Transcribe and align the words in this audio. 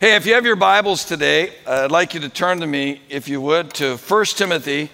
Hey, 0.00 0.14
if 0.14 0.26
you 0.26 0.34
have 0.34 0.46
your 0.46 0.54
Bibles 0.54 1.04
today, 1.04 1.52
I'd 1.66 1.90
like 1.90 2.14
you 2.14 2.20
to 2.20 2.28
turn 2.28 2.60
to 2.60 2.68
me, 2.68 3.02
if 3.08 3.26
you 3.26 3.40
would, 3.40 3.74
to 3.74 3.96
1 3.96 4.24
Timothy 4.26 4.92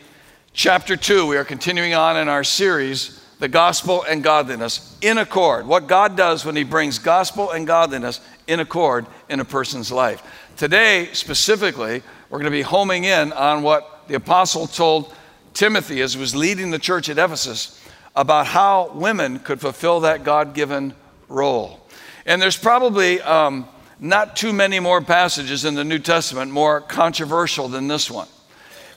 chapter 0.54 0.96
2. 0.96 1.26
We 1.26 1.36
are 1.36 1.44
continuing 1.44 1.92
on 1.92 2.16
in 2.16 2.26
our 2.26 2.42
series, 2.42 3.22
The 3.38 3.48
Gospel 3.48 4.02
and 4.08 4.24
Godliness 4.24 4.96
in 5.02 5.18
Accord. 5.18 5.66
What 5.66 5.88
God 5.88 6.16
does 6.16 6.46
when 6.46 6.56
He 6.56 6.64
brings 6.64 6.98
gospel 6.98 7.50
and 7.50 7.66
godliness 7.66 8.22
in 8.46 8.60
accord 8.60 9.04
in 9.28 9.40
a 9.40 9.44
person's 9.44 9.92
life. 9.92 10.22
Today, 10.56 11.10
specifically, 11.12 12.02
we're 12.30 12.38
going 12.38 12.50
to 12.50 12.50
be 12.50 12.62
homing 12.62 13.04
in 13.04 13.30
on 13.34 13.62
what 13.62 14.08
the 14.08 14.14
apostle 14.14 14.66
told 14.66 15.14
Timothy 15.52 16.00
as 16.00 16.14
he 16.14 16.20
was 16.20 16.34
leading 16.34 16.70
the 16.70 16.78
church 16.78 17.10
at 17.10 17.18
Ephesus 17.18 17.78
about 18.16 18.46
how 18.46 18.90
women 18.94 19.38
could 19.38 19.60
fulfill 19.60 20.00
that 20.00 20.24
God 20.24 20.54
given 20.54 20.94
role. 21.28 21.86
And 22.24 22.40
there's 22.40 22.56
probably 22.56 23.20
um, 23.20 23.68
not 24.04 24.36
too 24.36 24.52
many 24.52 24.80
more 24.80 25.00
passages 25.00 25.64
in 25.64 25.74
the 25.74 25.82
New 25.82 25.98
Testament 25.98 26.50
more 26.50 26.82
controversial 26.82 27.68
than 27.68 27.88
this 27.88 28.10
one. 28.10 28.28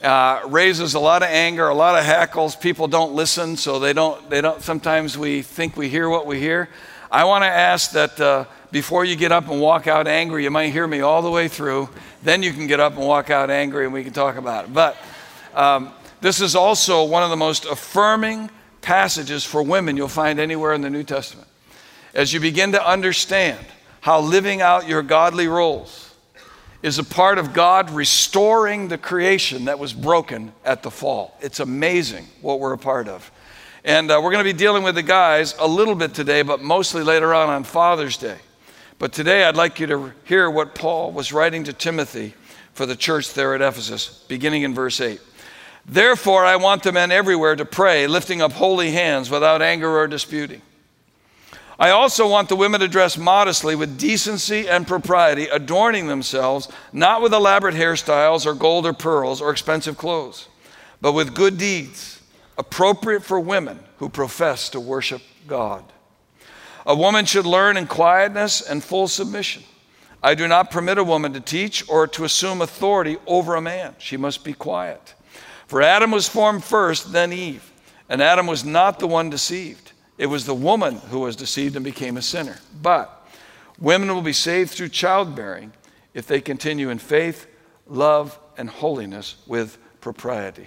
Uh, 0.02 0.42
raises 0.46 0.92
a 0.92 0.98
lot 0.98 1.22
of 1.22 1.30
anger, 1.30 1.66
a 1.66 1.74
lot 1.74 1.98
of 1.98 2.04
hackles. 2.04 2.54
People 2.54 2.86
don't 2.88 3.14
listen, 3.14 3.56
so 3.56 3.78
they 3.78 3.94
don't. 3.94 4.28
They 4.28 4.42
don't. 4.42 4.60
Sometimes 4.60 5.16
we 5.16 5.40
think 5.40 5.78
we 5.78 5.88
hear 5.88 6.10
what 6.10 6.26
we 6.26 6.38
hear. 6.38 6.68
I 7.10 7.24
want 7.24 7.42
to 7.42 7.48
ask 7.48 7.92
that 7.92 8.20
uh, 8.20 8.44
before 8.70 9.06
you 9.06 9.16
get 9.16 9.32
up 9.32 9.48
and 9.48 9.62
walk 9.62 9.86
out 9.86 10.06
angry, 10.06 10.44
you 10.44 10.50
might 10.50 10.72
hear 10.72 10.86
me 10.86 11.00
all 11.00 11.22
the 11.22 11.30
way 11.30 11.48
through. 11.48 11.88
Then 12.22 12.42
you 12.42 12.52
can 12.52 12.66
get 12.66 12.78
up 12.78 12.94
and 12.98 13.06
walk 13.06 13.30
out 13.30 13.48
angry, 13.48 13.86
and 13.86 13.94
we 13.94 14.04
can 14.04 14.12
talk 14.12 14.36
about 14.36 14.66
it. 14.66 14.74
But 14.74 14.94
um, 15.54 15.90
this 16.20 16.42
is 16.42 16.54
also 16.54 17.04
one 17.04 17.22
of 17.22 17.30
the 17.30 17.36
most 17.36 17.64
affirming 17.64 18.50
passages 18.82 19.42
for 19.42 19.62
women 19.62 19.96
you'll 19.96 20.08
find 20.08 20.38
anywhere 20.38 20.74
in 20.74 20.82
the 20.82 20.90
New 20.90 21.02
Testament. 21.02 21.48
As 22.12 22.34
you 22.34 22.40
begin 22.40 22.72
to 22.72 22.86
understand 22.86 23.64
how 24.00 24.20
living 24.20 24.60
out 24.60 24.88
your 24.88 25.02
godly 25.02 25.48
roles 25.48 26.14
is 26.82 26.98
a 26.98 27.04
part 27.04 27.38
of 27.38 27.52
God 27.52 27.90
restoring 27.90 28.88
the 28.88 28.98
creation 28.98 29.64
that 29.64 29.78
was 29.78 29.92
broken 29.92 30.52
at 30.64 30.82
the 30.82 30.90
fall. 30.90 31.36
It's 31.40 31.60
amazing 31.60 32.26
what 32.40 32.60
we're 32.60 32.72
a 32.72 32.78
part 32.78 33.08
of. 33.08 33.30
And 33.84 34.10
uh, 34.10 34.20
we're 34.22 34.30
going 34.30 34.44
to 34.44 34.52
be 34.52 34.56
dealing 34.56 34.82
with 34.82 34.94
the 34.94 35.02
guys 35.02 35.54
a 35.58 35.66
little 35.66 35.94
bit 35.94 36.14
today, 36.14 36.42
but 36.42 36.62
mostly 36.62 37.02
later 37.02 37.34
on 37.34 37.48
on 37.48 37.64
Father's 37.64 38.16
Day. 38.16 38.38
But 38.98 39.12
today 39.12 39.44
I'd 39.44 39.56
like 39.56 39.80
you 39.80 39.86
to 39.88 40.12
hear 40.24 40.50
what 40.50 40.74
Paul 40.74 41.12
was 41.12 41.32
writing 41.32 41.64
to 41.64 41.72
Timothy 41.72 42.34
for 42.74 42.86
the 42.86 42.96
church 42.96 43.34
there 43.34 43.54
at 43.54 43.62
Ephesus, 43.62 44.24
beginning 44.28 44.62
in 44.62 44.74
verse 44.74 45.00
8. 45.00 45.20
Therefore, 45.86 46.44
I 46.44 46.56
want 46.56 46.82
the 46.82 46.92
men 46.92 47.10
everywhere 47.10 47.56
to 47.56 47.64
pray, 47.64 48.06
lifting 48.06 48.42
up 48.42 48.52
holy 48.52 48.90
hands 48.90 49.30
without 49.30 49.62
anger 49.62 49.98
or 49.98 50.06
disputing. 50.06 50.60
I 51.78 51.90
also 51.90 52.28
want 52.28 52.48
the 52.48 52.56
women 52.56 52.80
to 52.80 52.88
dress 52.88 53.16
modestly 53.16 53.76
with 53.76 53.98
decency 53.98 54.68
and 54.68 54.86
propriety, 54.86 55.46
adorning 55.46 56.08
themselves 56.08 56.68
not 56.92 57.22
with 57.22 57.32
elaborate 57.32 57.76
hairstyles 57.76 58.46
or 58.46 58.54
gold 58.54 58.84
or 58.84 58.92
pearls 58.92 59.40
or 59.40 59.52
expensive 59.52 59.96
clothes, 59.96 60.48
but 61.00 61.12
with 61.12 61.34
good 61.34 61.56
deeds 61.56 62.20
appropriate 62.56 63.22
for 63.22 63.38
women 63.38 63.78
who 63.98 64.08
profess 64.08 64.68
to 64.70 64.80
worship 64.80 65.22
God. 65.46 65.84
A 66.84 66.96
woman 66.96 67.24
should 67.26 67.46
learn 67.46 67.76
in 67.76 67.86
quietness 67.86 68.60
and 68.60 68.82
full 68.82 69.06
submission. 69.06 69.62
I 70.20 70.34
do 70.34 70.48
not 70.48 70.72
permit 70.72 70.98
a 70.98 71.04
woman 71.04 71.32
to 71.34 71.40
teach 71.40 71.88
or 71.88 72.08
to 72.08 72.24
assume 72.24 72.60
authority 72.60 73.18
over 73.26 73.54
a 73.54 73.60
man. 73.60 73.94
She 73.98 74.16
must 74.16 74.42
be 74.42 74.52
quiet. 74.52 75.14
For 75.68 75.80
Adam 75.80 76.10
was 76.10 76.28
formed 76.28 76.64
first, 76.64 77.12
then 77.12 77.32
Eve. 77.32 77.70
And 78.08 78.20
Adam 78.20 78.46
was 78.48 78.64
not 78.64 78.98
the 78.98 79.06
one 79.06 79.30
deceived. 79.30 79.87
It 80.18 80.26
was 80.26 80.44
the 80.44 80.54
woman 80.54 80.96
who 80.96 81.20
was 81.20 81.36
deceived 81.36 81.76
and 81.76 81.84
became 81.84 82.16
a 82.16 82.22
sinner. 82.22 82.58
But 82.82 83.26
women 83.78 84.12
will 84.12 84.22
be 84.22 84.32
saved 84.32 84.72
through 84.72 84.88
childbearing 84.88 85.72
if 86.12 86.26
they 86.26 86.40
continue 86.40 86.90
in 86.90 86.98
faith, 86.98 87.46
love, 87.86 88.38
and 88.56 88.68
holiness 88.68 89.36
with 89.46 89.78
propriety. 90.00 90.66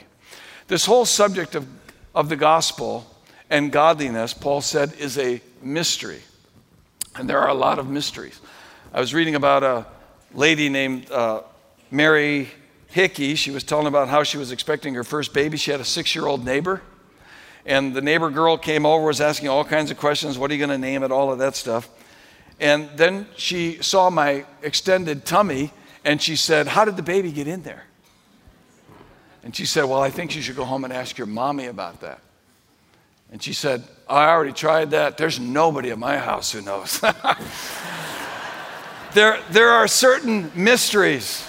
This 0.68 0.86
whole 0.86 1.06
subject 1.06 1.56
of, 1.56 1.68
of 2.16 2.30
the 2.30 2.38
gospel 2.38 3.06
and 3.50 3.72
godliness, 3.72 4.34
Paul 4.34 4.62
said, 4.62 4.94
is 4.98 5.18
a 5.18 5.42
mystery. 5.62 6.22
And 7.16 7.30
there 7.30 7.40
are 7.40 7.50
a 7.50 7.54
lot 7.54 7.78
of 7.78 7.90
mysteries. 7.90 8.40
I 8.94 9.02
was 9.02 9.14
reading 9.14 9.36
about 9.36 9.64
a 9.64 9.86
lady 10.34 10.70
named 10.70 11.12
uh, 11.12 11.42
Mary 11.92 12.50
Hickey, 12.88 13.36
she 13.36 13.52
was 13.52 13.64
telling 13.64 13.88
about 13.88 14.10
how 14.10 14.24
she 14.24 14.38
was 14.38 14.52
expecting 14.52 14.94
her 14.96 15.04
first 15.04 15.34
baby. 15.34 15.58
She 15.58 15.72
had 15.72 15.80
a 15.80 15.86
six 15.86 16.14
year 16.14 16.26
old 16.26 16.44
neighbor. 16.46 16.82
And 17.66 17.94
the 17.94 18.02
neighbor 18.02 18.30
girl 18.30 18.58
came 18.58 18.86
over, 18.86 19.06
was 19.06 19.22
asking 19.22 19.50
all 19.50 19.64
kinds 19.64 19.92
of 19.92 19.98
questions. 19.98 20.38
What 20.38 20.52
are 20.52 20.54
you 20.54 20.66
going 20.66 20.70
to 20.70 20.78
name 20.78 21.04
it? 21.04 21.12
All 21.12 21.32
of 21.32 21.40
that 21.40 21.56
stuff. 21.56 21.90
And 22.60 22.90
then 22.96 23.28
she 23.36 23.82
saw 23.82 24.10
my 24.10 24.46
extended 24.62 25.26
tummy 25.26 25.72
and 26.04 26.22
she 26.22 26.36
said, 26.36 26.68
How 26.68 26.86
did 26.86 26.96
the 26.96 27.04
baby 27.04 27.32
get 27.32 27.48
in 27.48 27.64
there? 27.64 27.86
And 29.44 29.56
she 29.56 29.66
said, 29.66 29.86
Well, 29.86 30.02
I 30.02 30.10
think 30.10 30.36
you 30.36 30.42
should 30.42 30.56
go 30.56 30.66
home 30.66 30.84
and 30.84 30.94
ask 30.94 31.18
your 31.18 31.28
mommy 31.28 31.68
about 31.68 32.02
that. 32.02 32.20
And 33.32 33.42
she 33.42 33.54
said, 33.54 33.84
I 34.10 34.30
already 34.30 34.52
tried 34.52 34.92
that. 34.92 35.18
There's 35.18 35.40
nobody 35.40 35.92
at 35.92 35.98
my 35.98 36.18
house 36.18 36.52
who 36.52 36.62
knows. 36.62 37.00
there, 39.14 39.40
there 39.50 39.70
are 39.70 39.88
certain 39.88 40.52
mysteries 40.54 41.48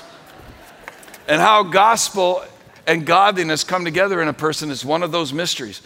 and 1.26 1.40
how 1.40 1.64
gospel 1.64 2.44
and 2.86 3.04
godliness 3.04 3.64
come 3.64 3.84
together 3.84 4.22
in 4.22 4.28
a 4.28 4.32
person 4.32 4.70
is 4.70 4.84
one 4.84 5.02
of 5.02 5.12
those 5.12 5.32
mysteries. 5.32 5.82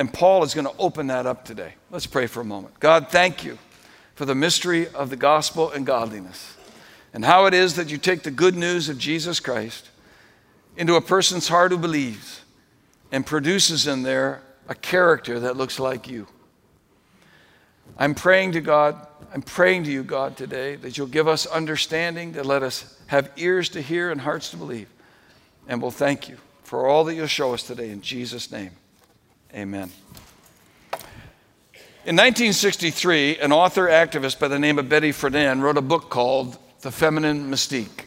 And 0.00 0.10
Paul 0.10 0.44
is 0.44 0.54
going 0.54 0.66
to 0.66 0.72
open 0.78 1.08
that 1.08 1.26
up 1.26 1.44
today. 1.44 1.74
Let's 1.90 2.06
pray 2.06 2.26
for 2.26 2.40
a 2.40 2.44
moment. 2.44 2.80
God, 2.80 3.08
thank 3.10 3.44
you 3.44 3.58
for 4.14 4.24
the 4.24 4.34
mystery 4.34 4.88
of 4.88 5.10
the 5.10 5.16
gospel 5.16 5.70
and 5.70 5.84
godliness 5.84 6.56
and 7.12 7.22
how 7.22 7.44
it 7.44 7.52
is 7.52 7.76
that 7.76 7.90
you 7.90 7.98
take 7.98 8.22
the 8.22 8.30
good 8.30 8.56
news 8.56 8.88
of 8.88 8.96
Jesus 8.96 9.40
Christ 9.40 9.90
into 10.74 10.94
a 10.94 11.02
person's 11.02 11.48
heart 11.48 11.70
who 11.70 11.76
believes 11.76 12.40
and 13.12 13.26
produces 13.26 13.86
in 13.86 14.02
there 14.02 14.40
a 14.70 14.74
character 14.74 15.38
that 15.40 15.58
looks 15.58 15.78
like 15.78 16.08
you. 16.08 16.26
I'm 17.98 18.14
praying 18.14 18.52
to 18.52 18.62
God, 18.62 19.06
I'm 19.34 19.42
praying 19.42 19.84
to 19.84 19.92
you, 19.92 20.02
God, 20.02 20.34
today 20.34 20.76
that 20.76 20.96
you'll 20.96 21.08
give 21.08 21.28
us 21.28 21.44
understanding, 21.44 22.32
that 22.32 22.46
let 22.46 22.62
us 22.62 22.98
have 23.08 23.30
ears 23.36 23.68
to 23.68 23.82
hear 23.82 24.10
and 24.10 24.22
hearts 24.22 24.48
to 24.52 24.56
believe. 24.56 24.88
And 25.68 25.82
we'll 25.82 25.90
thank 25.90 26.26
you 26.26 26.38
for 26.64 26.86
all 26.86 27.04
that 27.04 27.14
you'll 27.16 27.26
show 27.26 27.52
us 27.52 27.64
today 27.64 27.90
in 27.90 28.00
Jesus' 28.00 28.50
name. 28.50 28.70
Amen. 29.54 29.90
In 32.06 32.16
1963, 32.16 33.38
an 33.38 33.52
author 33.52 33.88
activist 33.88 34.38
by 34.38 34.48
the 34.48 34.58
name 34.58 34.78
of 34.78 34.88
Betty 34.88 35.10
Friedan 35.10 35.60
wrote 35.60 35.76
a 35.76 35.82
book 35.82 36.08
called 36.08 36.56
The 36.82 36.92
Feminine 36.92 37.50
Mystique. 37.50 38.04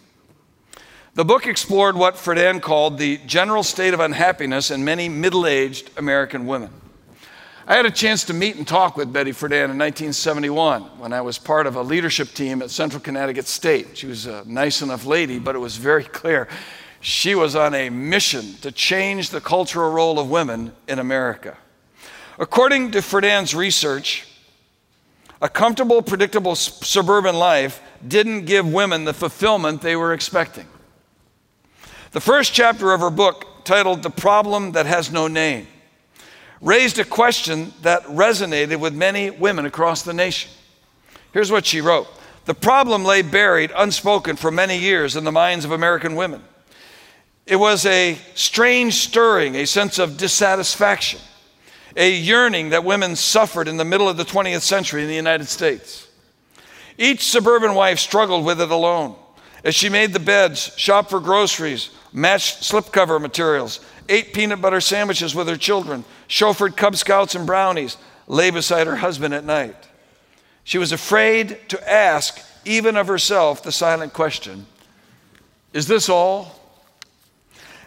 The 1.15 1.25
book 1.25 1.45
explored 1.45 1.95
what 1.95 2.15
Friedan 2.15 2.61
called 2.61 2.97
the 2.97 3.17
general 3.25 3.61
state 3.61 3.93
of 3.93 3.99
unhappiness 3.99 4.71
in 4.71 4.85
many 4.85 5.09
middle 5.09 5.45
aged 5.45 5.91
American 5.97 6.47
women. 6.47 6.71
I 7.67 7.75
had 7.75 7.85
a 7.85 7.91
chance 7.91 8.23
to 8.25 8.33
meet 8.33 8.55
and 8.55 8.67
talk 8.67 8.97
with 8.97 9.13
Betty 9.13 9.31
Friedan 9.31 9.69
in 9.69 9.77
1971 9.77 10.81
when 10.97 11.13
I 11.13 11.21
was 11.21 11.37
part 11.37 11.67
of 11.67 11.75
a 11.75 11.81
leadership 11.81 12.33
team 12.33 12.61
at 12.61 12.71
Central 12.71 13.01
Connecticut 13.01 13.47
State. 13.47 13.97
She 13.97 14.07
was 14.07 14.25
a 14.25 14.43
nice 14.45 14.81
enough 14.81 15.05
lady, 15.05 15.39
but 15.39 15.55
it 15.55 15.59
was 15.59 15.75
very 15.75 16.03
clear 16.19 16.47
she 17.03 17.35
was 17.35 17.53
on 17.53 17.73
a 17.73 17.89
mission 17.89 18.53
to 18.61 18.71
change 18.71 19.29
the 19.29 19.41
cultural 19.41 19.91
role 19.91 20.17
of 20.19 20.29
women 20.29 20.71
in 20.87 20.99
America. 20.99 21.57
According 22.39 22.91
to 22.91 22.99
Friedan's 22.99 23.53
research, 23.53 24.25
a 25.41 25.49
comfortable, 25.49 26.01
predictable 26.01 26.55
suburban 26.55 27.35
life 27.35 27.81
didn't 28.07 28.45
give 28.45 28.65
women 28.65 29.03
the 29.03 29.13
fulfillment 29.13 29.81
they 29.81 29.97
were 29.97 30.13
expecting. 30.13 30.65
The 32.13 32.21
first 32.21 32.53
chapter 32.53 32.93
of 32.93 33.01
her 33.01 33.09
book, 33.09 33.65
titled 33.65 34.01
The 34.01 34.09
Problem 34.09 34.71
That 34.71 34.85
Has 34.85 35.11
No 35.11 35.27
Name, 35.27 35.67
raised 36.61 36.99
a 36.99 37.03
question 37.03 37.73
that 37.81 38.03
resonated 38.03 38.79
with 38.79 38.95
many 38.95 39.29
women 39.29 39.65
across 39.65 40.03
the 40.03 40.13
nation. 40.13 40.51
Here's 41.33 41.51
what 41.51 41.65
she 41.65 41.81
wrote 41.81 42.07
The 42.45 42.53
problem 42.53 43.03
lay 43.03 43.23
buried, 43.23 43.73
unspoken 43.75 44.37
for 44.37 44.51
many 44.51 44.77
years 44.77 45.17
in 45.17 45.25
the 45.25 45.33
minds 45.33 45.65
of 45.65 45.73
American 45.73 46.15
women. 46.15 46.41
It 47.45 47.57
was 47.57 47.85
a 47.85 48.17
strange 48.35 48.95
stirring, 48.95 49.55
a 49.55 49.65
sense 49.65 49.99
of 49.99 50.17
dissatisfaction, 50.17 51.19
a 51.95 52.09
yearning 52.09 52.69
that 52.69 52.85
women 52.85 53.15
suffered 53.15 53.67
in 53.67 53.77
the 53.77 53.85
middle 53.85 54.07
of 54.07 54.17
the 54.17 54.23
20th 54.23 54.61
century 54.61 55.01
in 55.01 55.09
the 55.09 55.15
United 55.15 55.47
States. 55.47 56.07
Each 56.97 57.23
suburban 57.23 57.75
wife 57.75 57.99
struggled 57.99 58.45
with 58.45 58.61
it 58.61 58.71
alone 58.71 59.15
as 59.63 59.75
she 59.75 59.89
made 59.89 60.13
the 60.13 60.19
beds, 60.19 60.73
shopped 60.75 61.09
for 61.09 61.19
groceries, 61.19 61.89
matched 62.11 62.61
slipcover 62.63 63.19
materials, 63.19 63.79
ate 64.09 64.33
peanut 64.33 64.61
butter 64.61 64.81
sandwiches 64.81 65.33
with 65.33 65.47
her 65.47 65.55
children, 65.55 66.03
chauffeured 66.27 66.75
Cub 66.75 66.95
Scouts 66.95 67.35
and 67.35 67.47
brownies, 67.47 67.97
lay 68.27 68.51
beside 68.51 68.87
her 68.87 68.97
husband 68.97 69.33
at 69.33 69.45
night. 69.45 69.75
She 70.65 70.77
was 70.77 70.91
afraid 70.91 71.59
to 71.69 71.91
ask, 71.91 72.41
even 72.65 72.97
of 72.97 73.07
herself, 73.07 73.63
the 73.63 73.71
silent 73.71 74.13
question 74.13 74.65
Is 75.71 75.87
this 75.87 76.09
all? 76.09 76.59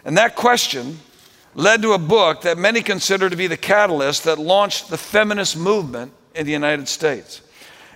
And 0.06 0.16
that 0.18 0.36
question 0.36 1.00
led 1.56 1.82
to 1.82 1.92
a 1.92 1.98
book 1.98 2.42
that 2.42 2.56
many 2.56 2.80
consider 2.80 3.28
to 3.28 3.34
be 3.34 3.48
the 3.48 3.56
catalyst 3.56 4.22
that 4.22 4.38
launched 4.38 4.88
the 4.88 4.96
feminist 4.96 5.56
movement 5.56 6.12
in 6.32 6.46
the 6.46 6.52
United 6.52 6.86
States. 6.86 7.42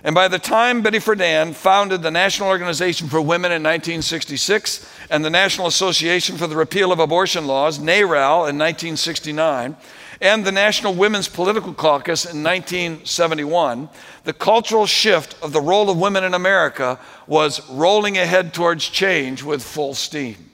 And 0.03 0.13
by 0.13 0.27
the 0.27 0.37
time 0.37 0.81
Betty 0.81 0.97
Friedan 0.97 1.53
founded 1.53 2.01
the 2.01 2.11
National 2.11 2.49
Organization 2.49 3.07
for 3.07 3.21
Women 3.21 3.53
in 3.53 3.63
1966 3.63 4.93
and 5.09 5.23
the 5.23 5.29
National 5.29 5.67
Association 5.67 6.35
for 6.35 6.47
the 6.47 6.55
Repeal 6.57 6.91
of 6.91 6.99
Abortion 6.99 7.47
Laws, 7.47 7.79
NARAL, 7.79 8.49
in 8.49 8.57
1969, 8.57 9.77
and 10.19 10.43
the 10.43 10.51
National 10.51 10.93
Women's 10.93 11.29
Political 11.29 11.75
Caucus 11.75 12.25
in 12.25 12.43
1971, 12.43 13.87
the 14.25 14.33
cultural 14.33 14.85
shift 14.85 15.41
of 15.41 15.53
the 15.53 15.61
role 15.61 15.89
of 15.89 15.97
women 15.97 16.25
in 16.25 16.33
America 16.33 16.99
was 17.25 17.69
rolling 17.69 18.17
ahead 18.17 18.53
towards 18.53 18.89
change 18.89 19.43
with 19.43 19.63
full 19.63 19.93
steam. 19.93 20.50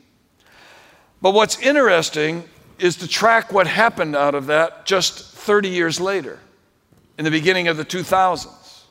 But 1.21 1.31
what's 1.31 1.59
interesting 1.59 2.43
is 2.79 2.97
to 2.97 3.07
track 3.07 3.51
what 3.51 3.67
happened 3.67 4.15
out 4.15 4.35
of 4.35 4.47
that 4.47 4.85
just 4.85 5.33
30 5.33 5.69
years 5.69 5.99
later, 5.99 6.39
in 7.17 7.25
the 7.25 7.31
beginning 7.31 7.67
of 7.67 7.77
the 7.77 7.85
2000s. 7.85 8.81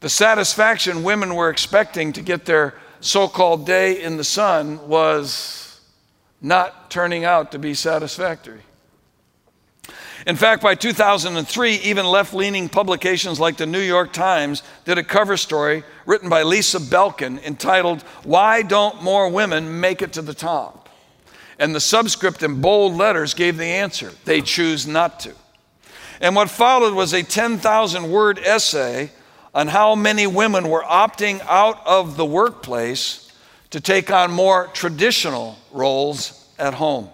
The 0.00 0.08
satisfaction 0.08 1.02
women 1.02 1.34
were 1.34 1.50
expecting 1.50 2.12
to 2.12 2.22
get 2.22 2.44
their 2.44 2.74
so 3.00 3.28
called 3.28 3.66
day 3.66 4.02
in 4.02 4.16
the 4.16 4.24
sun 4.24 4.88
was 4.88 5.80
not 6.40 6.90
turning 6.90 7.24
out 7.24 7.52
to 7.52 7.58
be 7.58 7.74
satisfactory. 7.74 8.60
In 10.26 10.34
fact, 10.34 10.60
by 10.60 10.74
2003, 10.74 11.74
even 11.76 12.04
left 12.04 12.34
leaning 12.34 12.68
publications 12.68 13.38
like 13.38 13.56
the 13.56 13.66
New 13.66 13.80
York 13.80 14.12
Times 14.12 14.62
did 14.84 14.98
a 14.98 15.04
cover 15.04 15.36
story 15.36 15.84
written 16.04 16.28
by 16.28 16.42
Lisa 16.42 16.78
Belkin 16.78 17.40
entitled, 17.44 18.02
Why 18.24 18.62
Don't 18.62 19.02
More 19.02 19.28
Women 19.28 19.80
Make 19.80 20.02
It 20.02 20.12
to 20.14 20.22
the 20.22 20.34
Top? 20.34 20.75
And 21.58 21.74
the 21.74 21.80
subscript 21.80 22.42
in 22.42 22.60
bold 22.60 22.94
letters 22.94 23.34
gave 23.34 23.56
the 23.56 23.64
answer 23.64 24.12
they 24.24 24.40
choose 24.42 24.86
not 24.86 25.20
to. 25.20 25.34
And 26.20 26.34
what 26.34 26.50
followed 26.50 26.94
was 26.94 27.12
a 27.12 27.22
10,000 27.22 28.10
word 28.10 28.38
essay 28.38 29.10
on 29.54 29.68
how 29.68 29.94
many 29.94 30.26
women 30.26 30.68
were 30.68 30.82
opting 30.82 31.40
out 31.48 31.84
of 31.86 32.16
the 32.16 32.26
workplace 32.26 33.32
to 33.70 33.80
take 33.80 34.10
on 34.10 34.30
more 34.30 34.68
traditional 34.68 35.56
roles 35.72 36.46
at 36.58 36.74
home. 36.74 37.08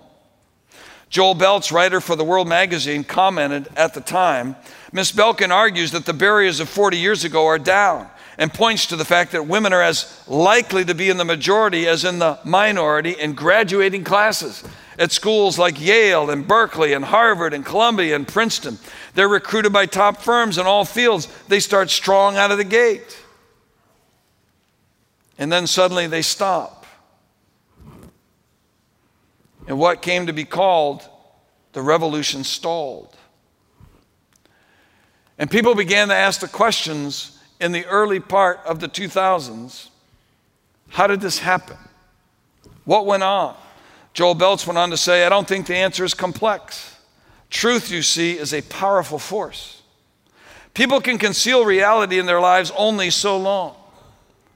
Joel 1.09 1.35
Belz, 1.35 1.71
writer 1.71 2.01
for 2.01 2.17
the 2.17 2.25
World 2.25 2.49
magazine, 2.49 3.05
commented 3.05 3.69
at 3.77 3.95
the 3.95 4.01
time 4.01 4.57
Ms. 4.93 5.13
Belkin 5.13 5.51
argues 5.51 5.91
that 5.93 6.05
the 6.05 6.13
barriers 6.13 6.61
of 6.61 6.69
40 6.69 6.99
years 6.99 7.25
ago 7.25 7.47
are 7.47 7.59
down 7.59 8.09
and 8.43 8.53
points 8.53 8.87
to 8.87 8.97
the 8.97 9.05
fact 9.05 9.31
that 9.31 9.47
women 9.47 9.73
are 9.73 9.83
as 9.83 10.21
likely 10.27 10.85
to 10.85 10.97
be 10.97 11.09
in 11.09 11.17
the 11.17 11.25
majority 11.25 11.87
as 11.87 12.05
in 12.05 12.19
the 12.19 12.37
minority 12.45 13.13
in 13.13 13.35
graduating 13.35 14.03
classes 14.03 14.65
at 14.99 15.13
schools 15.13 15.61
like 15.61 15.81
Yale 15.81 16.29
and 16.29 16.49
Berkeley 16.49 16.93
and 16.93 17.05
Harvard 17.05 17.55
and 17.55 17.65
Columbia 17.65 18.17
and 18.17 18.27
Princeton. 18.27 18.81
They're 19.15 19.29
recruited 19.29 19.73
by 19.73 19.87
top 19.87 20.21
firms 20.23 20.59
in 20.59 20.67
all 20.67 20.85
fields. 20.85 21.29
They 21.47 21.61
start 21.61 21.89
strong 21.89 22.37
out 22.37 22.51
of 22.51 22.59
the 22.59 22.65
gate. 22.65 23.17
And 25.39 25.53
then 25.53 25.69
suddenly 25.69 26.09
they 26.09 26.23
stop. 26.23 26.85
And 29.69 29.79
what 29.79 30.03
came 30.03 30.27
to 30.27 30.33
be 30.33 30.45
called 30.45 31.09
the 31.75 31.81
revolution 31.81 32.43
stalled. 32.43 33.17
And 35.39 35.49
people 35.49 35.77
began 35.77 36.09
to 36.09 36.15
ask 36.15 36.41
the 36.41 36.49
questions 36.49 37.32
in 37.63 37.73
the 37.73 37.87
early 37.87 38.21
part 38.21 38.61
of 38.67 38.81
the 38.81 38.89
2000s 38.89 39.89
how 40.93 41.07
did 41.07 41.23
this 41.23 41.39
happen? 41.39 41.79
What 42.85 43.07
went 43.07 43.23
on? 43.23 43.57
Joel 44.13 44.35
Belz 44.35 44.67
went 44.67 44.77
on 44.77 44.91
to 44.91 44.97
say, 44.99 45.25
I 45.25 45.31
don't 45.31 45.49
think 45.49 45.67
the 45.67 45.75
answer 45.75 46.05
is 46.05 46.13
complex. 46.13 46.99
Truth, 47.49 47.91
you 47.91 48.03
see, 48.03 48.37
is 48.37 48.53
a 48.53 48.61
powerful 48.63 49.19
force. 49.19 49.81
People 50.75 51.01
can 51.01 51.17
conceal 51.17 51.65
reality 51.65 52.19
in 52.19 52.27
their 52.27 52.41
lives 52.41 52.71
only 52.77 53.09
so 53.09 53.39
long. 53.39 53.75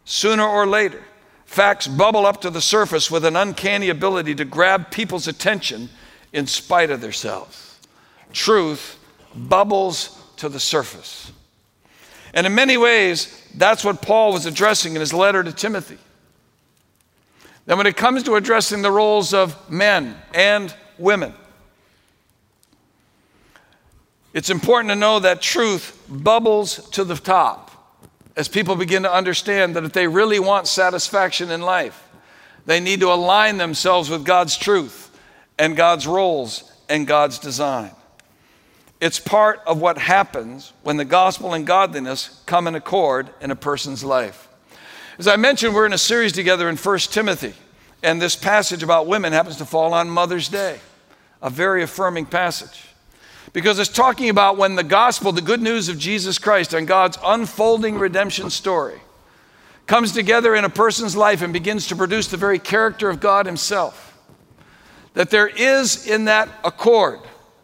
Sooner 0.05 0.45
or 0.45 0.67
later, 0.67 1.03
facts 1.47 1.87
bubble 1.87 2.27
up 2.27 2.43
to 2.43 2.51
the 2.51 2.61
surface 2.61 3.11
with 3.11 3.25
an 3.25 3.35
uncanny 3.35 3.89
ability 3.89 4.35
to 4.35 4.45
grab 4.45 4.91
people's 4.91 5.27
attention 5.27 5.89
in 6.35 6.47
spite 6.47 6.91
of 6.91 7.01
themselves. 7.01 7.79
Truth 8.35 8.99
bubbles 9.35 10.21
to 10.37 10.51
the 10.51 10.61
surface. 10.61 11.33
And 12.37 12.47
in 12.47 12.55
many 12.55 12.77
ways, 12.77 13.43
that's 13.55 13.83
what 13.83 14.03
Paul 14.03 14.35
was 14.35 14.45
addressing 14.45 14.95
in 14.95 15.01
his 15.01 15.15
letter 15.15 15.43
to 15.43 15.53
Timothy. 15.53 15.97
Then, 17.65 17.79
when 17.79 17.87
it 17.87 17.97
comes 17.97 18.23
to 18.25 18.37
addressing 18.37 18.83
the 18.83 18.93
roles 18.93 19.33
of 19.33 19.71
men 19.71 20.15
and 20.35 20.73
women, 20.99 21.33
it's 24.35 24.51
important 24.51 24.91
to 24.91 24.97
know 24.97 25.19
that 25.19 25.41
truth 25.41 25.99
bubbles 26.11 26.91
to 26.91 27.05
the 27.05 27.17
top 27.17 27.71
as 28.37 28.49
people 28.49 28.77
begin 28.77 29.05
to 29.05 29.13
understand 29.13 29.75
that 29.75 29.85
if 29.85 29.95
they 29.95 30.07
really 30.07 30.39
want 30.39 30.69
satisfaction 30.69 31.51
in 31.51 31.63
life, 31.63 32.07
they 32.67 32.81
need 32.81 33.01
to 33.01 33.11
align 33.11 33.57
themselves 33.57 34.11
with 34.11 34.27
God's 34.27 34.59
truth 34.59 35.19
and 35.59 35.75
God's 35.75 36.07
roles 36.07 36.71
and 36.91 37.07
God's 37.07 37.39
design. 37.39 37.96
It's 39.01 39.19
part 39.19 39.61
of 39.67 39.81
what 39.81 39.99
happens 39.99 40.73
when 40.83 40.97
the 40.97 41.05
gospel 41.05 41.53
and 41.53 41.67
godliness 41.67 42.43
come 42.47 42.67
in 42.67 42.75
accord 42.75 43.29
in 43.41 43.51
a 43.51 43.57
person's 43.57 44.03
life. 44.03 44.49
As 45.19 45.29
I 45.29 45.37
mentioned, 45.37 45.75
we're 45.75 45.87
in 45.87 45.93
a 45.93 45.99
series 45.99 46.33
together 46.33 46.69
in 46.69 46.77
1 46.77 46.99
Timothy, 46.99 47.55
and 48.03 48.21
this 48.21 48.37
passage 48.37 48.83
about 48.83 49.07
women 49.07 49.33
happens 49.33 49.57
to 49.57 49.67
fall 49.67 49.93
on 49.93 50.09
Mother's 50.09 50.49
Day, 50.49 50.81
a 51.43 51.51
very 51.51 51.83
affirming 51.83 52.27
passage. 52.27 52.85
Because 53.53 53.79
it's 53.79 53.91
talking 53.91 54.29
about 54.29 54.57
when 54.57 54.75
the 54.75 54.83
gospel, 54.83 55.33
the 55.33 55.41
good 55.41 55.63
news 55.63 55.89
of 55.89 55.99
Jesus 55.99 56.39
Christ 56.39 56.75
and 56.75 56.87
God's 56.87 57.19
unfolding 57.25 57.99
redemption 57.99 58.51
story, 58.51 59.01
comes 59.87 60.13
together 60.13 60.55
in 60.55 60.65
a 60.65 60.71
person's 60.71 61.17
life 61.17 61.43
and 61.43 61.53
begins 61.53 61.87
to 61.89 61.97
produce 61.97 62.29
the 62.29 62.37
very 62.37 62.59
character 62.59 63.09
of 63.09 63.21
God 63.21 63.47
Himself. 63.47 64.19
That 65.15 65.31
there 65.31 65.47
is 65.47 66.07
in 66.07 66.27
that 66.27 66.49
accord, 66.65 67.21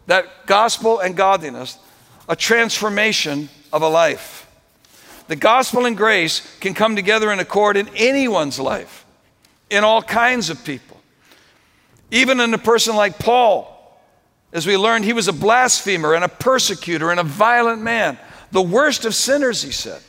that 0.07 0.45
gospel 0.45 0.99
and 0.99 1.15
godliness, 1.15 1.77
a 2.27 2.35
transformation 2.35 3.49
of 3.71 3.81
a 3.81 3.87
life. 3.87 4.49
The 5.27 5.35
gospel 5.35 5.85
and 5.85 5.95
grace 5.95 6.57
can 6.59 6.73
come 6.73 6.95
together 6.95 7.31
in 7.31 7.39
accord 7.39 7.77
in 7.77 7.89
anyone's 7.95 8.59
life, 8.59 9.05
in 9.69 9.83
all 9.83 10.01
kinds 10.01 10.49
of 10.49 10.63
people. 10.63 10.97
Even 12.11 12.39
in 12.39 12.53
a 12.53 12.57
person 12.57 12.95
like 12.95 13.17
Paul, 13.17 13.69
as 14.51 14.67
we 14.67 14.77
learned, 14.77 15.05
he 15.05 15.13
was 15.13 15.27
a 15.27 15.33
blasphemer 15.33 16.13
and 16.13 16.23
a 16.23 16.29
persecutor 16.29 17.09
and 17.09 17.19
a 17.19 17.23
violent 17.23 17.81
man, 17.81 18.19
the 18.51 18.61
worst 18.61 19.05
of 19.05 19.15
sinners, 19.15 19.63
he 19.63 19.71
said. 19.71 20.01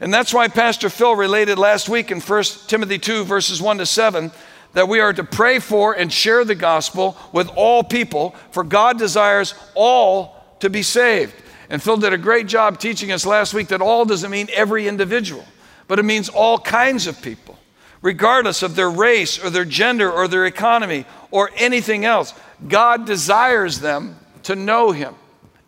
And 0.00 0.12
that's 0.12 0.34
why 0.34 0.48
Pastor 0.48 0.90
Phil 0.90 1.14
related 1.14 1.58
last 1.58 1.88
week 1.88 2.10
in 2.10 2.20
1 2.20 2.44
Timothy 2.66 2.98
2, 2.98 3.24
verses 3.24 3.62
1 3.62 3.78
to 3.78 3.86
7, 3.86 4.32
that 4.74 4.88
we 4.88 5.00
are 5.00 5.12
to 5.12 5.24
pray 5.24 5.58
for 5.58 5.94
and 5.94 6.12
share 6.12 6.44
the 6.44 6.54
gospel 6.54 7.16
with 7.32 7.48
all 7.56 7.82
people, 7.82 8.34
for 8.50 8.62
God 8.62 8.98
desires 8.98 9.54
all 9.74 10.44
to 10.60 10.68
be 10.68 10.82
saved. 10.82 11.34
And 11.70 11.82
Phil 11.82 11.96
did 11.96 12.12
a 12.12 12.18
great 12.18 12.46
job 12.46 12.78
teaching 12.78 13.10
us 13.10 13.24
last 13.24 13.54
week 13.54 13.68
that 13.68 13.80
all 13.80 14.04
doesn't 14.04 14.30
mean 14.30 14.48
every 14.52 14.86
individual, 14.86 15.44
but 15.88 15.98
it 15.98 16.04
means 16.04 16.28
all 16.28 16.58
kinds 16.58 17.06
of 17.06 17.20
people, 17.22 17.58
regardless 18.02 18.62
of 18.62 18.76
their 18.76 18.90
race 18.90 19.42
or 19.42 19.48
their 19.50 19.64
gender 19.64 20.10
or 20.10 20.28
their 20.28 20.46
economy 20.46 21.06
or 21.30 21.50
anything 21.56 22.04
else. 22.04 22.34
God 22.68 23.06
desires 23.06 23.80
them 23.80 24.18
to 24.44 24.54
know 24.54 24.92
Him. 24.92 25.14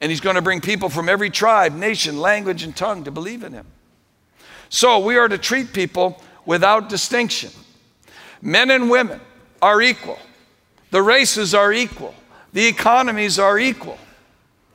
And 0.00 0.10
He's 0.10 0.20
going 0.20 0.36
to 0.36 0.42
bring 0.42 0.60
people 0.60 0.88
from 0.88 1.08
every 1.08 1.30
tribe, 1.30 1.75
nation, 1.75 2.20
language, 2.20 2.62
and 2.62 2.76
tongue 2.76 3.04
to 3.04 3.10
believe 3.10 3.42
in 3.42 3.52
Him. 3.52 3.66
So 4.68 4.98
we 4.98 5.16
are 5.16 5.28
to 5.28 5.38
treat 5.38 5.72
people 5.72 6.20
without 6.44 6.88
distinction. 6.88 7.50
Men 8.42 8.70
and 8.70 8.90
women 8.90 9.20
are 9.62 9.80
equal, 9.80 10.18
the 10.90 11.02
races 11.02 11.54
are 11.54 11.72
equal, 11.72 12.14
the 12.52 12.66
economies 12.66 13.38
are 13.38 13.58
equal 13.58 13.98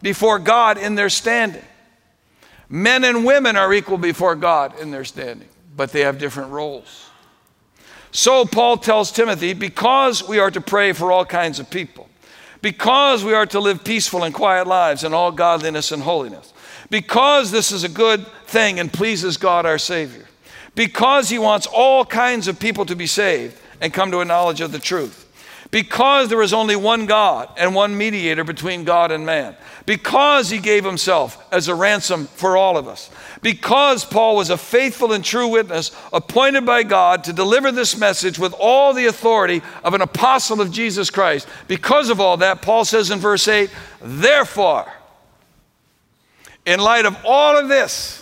before 0.02 0.40
God 0.40 0.78
in 0.78 0.96
their 0.96 1.10
standing. 1.10 1.64
Men 2.70 3.04
and 3.04 3.26
women 3.26 3.58
are 3.58 3.74
equal 3.74 3.98
before 3.98 4.36
God 4.36 4.80
in 4.80 4.92
their 4.92 5.06
standing, 5.06 5.50
but 5.76 5.92
they 5.92 6.02
have 6.02 6.18
different 6.18 6.52
roles. 6.52 7.10
So 8.12 8.46
Paul 8.46 8.78
tells 8.78 9.12
Timothy, 9.12 9.54
because 9.54 10.28
we 10.28 10.40
are 10.40 10.52
to 10.52 10.62
pray 10.62 10.94
for 10.94 11.12
all 11.12 11.26
kinds 11.26 11.60
of 11.60 11.70
people, 11.70 12.10
because 12.62 13.24
we 13.24 13.34
are 13.34 13.46
to 13.48 13.60
live 13.60 13.84
peaceful 13.84 14.24
and 14.24 14.34
quiet 14.34 14.68
lives 14.68 15.04
in 15.04 15.14
all 15.14 15.32
godliness 15.32 15.92
and 15.92 16.04
holiness, 16.04 16.54
because 16.90 17.52
this 17.52 17.72
is 17.72 17.84
a 17.84 17.90
good 17.90 18.26
thing 18.46 18.80
and 18.80 18.92
pleases 18.92 19.38
God 19.38 19.66
our 19.66 19.78
Savior, 19.78 20.26
because 20.76 21.30
He 21.30 21.40
wants 21.40 21.68
all 21.68 22.06
kinds 22.06 22.48
of 22.48 22.60
people 22.60 22.86
to 22.86 22.96
be 22.96 23.08
saved 23.08 23.60
and 23.80 23.94
come 23.94 24.12
to 24.12 24.20
a 24.20 24.26
knowledge 24.26 24.62
of 24.62 24.72
the 24.72 24.80
truth, 24.80 25.28
because 25.72 26.30
there 26.30 26.42
is 26.42 26.54
only 26.54 26.76
one 26.76 27.06
God 27.06 27.50
and 27.58 27.74
one 27.74 27.98
mediator 27.98 28.44
between 28.44 28.84
God 28.84 29.12
and 29.12 29.26
man, 29.26 29.56
because 29.86 30.50
He 30.50 30.60
gave 30.60 30.86
Himself 30.86 31.44
as 31.52 31.68
a 31.68 31.76
ransom 31.76 32.28
for 32.28 32.56
all 32.56 32.78
of 32.78 32.88
us, 32.88 33.10
because 33.42 34.06
Paul 34.06 34.36
was 34.36 34.50
a 34.50 34.58
faithful 34.58 35.14
and 35.14 35.26
true 35.26 35.48
witness 35.48 35.92
appointed 36.14 36.66
by 36.66 36.84
God 36.84 37.24
to 37.24 37.34
deliver 37.34 37.72
this 37.72 37.98
message 37.98 38.38
with 38.38 38.54
all 38.60 38.94
the 38.94 39.08
authority 39.08 39.62
of 39.84 39.94
an 39.94 40.02
apostle 40.02 40.62
of 40.62 40.72
Jesus 40.72 41.10
Christ. 41.10 41.48
Because 41.68 42.10
of 42.10 42.20
all 42.20 42.38
that, 42.38 42.62
Paul 42.62 42.86
says 42.86 43.10
in 43.10 43.18
verse 43.18 43.48
8, 43.48 43.72
therefore, 44.00 44.92
in 46.68 46.80
light 46.80 47.08
of 47.08 47.18
all 47.26 47.58
of 47.58 47.68
this, 47.68 48.21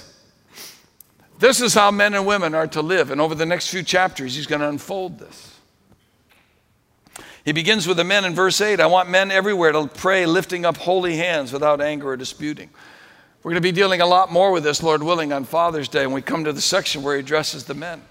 This 1.39 1.61
is 1.61 1.73
how 1.73 1.89
men 1.89 2.13
and 2.13 2.25
women 2.25 2.53
are 2.53 2.67
to 2.67 2.81
live. 2.81 3.11
And 3.11 3.21
over 3.21 3.33
the 3.33 3.45
next 3.45 3.69
few 3.69 3.81
chapters, 3.81 4.35
he's 4.35 4.45
going 4.45 4.59
to 4.59 4.67
unfold 4.67 5.19
this. 5.19 5.55
He 7.45 7.53
begins 7.53 7.87
with 7.87 7.95
the 7.95 8.03
men 8.03 8.25
in 8.25 8.35
verse 8.35 8.59
8 8.59 8.81
I 8.81 8.87
want 8.87 9.09
men 9.09 9.31
everywhere 9.31 9.71
to 9.71 9.87
pray, 9.87 10.25
lifting 10.25 10.65
up 10.65 10.75
holy 10.75 11.15
hands 11.15 11.53
without 11.53 11.79
anger 11.79 12.09
or 12.09 12.17
disputing. 12.17 12.69
We're 13.41 13.51
going 13.51 13.63
to 13.63 13.67
be 13.67 13.71
dealing 13.71 14.01
a 14.01 14.05
lot 14.05 14.31
more 14.31 14.51
with 14.51 14.63
this, 14.63 14.83
Lord 14.83 15.01
willing, 15.01 15.31
on 15.31 15.45
Father's 15.45 15.87
Day 15.87 16.05
when 16.05 16.13
we 16.13 16.21
come 16.21 16.43
to 16.43 16.51
the 16.51 16.61
section 16.61 17.03
where 17.03 17.15
he 17.15 17.21
addresses 17.21 17.63
the 17.63 17.73
men. 17.73 18.01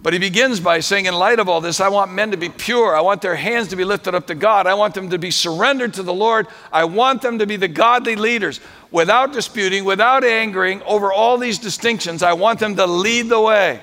But 0.00 0.12
he 0.12 0.18
begins 0.20 0.60
by 0.60 0.78
saying, 0.78 1.06
in 1.06 1.14
light 1.14 1.40
of 1.40 1.48
all 1.48 1.60
this, 1.60 1.80
I 1.80 1.88
want 1.88 2.12
men 2.12 2.30
to 2.30 2.36
be 2.36 2.48
pure. 2.48 2.94
I 2.94 3.00
want 3.00 3.20
their 3.20 3.34
hands 3.34 3.68
to 3.68 3.76
be 3.76 3.84
lifted 3.84 4.14
up 4.14 4.28
to 4.28 4.34
God. 4.34 4.68
I 4.68 4.74
want 4.74 4.94
them 4.94 5.10
to 5.10 5.18
be 5.18 5.32
surrendered 5.32 5.94
to 5.94 6.04
the 6.04 6.14
Lord. 6.14 6.46
I 6.72 6.84
want 6.84 7.20
them 7.20 7.40
to 7.40 7.46
be 7.46 7.56
the 7.56 7.68
godly 7.68 8.14
leaders 8.14 8.60
without 8.92 9.32
disputing, 9.32 9.84
without 9.84 10.22
angering 10.22 10.82
over 10.82 11.12
all 11.12 11.36
these 11.36 11.58
distinctions. 11.58 12.22
I 12.22 12.34
want 12.34 12.60
them 12.60 12.76
to 12.76 12.86
lead 12.86 13.28
the 13.28 13.40
way. 13.40 13.82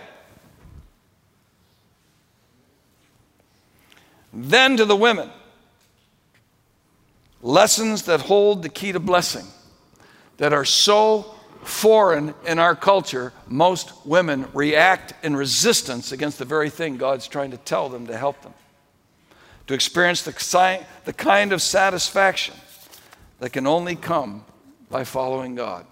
Then 4.34 4.78
to 4.78 4.86
the 4.86 4.96
women, 4.96 5.30
lessons 7.42 8.04
that 8.04 8.22
hold 8.22 8.64
the 8.64 8.70
key 8.70 8.94
to 8.94 9.00
blessing 9.00 9.46
that 10.38 10.54
are 10.54 10.66
so 10.66 11.35
foreign 11.66 12.34
in 12.46 12.60
our 12.60 12.76
culture, 12.76 13.34
most 13.48 14.06
women 14.06 14.48
react 14.54 15.14
in 15.24 15.36
resistance 15.36 16.12
against 16.12 16.40
the 16.40 16.46
very 16.46 16.70
thing 16.70 16.98
God's 16.98 17.28
trying 17.28 17.52
to 17.52 17.58
tell 17.58 17.90
them 17.90 18.08
to 18.08 18.18
help 18.18 18.42
them. 18.42 18.54
To 19.68 19.74
experience 19.74 20.22
the, 20.22 20.86
the 21.06 21.14
kind 21.14 21.52
of 21.52 21.62
satisfaction 21.62 22.56
that 23.40 23.52
can 23.52 23.66
only 23.66 23.96
come 23.96 24.46
by 24.90 25.04
following 25.04 25.56
God. 25.56 25.86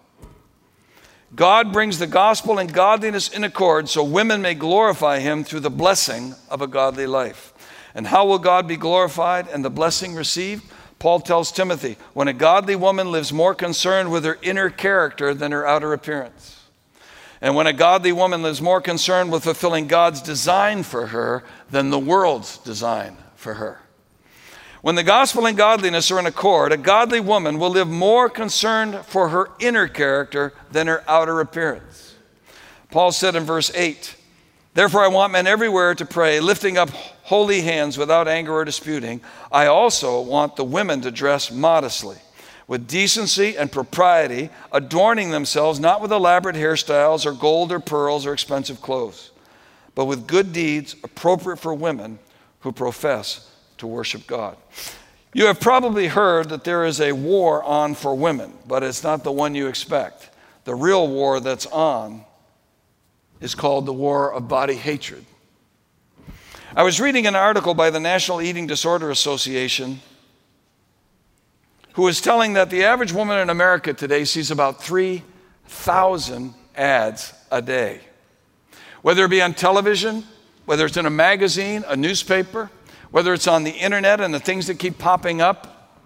God 1.36 1.74
brings 1.74 1.98
the 1.98 2.06
gospel 2.06 2.60
and 2.60 2.72
godliness 2.72 3.30
in 3.30 3.44
accord 3.44 3.90
so 3.90 4.04
women 4.04 4.42
may 4.44 4.54
glorify 4.54 5.20
Him 5.20 5.44
through 5.44 5.62
the 5.62 5.72
blessing 5.72 6.36
of 6.50 6.62
a 6.62 6.68
godly 6.68 7.08
life. 7.08 7.54
And 7.96 8.06
how 8.06 8.26
will 8.28 8.40
God 8.40 8.68
be 8.68 8.78
glorified 8.78 9.48
and 9.48 9.66
the 9.66 9.72
blessing 9.72 10.14
received? 10.14 10.64
Paul 11.04 11.20
tells 11.20 11.52
Timothy, 11.52 11.98
when 12.14 12.30
a 12.30 12.34
godly 12.34 12.78
woman 12.78 13.12
lives 13.12 13.34
more 13.34 13.54
concerned 13.54 14.10
with 14.10 14.24
her 14.24 14.40
inner 14.42 14.70
character 14.70 15.34
than 15.34 15.52
her 15.52 15.68
outer 15.68 15.92
appearance. 15.92 16.62
And 17.42 17.58
when 17.58 17.68
a 17.68 17.74
godly 17.74 18.14
woman 18.14 18.42
lives 18.42 18.62
more 18.62 18.80
concerned 18.80 19.30
with 19.30 19.44
fulfilling 19.44 19.88
God's 19.88 20.22
design 20.22 20.84
for 20.84 21.08
her 21.08 21.44
than 21.70 21.90
the 21.90 22.00
world's 22.00 22.58
design 22.58 23.18
for 23.36 23.56
her. 23.56 23.82
When 24.82 24.96
the 24.96 25.04
gospel 25.04 25.46
and 25.46 25.58
godliness 25.58 26.10
are 26.10 26.20
in 26.20 26.26
accord, 26.26 26.72
a 26.72 26.78
godly 26.78 27.20
woman 27.20 27.60
will 27.60 27.72
live 27.72 27.90
more 27.90 28.30
concerned 28.30 29.06
for 29.06 29.28
her 29.28 29.50
inner 29.60 29.90
character 29.90 30.54
than 30.72 30.88
her 30.88 31.04
outer 31.06 31.42
appearance. 31.42 32.16
Paul 32.92 33.12
said 33.12 33.36
in 33.36 33.44
verse 33.44 33.76
8, 33.76 34.16
Therefore, 34.74 35.04
I 35.04 35.10
want 35.10 35.34
men 35.34 35.48
everywhere 35.48 35.96
to 35.96 36.06
pray, 36.06 36.40
lifting 36.40 36.78
up 36.78 36.92
holy 37.24 37.62
hands 37.62 37.98
without 37.98 38.28
anger 38.28 38.54
or 38.54 38.66
disputing. 38.66 39.22
I 39.52 39.66
also 39.66 40.22
want 40.22 40.56
the 40.56 40.64
women 40.64 41.02
to 41.02 41.12
dress 41.12 41.52
modestly, 41.52 42.18
with 42.68 42.88
decency 42.88 43.58
and 43.58 43.72
propriety, 43.72 44.50
adorning 44.72 45.32
themselves 45.32 45.80
not 45.80 46.02
with 46.02 46.12
elaborate 46.12 46.56
hairstyles 46.56 47.26
or 47.26 47.34
gold 47.34 47.72
or 47.72 47.80
pearls 47.80 48.26
or 48.26 48.34
expensive 48.34 48.82
clothes, 48.82 49.32
but 49.96 50.06
with 50.06 50.28
good 50.28 50.54
deeds 50.54 50.96
appropriate 51.04 51.58
for 51.58 51.74
women 51.74 52.20
who 52.62 52.72
profess 52.72 53.50
to 53.78 53.88
worship 53.88 54.26
God. 54.28 54.58
You 55.34 55.48
have 55.48 55.60
probably 55.60 56.08
heard 56.08 56.50
that 56.50 56.64
there 56.64 56.86
is 56.86 57.02
a 57.02 57.12
war 57.12 57.64
on 57.64 57.96
for 57.96 58.16
women, 58.16 58.54
but 58.68 58.84
it's 58.84 59.04
not 59.04 59.24
the 59.24 59.32
one 59.32 59.56
you 59.56 59.68
expect. 59.68 60.30
The 60.64 60.76
real 60.76 61.08
war 61.08 61.40
that's 61.40 61.66
on 61.66 62.24
is 63.42 63.56
called 63.56 63.86
the 63.86 63.94
war 63.94 64.32
of 64.32 64.48
body 64.48 64.76
hatred. 64.76 65.26
I 66.76 66.82
was 66.82 67.00
reading 67.00 67.28
an 67.28 67.36
article 67.36 67.76
by 67.76 67.92
the 67.92 68.00
National 68.00 68.42
Eating 68.42 68.66
Disorder 68.66 69.12
Association 69.12 70.02
who 71.94 72.02
was 72.02 72.20
telling 72.20 72.54
that 72.54 72.72
the 72.72 72.84
average 72.84 73.14
woman 73.14 73.38
in 73.38 73.52
America 73.52 73.94
today 73.94 74.26
sees 74.26 74.50
about 74.50 74.82
3,000 74.82 76.56
ads 76.76 77.32
a 77.52 77.62
day. 77.62 78.02
Whether 79.04 79.26
it 79.26 79.30
be 79.30 79.40
on 79.40 79.54
television, 79.54 80.24
whether 80.66 80.88
it's 80.88 80.98
in 80.98 81.06
a 81.06 81.12
magazine, 81.12 81.86
a 81.88 81.96
newspaper, 81.96 82.72
whether 83.12 83.36
it's 83.36 83.48
on 83.48 83.64
the 83.64 83.74
internet 83.74 84.20
and 84.20 84.34
the 84.34 84.40
things 84.40 84.66
that 84.66 84.80
keep 84.80 84.98
popping 84.98 85.42
up 85.42 86.00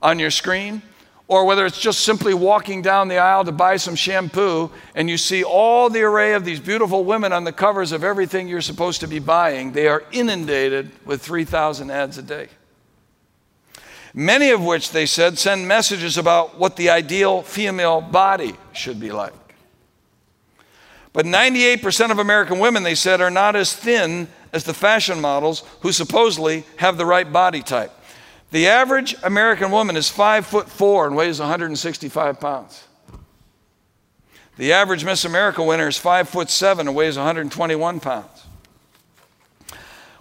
on 0.00 0.18
your 0.18 0.30
screen, 0.30 0.80
or 1.26 1.44
whether 1.46 1.64
it's 1.64 1.80
just 1.80 2.00
simply 2.00 2.34
walking 2.34 2.82
down 2.82 3.08
the 3.08 3.18
aisle 3.18 3.44
to 3.44 3.52
buy 3.52 3.76
some 3.76 3.94
shampoo 3.94 4.70
and 4.94 5.08
you 5.08 5.16
see 5.16 5.42
all 5.42 5.88
the 5.88 6.02
array 6.02 6.34
of 6.34 6.44
these 6.44 6.60
beautiful 6.60 7.04
women 7.04 7.32
on 7.32 7.44
the 7.44 7.52
covers 7.52 7.92
of 7.92 8.04
everything 8.04 8.46
you're 8.46 8.60
supposed 8.60 9.00
to 9.00 9.08
be 9.08 9.18
buying, 9.18 9.72
they 9.72 9.88
are 9.88 10.04
inundated 10.12 10.90
with 11.06 11.22
3,000 11.22 11.90
ads 11.90 12.18
a 12.18 12.22
day. 12.22 12.48
Many 14.12 14.50
of 14.50 14.62
which, 14.62 14.90
they 14.90 15.06
said, 15.06 15.38
send 15.38 15.66
messages 15.66 16.16
about 16.16 16.56
what 16.56 16.76
the 16.76 16.90
ideal 16.90 17.42
female 17.42 18.00
body 18.00 18.54
should 18.72 19.00
be 19.00 19.10
like. 19.10 19.32
But 21.12 21.26
98% 21.26 22.10
of 22.10 22.18
American 22.18 22.60
women, 22.60 22.84
they 22.84 22.94
said, 22.94 23.20
are 23.20 23.30
not 23.30 23.56
as 23.56 23.74
thin 23.74 24.28
as 24.52 24.64
the 24.64 24.74
fashion 24.74 25.20
models 25.20 25.64
who 25.80 25.90
supposedly 25.90 26.64
have 26.76 26.96
the 26.96 27.06
right 27.06 27.32
body 27.32 27.60
type. 27.60 27.92
The 28.54 28.68
average 28.68 29.16
American 29.24 29.72
woman 29.72 29.96
is 29.96 30.08
five 30.08 30.46
foot 30.46 30.68
four 30.68 31.08
and 31.08 31.16
weighs 31.16 31.40
165 31.40 32.38
pounds. 32.38 32.84
The 34.58 34.74
average 34.74 35.04
Miss 35.04 35.24
America 35.24 35.60
winner 35.60 35.88
is 35.88 35.98
five 35.98 36.28
foot 36.28 36.48
seven 36.50 36.86
and 36.86 36.94
weighs 36.94 37.16
121 37.16 37.98
pounds. 37.98 38.46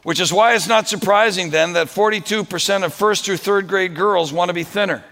Which 0.02 0.20
is 0.20 0.34
why 0.34 0.56
it's 0.56 0.68
not 0.68 0.88
surprising 0.88 1.52
then 1.52 1.74
that 1.74 1.90
42% 1.90 2.84
of 2.84 2.92
first 2.92 3.24
through 3.24 3.38
third 3.38 3.68
grade 3.68 3.96
girls 3.96 4.34
want 4.34 4.50
to 4.50 4.54
be 4.56 4.64
thinner. 4.64 5.04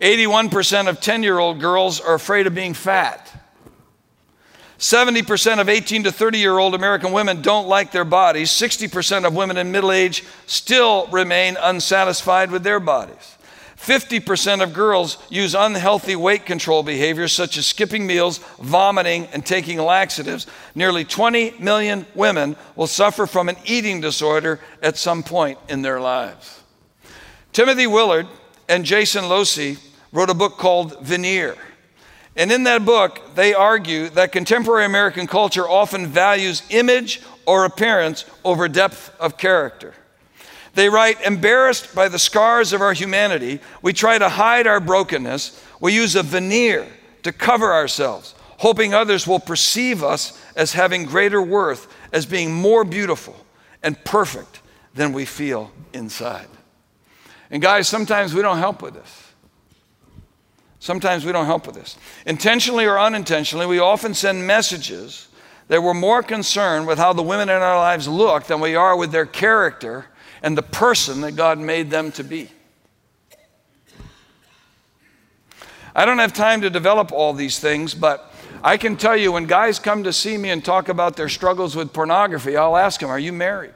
81% 0.00 0.88
of 0.88 1.02
10 1.02 1.22
year 1.22 1.38
old 1.38 1.60
girls 1.60 2.00
are 2.00 2.14
afraid 2.14 2.46
of 2.46 2.54
being 2.54 2.72
fat. 2.72 3.30
70% 4.80 5.60
of 5.60 5.68
18 5.68 6.04
to 6.04 6.12
30 6.12 6.38
year 6.38 6.58
old 6.58 6.74
American 6.74 7.12
women 7.12 7.42
don't 7.42 7.68
like 7.68 7.92
their 7.92 8.04
bodies. 8.04 8.50
60% 8.50 9.26
of 9.26 9.34
women 9.34 9.58
in 9.58 9.70
middle 9.70 9.92
age 9.92 10.24
still 10.46 11.06
remain 11.08 11.58
unsatisfied 11.60 12.50
with 12.50 12.62
their 12.62 12.80
bodies. 12.80 13.36
50% 13.76 14.62
of 14.62 14.72
girls 14.72 15.18
use 15.28 15.54
unhealthy 15.54 16.16
weight 16.16 16.46
control 16.46 16.82
behaviors 16.82 17.32
such 17.32 17.58
as 17.58 17.66
skipping 17.66 18.06
meals, 18.06 18.38
vomiting, 18.58 19.26
and 19.34 19.44
taking 19.44 19.78
laxatives. 19.78 20.46
Nearly 20.74 21.04
20 21.04 21.58
million 21.58 22.06
women 22.14 22.56
will 22.74 22.86
suffer 22.86 23.26
from 23.26 23.50
an 23.50 23.56
eating 23.66 24.00
disorder 24.00 24.60
at 24.82 24.96
some 24.96 25.22
point 25.22 25.58
in 25.68 25.82
their 25.82 26.00
lives. 26.00 26.62
Timothy 27.52 27.86
Willard 27.86 28.28
and 28.66 28.84
Jason 28.86 29.24
Locy 29.24 29.78
wrote 30.10 30.30
a 30.30 30.34
book 30.34 30.56
called 30.56 31.00
Veneer. 31.02 31.56
And 32.40 32.50
in 32.50 32.62
that 32.62 32.86
book, 32.86 33.34
they 33.34 33.52
argue 33.52 34.08
that 34.08 34.32
contemporary 34.32 34.86
American 34.86 35.26
culture 35.26 35.68
often 35.68 36.06
values 36.06 36.62
image 36.70 37.20
or 37.44 37.66
appearance 37.66 38.24
over 38.42 38.66
depth 38.66 39.14
of 39.20 39.36
character. 39.36 39.92
They 40.72 40.88
write, 40.88 41.20
embarrassed 41.20 41.94
by 41.94 42.08
the 42.08 42.18
scars 42.18 42.72
of 42.72 42.80
our 42.80 42.94
humanity, 42.94 43.60
we 43.82 43.92
try 43.92 44.16
to 44.16 44.30
hide 44.30 44.66
our 44.66 44.80
brokenness. 44.80 45.62
We 45.80 45.92
use 45.92 46.16
a 46.16 46.22
veneer 46.22 46.86
to 47.24 47.32
cover 47.32 47.74
ourselves, 47.74 48.34
hoping 48.56 48.94
others 48.94 49.26
will 49.26 49.38
perceive 49.38 50.02
us 50.02 50.42
as 50.56 50.72
having 50.72 51.04
greater 51.04 51.42
worth, 51.42 51.94
as 52.10 52.24
being 52.24 52.54
more 52.54 52.84
beautiful 52.84 53.36
and 53.82 54.02
perfect 54.02 54.62
than 54.94 55.12
we 55.12 55.26
feel 55.26 55.70
inside. 55.92 56.48
And 57.50 57.60
guys, 57.60 57.86
sometimes 57.86 58.32
we 58.32 58.40
don't 58.40 58.56
help 58.56 58.80
with 58.80 58.94
this. 58.94 59.29
Sometimes 60.80 61.26
we 61.26 61.32
don't 61.32 61.46
help 61.46 61.66
with 61.66 61.76
this. 61.76 61.96
Intentionally 62.26 62.86
or 62.86 62.98
unintentionally, 62.98 63.66
we 63.66 63.78
often 63.78 64.14
send 64.14 64.46
messages 64.46 65.28
that 65.68 65.82
we're 65.82 65.94
more 65.94 66.22
concerned 66.22 66.86
with 66.86 66.98
how 66.98 67.12
the 67.12 67.22
women 67.22 67.48
in 67.50 67.62
our 67.62 67.76
lives 67.76 68.08
look 68.08 68.44
than 68.44 68.60
we 68.60 68.74
are 68.74 68.96
with 68.96 69.12
their 69.12 69.26
character 69.26 70.06
and 70.42 70.56
the 70.56 70.62
person 70.62 71.20
that 71.20 71.36
God 71.36 71.58
made 71.58 71.90
them 71.90 72.10
to 72.12 72.24
be. 72.24 72.50
I 75.94 76.06
don't 76.06 76.18
have 76.18 76.32
time 76.32 76.62
to 76.62 76.70
develop 76.70 77.12
all 77.12 77.34
these 77.34 77.58
things, 77.58 77.94
but 77.94 78.32
I 78.62 78.78
can 78.78 78.96
tell 78.96 79.16
you 79.16 79.32
when 79.32 79.44
guys 79.44 79.78
come 79.78 80.04
to 80.04 80.12
see 80.14 80.38
me 80.38 80.50
and 80.50 80.64
talk 80.64 80.88
about 80.88 81.14
their 81.14 81.28
struggles 81.28 81.76
with 81.76 81.92
pornography, 81.92 82.56
I'll 82.56 82.76
ask 82.76 83.00
them, 83.00 83.10
Are 83.10 83.18
you 83.18 83.32
married? 83.32 83.74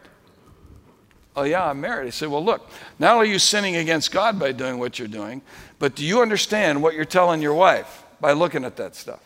Oh, 1.37 1.43
yeah, 1.43 1.69
I'm 1.69 1.81
married. 1.81 2.07
I 2.07 2.11
said, 2.11 2.29
Well, 2.29 2.45
look, 2.45 2.71
not 2.99 3.15
only 3.15 3.29
are 3.29 3.33
you 3.33 3.39
sinning 3.39 3.77
against 3.77 4.13
God 4.13 4.39
by 4.39 4.53
doing 4.53 4.79
what 4.79 4.99
you're 4.99 5.09
doing, 5.09 5.43
but 5.79 5.97
do 5.97 6.05
you 6.05 6.23
understand 6.23 6.83
what 6.83 6.95
you're 6.95 7.05
telling 7.05 7.43
your 7.43 7.55
wife 7.55 8.05
by 8.21 8.33
looking 8.33 8.65
at 8.65 8.77
that 8.77 8.95
stuff? 8.95 9.21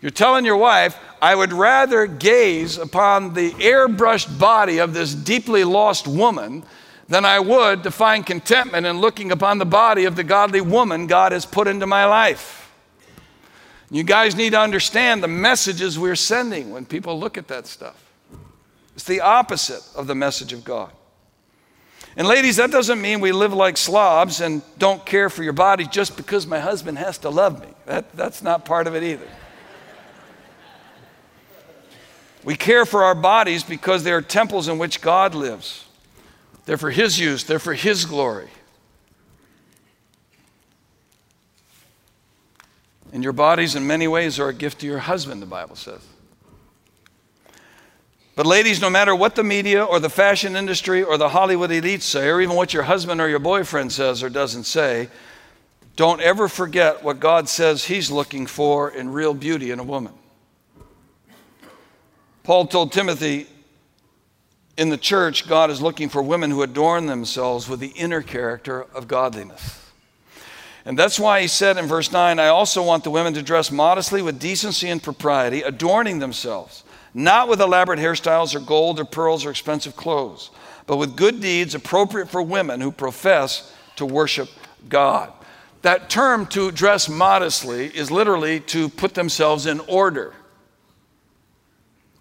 You're 0.00 0.10
telling 0.10 0.44
your 0.44 0.56
wife, 0.56 0.98
I 1.22 1.34
would 1.34 1.52
rather 1.52 2.06
gaze 2.06 2.76
upon 2.76 3.34
the 3.34 3.52
airbrushed 3.52 4.38
body 4.38 4.78
of 4.78 4.92
this 4.92 5.14
deeply 5.14 5.64
lost 5.64 6.06
woman 6.06 6.64
than 7.08 7.24
I 7.24 7.40
would 7.40 7.84
to 7.84 7.90
find 7.90 8.26
contentment 8.26 8.86
in 8.86 9.00
looking 9.00 9.30
upon 9.30 9.58
the 9.58 9.66
body 9.66 10.04
of 10.04 10.16
the 10.16 10.24
godly 10.24 10.60
woman 10.60 11.06
God 11.06 11.32
has 11.32 11.46
put 11.46 11.68
into 11.68 11.86
my 11.86 12.04
life. 12.04 12.72
You 13.90 14.02
guys 14.02 14.34
need 14.34 14.50
to 14.50 14.60
understand 14.60 15.22
the 15.22 15.28
messages 15.28 15.98
we're 15.98 16.16
sending 16.16 16.70
when 16.70 16.84
people 16.84 17.18
look 17.18 17.38
at 17.38 17.48
that 17.48 17.66
stuff. 17.66 18.02
It's 18.94 19.04
the 19.04 19.20
opposite 19.20 19.82
of 19.94 20.06
the 20.06 20.14
message 20.14 20.52
of 20.52 20.64
God. 20.64 20.90
And 22.16 22.26
ladies, 22.26 22.56
that 22.56 22.70
doesn't 22.70 23.00
mean 23.00 23.20
we 23.20 23.32
live 23.32 23.52
like 23.52 23.76
slobs 23.76 24.40
and 24.40 24.62
don't 24.78 25.04
care 25.04 25.28
for 25.28 25.42
your 25.42 25.52
body 25.52 25.86
just 25.86 26.16
because 26.16 26.46
my 26.46 26.58
husband 26.58 26.96
has 26.96 27.18
to 27.18 27.30
love 27.30 27.60
me. 27.60 27.68
That, 27.84 28.10
that's 28.16 28.42
not 28.42 28.64
part 28.64 28.86
of 28.86 28.94
it 28.94 29.02
either. 29.02 29.28
We 32.42 32.54
care 32.54 32.86
for 32.86 33.04
our 33.04 33.14
bodies 33.14 33.64
because 33.64 34.04
they 34.04 34.12
are 34.12 34.22
temples 34.22 34.68
in 34.68 34.78
which 34.78 35.00
God 35.00 35.34
lives. 35.34 35.84
They're 36.64 36.78
for 36.78 36.90
His 36.90 37.18
use, 37.18 37.44
they're 37.44 37.58
for 37.58 37.74
His 37.74 38.04
glory. 38.04 38.48
And 43.12 43.22
your 43.22 43.32
bodies, 43.32 43.74
in 43.74 43.86
many 43.86 44.08
ways, 44.08 44.38
are 44.38 44.48
a 44.48 44.54
gift 44.54 44.80
to 44.80 44.86
your 44.86 44.98
husband, 44.98 45.42
the 45.42 45.46
Bible 45.46 45.76
says. 45.76 46.00
But, 48.36 48.46
ladies, 48.46 48.80
no 48.82 48.90
matter 48.90 49.16
what 49.16 49.34
the 49.34 49.42
media 49.42 49.82
or 49.82 49.98
the 49.98 50.10
fashion 50.10 50.56
industry 50.56 51.02
or 51.02 51.18
the 51.18 51.30
Hollywood 51.30 51.70
elites 51.70 52.02
say, 52.02 52.28
or 52.28 52.40
even 52.40 52.54
what 52.54 52.74
your 52.74 52.84
husband 52.84 53.20
or 53.20 53.28
your 53.28 53.38
boyfriend 53.38 53.92
says 53.92 54.22
or 54.22 54.28
doesn't 54.28 54.64
say, 54.64 55.08
don't 55.96 56.20
ever 56.20 56.46
forget 56.46 57.02
what 57.02 57.18
God 57.18 57.48
says 57.48 57.86
He's 57.86 58.10
looking 58.10 58.46
for 58.46 58.90
in 58.90 59.10
real 59.10 59.32
beauty 59.32 59.70
in 59.70 59.78
a 59.78 59.82
woman. 59.82 60.12
Paul 62.42 62.66
told 62.66 62.92
Timothy, 62.92 63.46
in 64.76 64.90
the 64.90 64.98
church, 64.98 65.48
God 65.48 65.70
is 65.70 65.80
looking 65.80 66.10
for 66.10 66.22
women 66.22 66.50
who 66.50 66.62
adorn 66.62 67.06
themselves 67.06 67.66
with 67.66 67.80
the 67.80 67.88
inner 67.96 68.20
character 68.20 68.82
of 68.94 69.08
godliness. 69.08 69.90
And 70.84 70.98
that's 70.98 71.18
why 71.18 71.40
he 71.40 71.48
said 71.48 71.78
in 71.78 71.86
verse 71.86 72.12
9, 72.12 72.38
I 72.38 72.48
also 72.48 72.82
want 72.82 73.02
the 73.02 73.10
women 73.10 73.32
to 73.34 73.42
dress 73.42 73.70
modestly 73.72 74.20
with 74.20 74.38
decency 74.38 74.88
and 74.90 75.02
propriety, 75.02 75.62
adorning 75.62 76.18
themselves, 76.18 76.84
not 77.16 77.48
with 77.48 77.62
elaborate 77.62 77.98
hairstyles 77.98 78.54
or 78.54 78.60
gold 78.60 79.00
or 79.00 79.06
pearls 79.06 79.46
or 79.46 79.50
expensive 79.50 79.96
clothes, 79.96 80.50
but 80.86 80.98
with 80.98 81.16
good 81.16 81.40
deeds 81.40 81.74
appropriate 81.74 82.28
for 82.28 82.42
women 82.42 82.78
who 82.78 82.92
profess 82.92 83.72
to 83.96 84.04
worship 84.04 84.50
God. 84.86 85.32
That 85.80 86.10
term 86.10 86.44
to 86.48 86.70
dress 86.70 87.08
modestly 87.08 87.86
is 87.86 88.10
literally 88.10 88.60
to 88.60 88.90
put 88.90 89.14
themselves 89.14 89.64
in 89.64 89.80
order. 89.80 90.34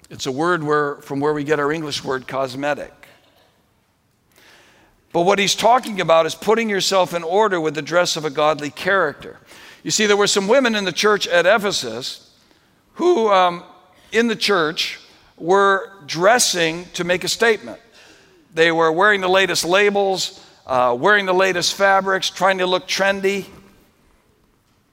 It's 0.09 0.27
a 0.27 0.31
word 0.31 0.63
where, 0.63 0.95
from 1.01 1.19
where 1.19 1.33
we 1.33 1.43
get 1.43 1.59
our 1.59 1.73
English 1.73 2.01
word 2.01 2.25
cosmetic. 2.25 2.93
But 5.11 5.23
what 5.23 5.39
he's 5.39 5.55
talking 5.55 5.99
about 5.99 6.25
is 6.25 6.35
putting 6.35 6.69
yourself 6.69 7.13
in 7.13 7.23
order 7.23 7.59
with 7.59 7.75
the 7.75 7.81
dress 7.81 8.15
of 8.15 8.23
a 8.23 8.29
godly 8.29 8.69
character. 8.69 9.39
You 9.83 9.91
see, 9.91 10.05
there 10.05 10.15
were 10.15 10.27
some 10.27 10.47
women 10.47 10.73
in 10.73 10.85
the 10.85 10.93
church 10.93 11.27
at 11.27 11.45
Ephesus 11.45 12.31
who, 12.93 13.29
um, 13.29 13.65
in 14.15 14.27
the 14.27 14.35
church, 14.35 14.99
were 15.37 15.91
dressing 16.05 16.85
to 16.93 17.03
make 17.03 17.23
a 17.23 17.27
statement. 17.27 17.79
They 18.53 18.71
were 18.71 18.91
wearing 18.91 19.21
the 19.21 19.27
latest 19.27 19.65
labels, 19.65 20.43
uh, 20.65 20.95
wearing 20.97 21.25
the 21.25 21.33
latest 21.33 21.73
fabrics, 21.73 22.29
trying 22.29 22.59
to 22.59 22.65
look 22.65 22.87
trendy 22.87 23.45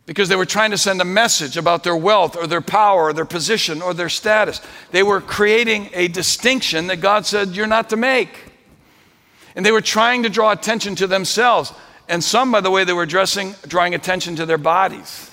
because 0.05 0.29
they 0.29 0.37
were 0.37 0.47
trying 0.47 0.73
to 0.73 0.79
send 0.79 1.01
a 1.01 1.05
message 1.05 1.57
about 1.57 1.85
their 1.85 1.97
wealth 1.97 2.37
or 2.37 2.47
their 2.47 2.61
power 2.61 3.05
or 3.05 3.13
their 3.13 3.25
position 3.25 3.81
or 3.81 3.95
their 3.95 4.09
status. 4.09 4.61
They 4.91 5.03
were 5.03 5.21
creating 5.21 5.91
a 5.95 6.09
distinction 6.09 6.89
that 6.89 6.97
God 6.97 7.25
said, 7.25 7.51
You're 7.51 7.69
not 7.69 7.91
to 7.91 7.97
make. 7.97 8.37
And 9.55 9.65
they 9.65 9.73
were 9.73 9.81
trying 9.81 10.25
to 10.25 10.29
draw 10.29 10.51
attention 10.51 10.97
to 10.97 11.07
themselves. 11.07 11.73
And 12.09 12.23
some, 12.25 12.51
by 12.51 12.61
the 12.61 12.71
way, 12.71 12.85
they 12.85 12.93
were 12.93 13.07
dressing, 13.07 13.55
drawing 13.69 13.95
attention 13.95 14.37
to 14.37 14.47
their 14.47 14.59
bodies. 14.59 15.31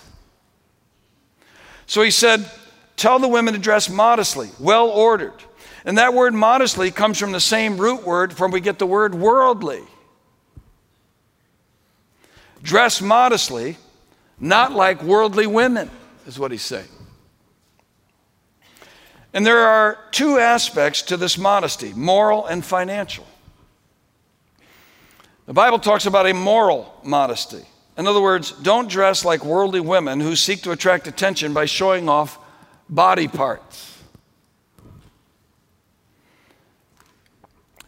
So 1.88 2.04
he 2.04 2.12
said, 2.12 2.50
Tell 3.00 3.18
the 3.18 3.30
women 3.30 3.54
to 3.54 3.60
dress 3.62 3.90
modestly, 3.90 4.50
well 4.60 4.90
ordered. 4.90 5.32
And 5.86 5.98
that 5.98 6.14
word 6.14 6.34
modestly 6.34 6.92
comes 6.92 7.18
from 7.18 7.32
the 7.32 7.40
same 7.40 7.78
root 7.78 8.04
word 8.04 8.34
from 8.34 8.52
we 8.52 8.60
get 8.60 8.78
the 8.78 8.86
word 8.86 9.16
worldly. 9.16 9.84
Dress 12.62 13.02
modestly, 13.02 13.78
not 14.38 14.74
like 14.74 15.02
worldly 15.02 15.48
women, 15.48 15.90
is 16.28 16.38
what 16.38 16.52
he's 16.52 16.62
saying. 16.62 16.90
And 19.34 19.46
there 19.46 19.60
are 19.60 19.98
two 20.12 20.38
aspects 20.38 21.02
to 21.04 21.16
this 21.16 21.38
modesty 21.38 21.94
moral 21.94 22.48
and 22.48 22.66
financial. 22.66 23.26
The 25.46 25.54
Bible 25.54 25.80
talks 25.80 26.06
about 26.06 26.28
a 26.28 26.34
moral 26.34 26.94
modesty. 27.06 27.66
In 27.98 28.08
other 28.08 28.20
words, 28.20 28.52
don't 28.52 28.90
dress 28.90 29.24
like 29.24 29.46
worldly 29.46 29.80
women 29.80 30.20
who 30.20 30.36
seek 30.36 30.64
to 30.64 30.72
attract 30.72 31.08
attention 31.08 31.54
by 31.54 31.64
showing 31.64 32.10
off 32.10 32.38
body 32.90 33.28
parts. 33.28 33.98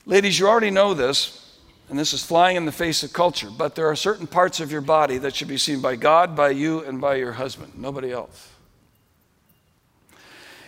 Ladies, 0.06 0.38
you 0.38 0.48
already 0.48 0.72
know 0.72 0.94
this, 0.94 1.58
and 1.90 1.98
this 1.98 2.14
is 2.14 2.24
flying 2.24 2.56
in 2.56 2.66
the 2.66 2.72
face 2.72 3.04
of 3.04 3.14
culture, 3.14 3.50
but 3.50 3.76
there 3.76 3.88
are 3.88 3.96
certain 3.96 4.28
parts 4.28 4.60
of 4.60 4.72
your 4.72 4.82
body 4.82 5.18
that 5.20 5.36
should 5.36 5.48
be 5.48 5.58
seen 5.58 5.82
by 5.82 5.96
God, 5.96 6.36
by 6.36 6.50
you, 6.50 6.84
and 6.84 7.02
by 7.02 7.16
your 7.16 7.34
husband, 7.34 7.74
nobody 7.78 8.12
else. 8.12 8.50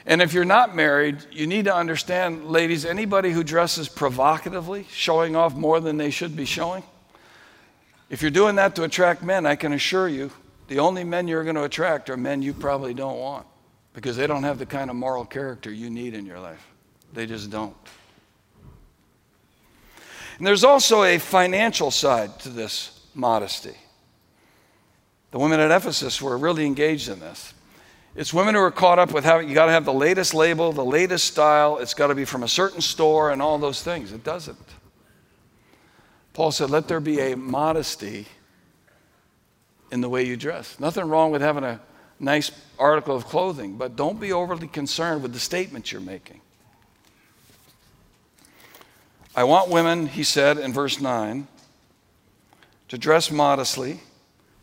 And 0.06 0.22
if 0.22 0.34
you're 0.34 0.46
not 0.46 0.76
married, 0.76 1.18
you 1.32 1.48
need 1.48 1.66
to 1.66 1.76
understand, 1.76 2.46
ladies, 2.46 2.86
anybody 2.86 3.32
who 3.32 3.44
dresses 3.44 3.88
provocatively, 3.88 4.86
showing 4.92 5.36
off 5.36 5.56
more 5.56 5.80
than 5.80 5.98
they 5.98 6.10
should 6.10 6.36
be 6.36 6.46
showing, 6.46 6.84
if 8.10 8.22
you're 8.22 8.32
doing 8.32 8.56
that 8.56 8.76
to 8.76 8.84
attract 8.84 9.24
men, 9.24 9.46
I 9.46 9.56
can 9.56 9.74
assure 9.74 10.08
you, 10.08 10.32
the 10.68 10.80
only 10.80 11.04
men 11.04 11.28
you're 11.28 11.44
going 11.44 11.56
to 11.56 11.64
attract 11.64 12.10
are 12.10 12.18
men 12.18 12.42
you 12.42 12.54
probably 12.54 12.94
don't 12.94 13.18
want 13.18 13.48
because 13.94 14.18
they 14.18 14.28
don't 14.28 14.44
have 14.44 14.60
the 14.60 14.66
kind 14.66 14.90
of 14.90 14.96
moral 14.96 15.26
character 15.26 15.72
you 15.72 15.90
need 15.90 16.14
in 16.14 16.26
your 16.26 16.40
life. 16.40 16.66
They 17.14 17.26
just 17.26 17.50
don't. 17.50 17.76
And 20.38 20.48
there's 20.48 20.64
also 20.64 21.04
a 21.04 21.20
financial 21.20 21.92
side 21.92 22.40
to 22.40 22.50
this 22.50 23.00
modesty. 23.14 23.76
The 25.32 25.40
women 25.40 25.60
at 25.60 25.72
Ephesus 25.72 26.22
were 26.22 26.38
really 26.38 26.66
engaged 26.66 27.10
in 27.10 27.20
this. 27.20 27.54
It's 28.16 28.34
women 28.34 28.54
who 28.54 28.62
are 28.62 28.72
caught 28.72 29.00
up 29.00 29.12
with 29.12 29.24
having, 29.24 29.50
you 29.50 29.56
got 29.56 29.66
to 29.66 29.72
have 29.72 29.86
the 29.86 29.94
latest 29.94 30.34
label, 30.34 30.72
the 30.72 30.86
latest 30.86 31.26
style, 31.26 31.80
it's 31.80 31.96
got 31.96 32.08
to 32.08 32.16
be 32.16 32.26
from 32.26 32.44
a 32.44 32.48
certain 32.48 32.82
store, 32.82 33.32
and 33.32 33.42
all 33.42 33.58
those 33.58 33.82
things. 33.82 34.12
It 34.12 34.24
doesn't. 34.24 34.58
Paul 36.34 36.52
said, 36.52 36.70
let 36.70 36.88
there 36.88 37.00
be 37.00 37.20
a 37.20 37.36
modesty 37.36 38.28
in 39.92 40.02
the 40.02 40.10
way 40.10 40.24
you 40.24 40.38
dress. 40.38 40.80
Nothing 40.80 41.06
wrong 41.06 41.32
with 41.32 41.42
having 41.42 41.64
a 41.64 41.80
nice 42.20 42.52
article 42.80 43.16
of 43.16 43.26
clothing, 43.26 43.78
but 43.78 43.96
don't 43.96 44.20
be 44.20 44.32
overly 44.32 44.68
concerned 44.68 45.22
with 45.22 45.34
the 45.34 45.40
statements 45.40 45.92
you're 45.92 46.02
making. 46.02 46.42
I 49.36 49.44
want 49.46 49.70
women, 49.70 50.08
he 50.08 50.24
said 50.24 50.58
in 50.58 50.74
verse 50.74 51.02
9, 51.02 51.48
to 52.90 52.98
dress 52.98 53.32
modestly 53.32 54.02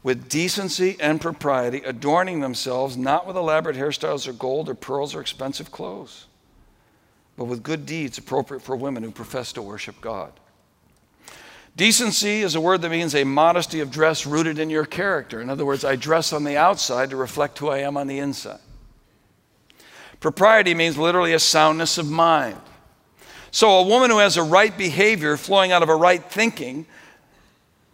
with 0.02 0.28
decency 0.28 0.96
and 1.00 1.20
propriety, 1.20 1.82
adorning 1.84 2.40
themselves 2.40 2.96
not 2.96 3.26
with 3.26 3.36
elaborate 3.36 3.76
hairstyles 3.76 4.26
or 4.28 4.32
gold 4.32 4.68
or 4.68 4.74
pearls 4.74 5.14
or 5.14 5.20
expensive 5.20 5.70
clothes, 5.70 6.26
but 7.36 7.44
with 7.44 7.62
good 7.62 7.84
deeds 7.84 8.16
appropriate 8.16 8.62
for 8.62 8.76
women 8.76 9.02
who 9.02 9.10
profess 9.10 9.52
to 9.52 9.62
worship 9.62 10.00
God. 10.00 10.32
Decency 11.76 12.42
is 12.42 12.54
a 12.54 12.60
word 12.60 12.82
that 12.82 12.90
means 12.90 13.14
a 13.14 13.24
modesty 13.24 13.80
of 13.80 13.90
dress 13.90 14.26
rooted 14.26 14.58
in 14.58 14.70
your 14.70 14.84
character. 14.84 15.40
In 15.40 15.48
other 15.48 15.64
words, 15.64 15.84
I 15.84 15.96
dress 15.96 16.32
on 16.32 16.44
the 16.44 16.56
outside 16.56 17.10
to 17.10 17.16
reflect 17.16 17.58
who 17.58 17.68
I 17.68 17.78
am 17.78 17.96
on 17.96 18.06
the 18.06 18.18
inside. 18.18 18.60
Propriety 20.18 20.74
means 20.74 20.98
literally 20.98 21.32
a 21.32 21.38
soundness 21.38 21.96
of 21.96 22.10
mind. 22.10 22.58
So, 23.52 23.78
a 23.78 23.82
woman 23.82 24.10
who 24.10 24.18
has 24.18 24.36
a 24.36 24.42
right 24.42 24.76
behavior 24.76 25.36
flowing 25.36 25.72
out 25.72 25.82
of 25.82 25.88
a 25.88 25.96
right 25.96 26.22
thinking 26.22 26.86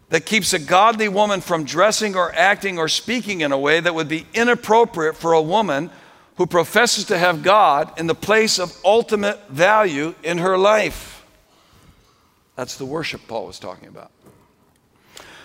that 0.09 0.27
keeps 0.27 0.53
a 0.53 0.59
godly 0.59 1.09
woman 1.09 1.41
from 1.41 1.65
dressing 1.65 2.15
or 2.15 2.33
acting 2.35 2.79
or 2.79 2.89
speaking 2.89 3.41
in 3.41 3.53
a 3.53 3.59
way 3.59 3.81
that 3.81 3.95
would 3.95 4.09
be 4.09 4.27
inappropriate 4.35 5.17
for 5.17 5.33
a 5.33 5.41
woman 5.41 5.91
who 6.37 6.47
professes 6.47 7.05
to 7.05 7.19
have 7.19 7.43
God 7.43 7.99
in 7.99 8.07
the 8.07 8.15
place 8.15 8.59
of 8.59 8.77
ultimate 8.85 9.49
value 9.49 10.15
in 10.23 10.39
her 10.39 10.59
life. 10.59 11.16
That's 12.57 12.77
the 12.77 12.87
worship 12.87 13.21
Paul 13.29 13.47
was 13.47 13.59
talking 13.59 13.89
about. 13.89 14.11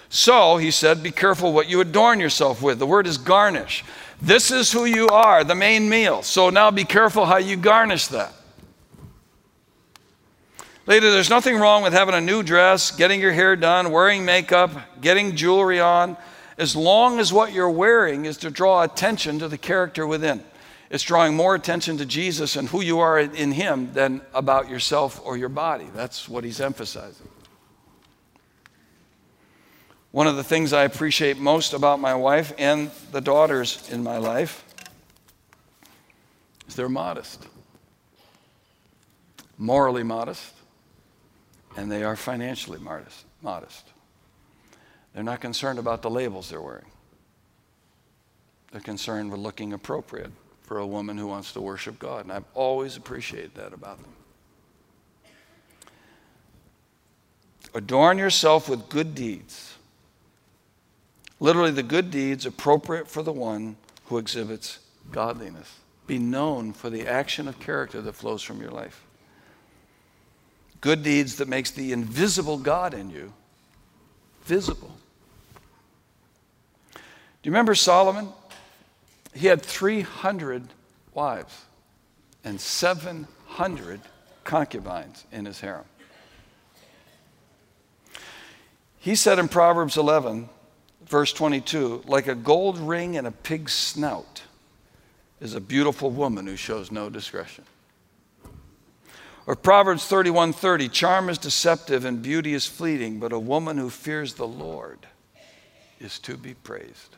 So, 0.10 0.58
he 0.58 0.72
said, 0.72 1.04
be 1.04 1.12
careful 1.12 1.54
what 1.54 1.70
you 1.70 1.80
adorn 1.80 2.20
yourself 2.20 2.62
with. 2.62 2.80
The 2.80 2.86
word 2.86 3.08
is 3.08 3.18
garnish. 3.18 3.86
This 4.22 4.52
is 4.52 4.72
who 4.72 4.86
you 4.86 5.08
are, 5.08 5.44
the 5.44 5.56
main 5.56 5.90
meal. 5.90 6.22
So 6.22 6.50
now 6.50 6.70
be 6.70 6.84
careful 6.84 7.26
how 7.26 7.38
you 7.38 7.56
garnish 7.56 8.08
that. 8.08 8.34
Later, 10.86 11.12
there's 11.12 11.30
nothing 11.30 11.58
wrong 11.58 11.84
with 11.84 11.94
having 11.94 12.16
a 12.16 12.22
new 12.22 12.44
dress, 12.44 12.92
getting 12.92 13.22
your 13.22 13.32
hair 13.32 13.56
done, 13.56 13.92
wearing 13.92 14.26
makeup, 14.26 14.72
getting 15.00 15.36
jewelry 15.36 15.80
on, 15.80 16.18
as 16.58 16.76
long 16.76 17.20
as 17.20 17.32
what 17.32 17.54
you're 17.54 17.70
wearing 17.70 18.26
is 18.26 18.38
to 18.38 18.50
draw 18.50 18.84
attention 18.84 19.40
to 19.40 19.48
the 19.48 19.58
character 19.58 20.06
within. 20.06 20.44
It's 20.92 21.04
drawing 21.04 21.38
more 21.38 21.56
attention 21.56 21.98
to 22.00 22.06
Jesus 22.06 22.58
and 22.58 22.68
who 22.68 22.82
you 22.82 23.00
are 23.00 23.18
in 23.18 23.54
Him 23.54 23.94
than 23.94 24.20
about 24.34 24.70
yourself 24.70 25.22
or 25.24 25.38
your 25.38 25.48
body. 25.48 25.88
That's 25.96 26.28
what 26.28 26.44
He's 26.44 26.60
emphasizing. 26.60 27.30
One 30.12 30.28
of 30.28 30.36
the 30.36 30.44
things 30.44 30.74
I 30.74 30.84
appreciate 30.84 31.38
most 31.38 31.72
about 31.72 32.02
my 32.02 32.14
wife 32.14 32.52
and 32.58 32.92
the 33.14 33.22
daughters 33.22 33.90
in 33.90 34.04
my 34.04 34.18
life 34.18 34.66
is 36.68 36.76
they're 36.76 36.90
modest, 36.90 37.48
morally 39.58 40.04
modest, 40.04 40.54
and 41.78 41.90
they 41.90 42.04
are 42.04 42.18
financially 42.18 42.80
modest. 42.80 43.24
modest. 43.42 43.88
They're 45.14 45.24
not 45.24 45.40
concerned 45.40 45.80
about 45.80 46.02
the 46.02 46.10
labels 46.10 46.50
they're 46.50 46.62
wearing. 46.62 46.92
They're 48.74 48.82
concerned 48.82 49.32
with 49.32 49.40
looking 49.40 49.72
appropriate 49.72 50.32
for 50.72 50.80
a 50.80 50.88
woman 50.88 51.18
who 51.18 51.28
wants 51.28 51.52
to 51.52 51.60
worship 51.60 52.00
God. 52.00 52.24
And 52.24 52.32
I've 52.32 52.46
always 52.54 52.96
appreciated 52.96 53.56
that 53.56 53.74
about 53.74 53.98
them. 54.02 54.14
Adorn 57.74 58.18
yourself 58.18 58.70
with 58.70 58.88
good 58.88 59.14
deeds. 59.14 59.74
Literally, 61.42 61.72
the 61.72 61.84
good 61.84 62.10
deeds 62.10 62.46
appropriate 62.46 63.10
for 63.10 63.22
the 63.22 63.34
one 63.34 63.76
who 64.06 64.18
exhibits 64.18 64.80
godliness. 65.12 65.80
Be 66.08 66.18
known 66.18 66.72
for 66.72 66.90
the 66.90 67.06
action 67.06 67.50
of 67.50 67.60
character 67.60 68.02
that 68.04 68.14
flows 68.14 68.42
from 68.42 68.62
your 68.62 68.72
life. 68.72 69.04
Good 70.80 71.04
deeds 71.04 71.36
that 71.36 71.50
makes 71.50 71.72
the 71.72 71.92
invisible 71.92 72.58
God 72.58 72.94
in 72.94 73.10
you 73.10 73.34
visible. 74.46 74.96
Do 76.94 77.02
you 77.44 77.52
remember 77.52 77.76
Solomon? 77.76 78.30
He 79.34 79.48
had 79.48 79.62
300 79.62 80.68
wives 81.14 81.66
and 82.44 82.60
700 82.60 84.02
concubines 84.44 85.26
in 85.32 85.46
his 85.46 85.60
harem. 85.62 85.86
He 89.00 89.16
said 89.16 89.40
in 89.40 89.48
Proverbs 89.48 89.98
11, 89.98 90.50
verse 91.06 91.34
22, 91.34 92.04
like 92.06 92.28
a 92.28 92.36
gold 92.36 92.78
ring 92.78 93.16
in 93.16 93.26
a 93.26 93.32
pig's 93.32 93.74
snout 93.74 94.44
is 95.40 95.56
a 95.56 95.62
beautiful 95.62 96.12
woman 96.12 96.46
who 96.46 96.56
shows 96.56 96.92
no 96.92 97.10
discretion. 97.10 97.64
Or 99.48 99.56
Proverbs 99.56 100.08
31:30, 100.08 100.92
charm 100.92 101.30
is 101.30 101.40
deceptive 101.40 102.06
and 102.06 102.22
beauty 102.22 102.54
is 102.54 102.68
fleeting, 102.68 103.20
but 103.20 103.34
a 103.34 103.40
woman 103.40 103.78
who 103.78 103.90
fears 103.90 104.36
the 104.36 104.48
Lord 104.48 105.08
is 106.00 106.20
to 106.20 106.38
be 106.38 106.54
praised. 106.54 107.16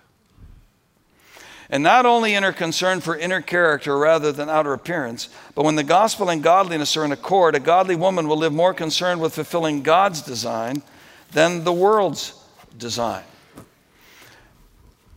And 1.74 1.82
not 1.82 2.06
only 2.06 2.36
in 2.36 2.44
her 2.44 2.54
concern 2.54 3.02
for 3.02 3.18
inner 3.18 3.42
character 3.42 3.98
rather 3.98 4.32
than 4.32 4.48
outer 4.48 4.74
appearance, 4.74 5.28
but 5.56 5.66
when 5.66 5.76
the 5.76 5.84
gospel 5.84 6.30
and 6.30 6.44
godliness 6.44 6.96
are 6.96 7.04
in 7.04 7.12
accord, 7.12 7.56
a 7.56 7.60
godly 7.60 7.96
woman 7.96 8.28
will 8.28 8.38
live 8.38 8.54
more 8.54 8.76
concerned 8.76 9.20
with 9.20 9.34
fulfilling 9.34 9.82
God's 9.82 10.22
design 10.22 10.84
than 11.32 11.64
the 11.64 11.74
world's 11.74 12.40
design. 12.78 13.24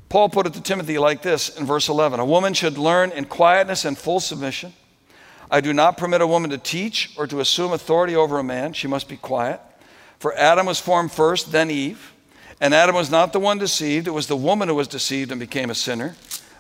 Paul 0.09 0.31
put 0.31 0.47
it 0.47 0.55
to 0.55 0.63
Timothy 0.63 0.97
like 0.97 1.21
this 1.21 1.55
in 1.59 1.67
verse 1.67 1.91
11 1.91 2.21
A 2.21 2.25
woman 2.25 2.55
should 2.55 2.79
learn 2.79 3.13
in 3.13 3.27
quietness 3.27 3.85
and 3.85 3.99
full 3.99 4.19
submission. 4.19 4.73
I 5.51 5.61
do 5.61 5.75
not 5.75 5.99
permit 5.99 6.23
a 6.23 6.27
woman 6.27 6.49
to 6.49 6.59
teach 6.59 7.13
or 7.19 7.27
to 7.27 7.41
assume 7.41 7.75
authority 7.75 8.17
over 8.17 8.39
a 8.39 8.43
man. 8.43 8.73
She 8.73 8.89
must 8.89 9.11
be 9.11 9.19
quiet. 9.19 9.61
For 10.21 10.35
Adam 10.35 10.65
was 10.65 10.81
formed 10.81 11.13
first, 11.13 11.53
then 11.53 11.71
Eve. 11.71 12.15
And 12.63 12.73
Adam 12.73 12.95
was 12.95 13.11
not 13.11 13.35
the 13.35 13.41
one 13.41 13.59
deceived, 13.59 14.09
it 14.09 14.13
was 14.13 14.27
the 14.27 14.37
woman 14.37 14.69
who 14.69 14.75
was 14.75 14.89
deceived 14.89 15.31
and 15.31 15.39
became 15.39 15.69
a 15.69 15.75
sinner. 15.75 16.17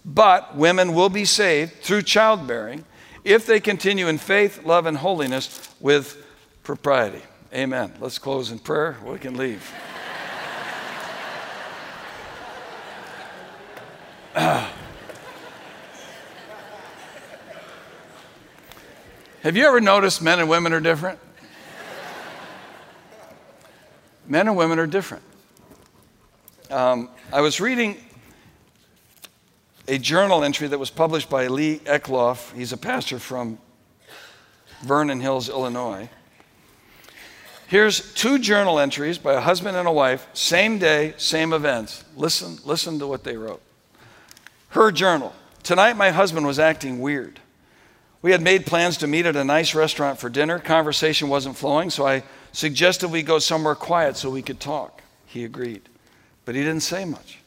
But 0.07 0.55
women 0.57 0.95
will 0.95 1.09
be 1.09 1.25
saved 1.25 1.83
through 1.83 2.03
childbearing 2.03 2.85
if 3.25 3.45
they 3.45 3.59
continue 3.59 4.07
in 4.07 4.19
faith, 4.19 4.64
love, 4.64 4.87
and 4.87 4.97
holiness 4.97 5.75
with 5.81 6.25
propriety. 6.62 7.23
Amen. 7.53 7.92
Let's 7.99 8.19
close 8.19 8.53
in 8.53 8.61
prayer. 8.61 8.97
We 9.05 9.19
can 9.19 9.37
leave. 9.37 9.69
Have 19.42 19.57
you 19.57 19.66
ever 19.66 19.81
noticed 19.81 20.23
men 20.23 20.38
and 20.38 20.49
women 20.49 20.73
are 20.73 20.81
different? 20.81 21.19
men 24.29 24.49
and 24.49 24.57
women 24.57 24.79
are 24.79 24.87
different. 24.87 25.23
Um, 26.71 27.09
I 27.33 27.40
was 27.40 27.61
reading 27.61 27.97
a 29.88 29.99
journal 29.99 30.42
entry 30.42 30.68
that 30.68 30.79
was 30.79 30.90
published 30.90 31.31
by 31.31 31.46
Lee 31.46 31.81
Eclov. 31.85 32.53
He's 32.55 32.72
a 32.72 32.77
pastor 32.77 33.18
from 33.18 33.59
Vernon 34.83 35.20
Hills, 35.20 35.49
Illinois. 35.49 36.09
Here's 37.68 38.14
two 38.14 38.38
journal 38.38 38.79
entries 38.79 39.18
by 39.18 39.35
a 39.35 39.40
husband 39.40 39.77
and 39.77 39.88
a 39.88 39.92
wife, 39.92 40.29
same 40.35 40.79
day, 40.79 41.14
same 41.16 41.53
events. 41.53 42.05
Listen, 42.16 42.59
listen 42.64 42.99
to 43.01 43.07
what 43.07 43.25
they 43.25 43.37
wrote. 43.37 43.62
Her 44.68 44.92
journal. 44.92 45.35
Tonight, 45.62 45.96
my 45.96 46.11
husband 46.11 46.46
was 46.46 46.59
acting 46.59 47.01
weird. 47.01 47.40
We 48.22 48.33
had 48.33 48.42
made 48.42 48.66
plans 48.66 48.96
to 48.99 49.07
meet 49.07 49.27
at 49.27 49.37
a 49.37 49.44
nice 49.44 49.75
restaurant 49.75 50.18
for 50.18 50.29
dinner. 50.29 50.59
Conversation 50.59 51.29
wasn't 51.29 51.57
flowing, 51.57 51.90
so 51.90 52.07
I 52.07 52.22
suggested 52.53 53.09
we 53.09 53.22
go 53.22 53.38
somewhere 53.38 53.75
quiet 53.75 54.16
so 54.16 54.31
we 54.31 54.42
could 54.42 54.61
talk. 54.61 55.03
He 55.27 55.44
agreed, 55.44 55.83
but 56.44 56.55
he 56.55 56.62
didn't 56.62 56.83
say 56.83 57.05
much. 57.05 57.38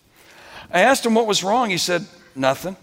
I 0.71 0.82
asked 0.82 1.06
him 1.06 1.15
what 1.15 1.28
was 1.28 1.43
wrong. 1.43 1.69
He 1.69 1.78
said, 1.78 2.06
Nothing. 2.35 2.75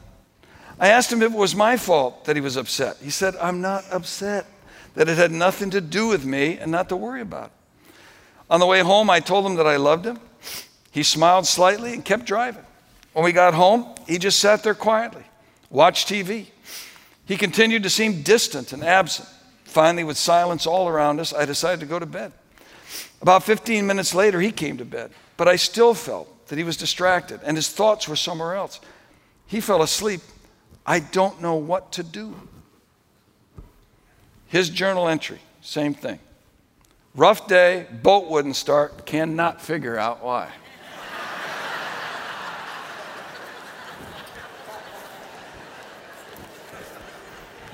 I 0.79 0.89
asked 0.89 1.11
him 1.11 1.23
if 1.23 1.33
it 1.33 1.39
was 1.39 1.55
my 1.55 1.77
fault 1.77 2.27
that 2.27 2.37
he 2.37 2.43
was 2.43 2.57
upset. 2.57 2.99
He 3.03 3.11
said, 3.11 3.35
I'm 3.37 3.61
not 3.61 3.85
upset 3.91 4.47
that 4.95 5.09
it 5.09 5.17
had 5.17 5.31
nothing 5.31 5.71
to 5.71 5.81
do 5.81 6.09
with 6.09 6.25
me 6.25 6.59
and 6.59 6.71
not 6.71 6.89
to 6.91 6.97
worry 6.97 7.21
about 7.21 7.47
it. 7.47 7.53
On 8.51 8.61
the 8.61 8.67
way 8.67 8.81
home, 8.81 9.11
I 9.11 9.21
told 9.21 9.47
him 9.47 9.57
that 9.57 9.67
I 9.67 9.77
loved 9.77 10.07
him. 10.07 10.19
He 10.91 11.03
smiled 11.03 11.47
slightly 11.47 11.93
and 11.93 12.05
kept 12.05 12.25
driving. 12.25 12.65
When 13.13 13.25
we 13.25 13.33
got 13.33 13.55
home, 13.55 13.95
he 14.07 14.19
just 14.19 14.39
sat 14.39 14.63
there 14.63 14.75
quietly, 14.75 15.25
watched 15.71 16.09
TV. 16.09 16.47
He 17.27 17.37
continued 17.37 17.83
to 17.83 17.91
seem 17.91 18.23
distant 18.23 18.73
and 18.73 18.85
absent. 18.85 19.29
Finally, 19.65 20.05
with 20.05 20.17
silence 20.17 20.67
all 20.67 20.89
around 20.89 21.21
us, 21.21 21.35
I 21.35 21.45
decided 21.45 21.81
to 21.81 21.87
go 21.87 21.99
to 21.99 22.07
bed. 22.07 22.33
About 23.21 23.43
15 23.43 23.87
minutes 23.87 24.15
later, 24.15 24.41
he 24.41 24.53
came 24.53 24.77
to 24.79 24.85
bed, 24.85 25.11
but 25.37 25.49
I 25.49 25.57
still 25.57 25.93
felt 25.95 26.49
that 26.49 26.59
he 26.59 26.65
was 26.65 26.77
distracted 26.77 27.41
and 27.43 27.57
his 27.57 27.69
thoughts 27.69 28.09
were 28.09 28.17
somewhere 28.17 28.55
else. 28.55 28.81
He 29.47 29.61
fell 29.61 29.83
asleep. 29.83 30.21
I 30.85 31.01
don't 31.01 31.41
know 31.41 31.55
what 31.55 31.93
to 31.93 32.03
do. 32.03 32.35
His 34.47 34.71
journal 34.71 35.09
entry, 35.09 35.41
same 35.61 35.95
thing. 35.95 36.19
Rough 37.15 37.49
day, 37.49 37.87
boat 38.03 38.29
wouldn't 38.29 38.57
start, 38.57 39.07
cannot 39.07 39.61
figure 39.61 39.99
out 39.99 40.23
why. 40.23 40.51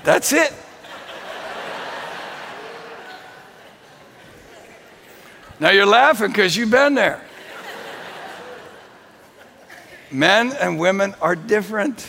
That's 0.03 0.33
it. 0.33 0.53
Now 5.59 5.69
you're 5.69 5.85
laughing 5.85 6.27
because 6.27 6.57
you've 6.57 6.71
been 6.71 6.93
there. 6.93 7.21
Men 10.13 10.53
and 10.53 10.79
women 10.79 11.15
are 11.21 11.35
different 11.35 12.07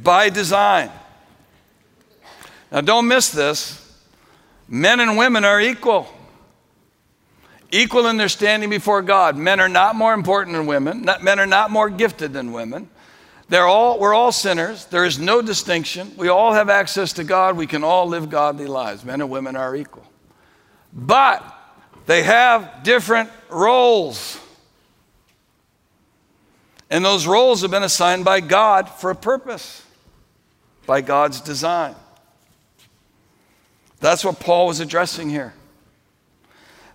by 0.00 0.28
design. 0.28 0.90
Now, 2.70 2.82
don't 2.82 3.08
miss 3.08 3.30
this. 3.30 3.84
Men 4.68 5.00
and 5.00 5.16
women 5.18 5.44
are 5.44 5.60
equal. 5.60 6.06
Equal 7.72 8.06
in 8.06 8.16
their 8.16 8.28
standing 8.28 8.70
before 8.70 9.02
God. 9.02 9.36
Men 9.36 9.58
are 9.58 9.68
not 9.68 9.96
more 9.96 10.14
important 10.14 10.56
than 10.56 10.66
women. 10.66 11.04
men 11.20 11.40
are 11.40 11.46
not 11.46 11.70
more 11.70 11.90
gifted 11.90 12.32
than 12.32 12.52
women. 12.52 12.88
They're 13.48 13.66
all, 13.66 13.98
we're 13.98 14.14
all 14.14 14.30
sinners. 14.30 14.84
There 14.86 15.04
is 15.04 15.18
no 15.18 15.42
distinction. 15.42 16.12
We 16.16 16.28
all 16.28 16.52
have 16.52 16.68
access 16.68 17.14
to 17.14 17.24
God. 17.24 17.56
We 17.56 17.66
can 17.66 17.82
all 17.82 18.06
live 18.06 18.30
godly 18.30 18.66
lives. 18.66 19.04
Men 19.04 19.20
and 19.20 19.30
women 19.30 19.56
are 19.56 19.74
equal. 19.74 20.06
But 20.92 21.42
they 22.06 22.22
have 22.22 22.82
different 22.84 23.30
roles. 23.50 24.38
And 26.90 27.04
those 27.04 27.26
roles 27.26 27.62
have 27.62 27.70
been 27.70 27.82
assigned 27.82 28.24
by 28.24 28.40
God 28.40 28.88
for 28.88 29.10
a 29.10 29.14
purpose, 29.14 29.84
by 30.86 31.00
God's 31.00 31.40
design. 31.40 31.94
That's 34.00 34.24
what 34.24 34.40
Paul 34.40 34.68
was 34.68 34.80
addressing 34.80 35.28
here. 35.28 35.54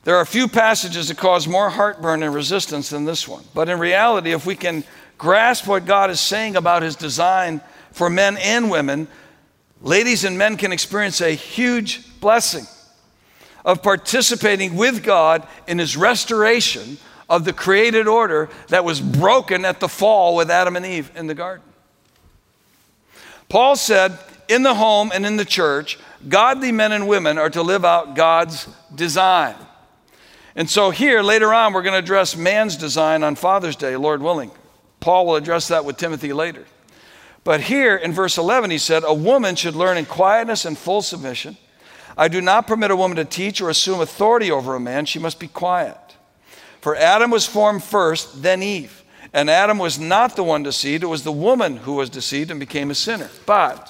There 0.04 0.18
are 0.18 0.22
a 0.22 0.26
few 0.26 0.48
passages 0.48 1.08
that 1.08 1.18
cause 1.18 1.48
more 1.48 1.70
heartburn 1.70 2.24
and 2.24 2.34
resistance 2.34 2.90
than 2.90 3.06
this 3.06 3.28
one. 3.28 3.44
But 3.54 3.70
in 3.70 3.80
reality, 3.80 4.32
if 4.32 4.46
we 4.46 4.56
can 4.56 4.84
grasp 5.18 5.68
what 5.68 5.86
God 5.86 6.10
is 6.10 6.20
saying 6.20 6.56
about 6.56 6.82
his 6.82 6.96
design 6.96 7.62
for 7.92 8.10
men 8.10 8.38
and 8.38 8.70
women, 8.70 9.08
ladies 9.82 10.24
and 10.24 10.38
men 10.38 10.58
can 10.58 10.74
experience 10.74 11.22
a 11.22 11.32
huge 11.32 12.20
blessing 12.20 12.66
of 13.64 13.82
participating 13.82 14.76
with 14.76 15.04
God 15.04 15.48
in 15.68 15.80
his 15.80 15.96
restoration 15.96 16.98
of 17.30 17.46
the 17.46 17.54
created 17.54 18.08
order 18.08 18.50
that 18.68 18.86
was 18.86 19.02
broken 19.02 19.66
at 19.66 19.80
the 19.80 19.90
fall 19.90 20.36
with 20.36 20.50
Adam 20.50 20.76
and 20.76 20.86
Eve 20.86 21.12
in 21.16 21.28
the 21.28 21.36
garden. 21.36 21.66
Paul 23.50 23.76
said, 23.76 24.18
in 24.48 24.64
the 24.64 24.74
home 24.74 25.12
and 25.14 25.26
in 25.26 25.38
the 25.38 25.46
church, 25.46 25.98
godly 26.28 26.72
men 26.72 26.92
and 26.92 27.08
women 27.08 27.38
are 27.38 27.50
to 27.50 27.62
live 27.62 27.86
out 27.86 28.16
God's 28.16 28.68
design. 28.94 29.56
And 30.56 30.70
so, 30.70 30.92
here 30.92 31.22
later 31.22 31.54
on, 31.54 31.74
we're 31.74 31.82
going 31.82 31.94
to 31.94 32.00
address 32.00 32.36
man's 32.36 32.76
design 32.76 33.24
on 33.24 33.36
Father's 33.36 33.76
Day, 33.76 33.96
Lord 33.96 34.22
willing. 34.22 34.52
Paul 35.00 35.26
will 35.26 35.36
address 35.36 35.70
that 35.70 35.84
with 35.84 35.98
Timothy 35.98 36.32
later. 36.32 36.66
But 37.44 37.62
here 37.62 37.96
in 37.96 38.14
verse 38.14 38.38
11, 38.38 38.70
he 38.70 38.78
said, 38.78 39.04
A 39.06 39.14
woman 39.14 39.56
should 39.56 39.76
learn 39.76 39.98
in 39.98 40.06
quietness 40.06 40.64
and 40.66 40.78
full 40.78 41.02
submission. 41.02 41.58
I 42.16 42.28
do 42.28 42.40
not 42.40 42.68
permit 42.68 42.92
a 42.92 42.96
woman 42.96 43.18
to 43.18 43.26
teach 43.26 43.60
or 43.60 43.70
assume 43.70 44.00
authority 44.00 44.52
over 44.52 44.76
a 44.76 44.80
man. 44.80 45.06
She 45.06 45.20
must 45.20 45.40
be 45.40 45.48
quiet. 45.48 45.98
For 46.84 46.98
Adam 46.98 47.32
was 47.32 47.48
formed 47.48 47.82
first, 47.82 48.44
then 48.44 48.62
Eve. 48.62 49.06
And 49.32 49.50
Adam 49.50 49.78
was 49.78 49.98
not 49.98 50.36
the 50.36 50.44
one 50.44 50.64
deceived, 50.64 51.02
it 51.02 51.08
was 51.08 51.24
the 51.24 51.32
woman 51.32 51.78
who 51.78 51.94
was 51.94 52.10
deceived 52.10 52.52
and 52.52 52.60
became 52.60 52.92
a 52.92 52.96
sinner. 52.96 53.30
But 53.46 53.90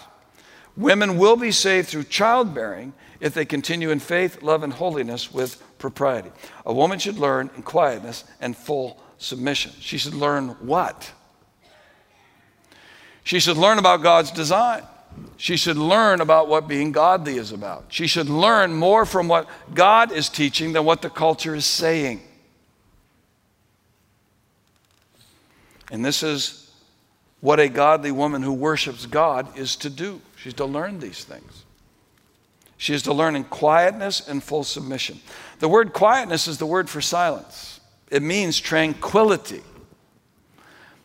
women 0.78 1.18
will 1.18 1.36
be 1.36 1.52
saved 1.52 1.88
through 1.88 2.04
childbearing 2.04 2.94
if 3.20 3.34
they 3.34 3.46
continue 3.46 3.90
in 3.90 3.98
faith, 3.98 4.44
love, 4.44 4.62
and 4.62 4.72
holiness 4.72 5.34
with 5.34 5.60
propriety. 5.80 6.30
A 6.68 6.72
woman 6.72 7.00
should 7.00 7.18
learn 7.18 7.50
in 7.56 7.64
quietness 7.64 8.26
and 8.40 8.56
full 8.56 9.02
submission. 9.18 9.72
She 9.80 9.98
should 9.98 10.14
learn 10.14 10.50
what? 10.60 11.12
She 13.24 13.40
should 13.40 13.58
learn 13.58 13.80
about 13.80 14.04
God's 14.04 14.30
design. 14.30 14.84
She 15.38 15.58
should 15.58 15.78
learn 15.78 16.22
about 16.22 16.48
what 16.48 16.68
being 16.68 16.92
godly 16.92 17.38
is 17.38 17.52
about. 17.52 17.86
She 17.88 18.06
should 18.06 18.30
learn 18.30 18.72
more 18.72 19.08
from 19.08 19.28
what 19.28 19.50
God 19.74 20.12
is 20.12 20.30
teaching 20.30 20.74
than 20.74 20.86
what 20.86 21.02
the 21.02 21.10
culture 21.10 21.56
is 21.56 21.66
saying. 21.66 22.22
And 25.92 26.04
this 26.04 26.24
is 26.24 26.72
what 27.42 27.60
a 27.60 27.68
godly 27.68 28.12
woman 28.12 28.42
who 28.42 28.54
worships 28.54 29.06
God 29.06 29.58
is 29.58 29.76
to 29.78 29.90
do. 29.90 30.22
She's 30.38 30.54
to 30.56 30.66
learn 30.66 31.00
these 31.00 31.24
things. 31.24 31.66
She 32.78 32.94
is 32.94 33.04
to 33.04 33.14
learn 33.14 33.36
in 33.36 33.44
quietness 33.46 34.28
and 34.28 34.44
full 34.44 34.64
submission. 34.64 35.20
The 35.60 35.70
word 35.70 35.94
quietness 35.94 36.48
is 36.48 36.58
the 36.58 36.66
word 36.66 36.90
for 36.90 37.02
silence, 37.02 37.80
it 38.10 38.22
means 38.22 38.60
tranquility 38.60 39.62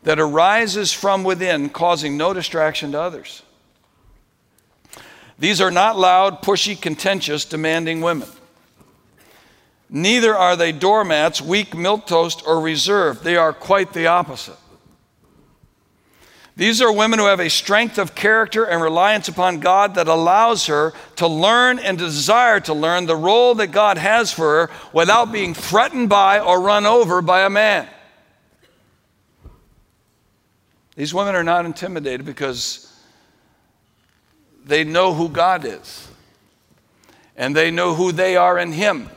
that 0.02 0.18
arises 0.20 0.92
from 0.92 1.24
within, 1.24 1.68
causing 1.68 2.16
no 2.16 2.32
distraction 2.32 2.92
to 2.92 3.00
others. 3.00 3.42
These 5.38 5.60
are 5.60 5.70
not 5.70 5.98
loud, 5.98 6.42
pushy, 6.42 6.80
contentious, 6.80 7.44
demanding 7.44 8.00
women. 8.00 8.28
Neither 9.90 10.36
are 10.36 10.56
they 10.56 10.72
doormats, 10.72 11.40
weak, 11.40 11.70
milquetoast, 11.70 12.46
or 12.46 12.60
reserved. 12.60 13.24
They 13.24 13.36
are 13.36 13.52
quite 13.52 13.92
the 13.92 14.06
opposite. 14.08 14.56
These 16.58 16.82
are 16.82 16.90
women 16.90 17.20
who 17.20 17.26
have 17.26 17.38
a 17.38 17.48
strength 17.48 17.98
of 17.98 18.16
character 18.16 18.64
and 18.64 18.82
reliance 18.82 19.28
upon 19.28 19.60
God 19.60 19.94
that 19.94 20.08
allows 20.08 20.66
her 20.66 20.92
to 21.14 21.28
learn 21.28 21.78
and 21.78 21.96
desire 21.96 22.58
to 22.58 22.74
learn 22.74 23.06
the 23.06 23.14
role 23.14 23.54
that 23.54 23.68
God 23.68 23.96
has 23.96 24.32
for 24.32 24.66
her 24.66 24.70
without 24.92 25.30
being 25.30 25.54
threatened 25.54 26.08
by 26.08 26.40
or 26.40 26.60
run 26.60 26.84
over 26.84 27.22
by 27.22 27.42
a 27.42 27.48
man. 27.48 27.86
These 30.96 31.14
women 31.14 31.36
are 31.36 31.44
not 31.44 31.64
intimidated 31.64 32.26
because 32.26 32.92
they 34.64 34.82
know 34.82 35.14
who 35.14 35.28
God 35.28 35.64
is 35.64 36.08
and 37.36 37.54
they 37.54 37.70
know 37.70 37.94
who 37.94 38.10
they 38.10 38.36
are 38.36 38.58
in 38.58 38.72
Him. 38.72 39.08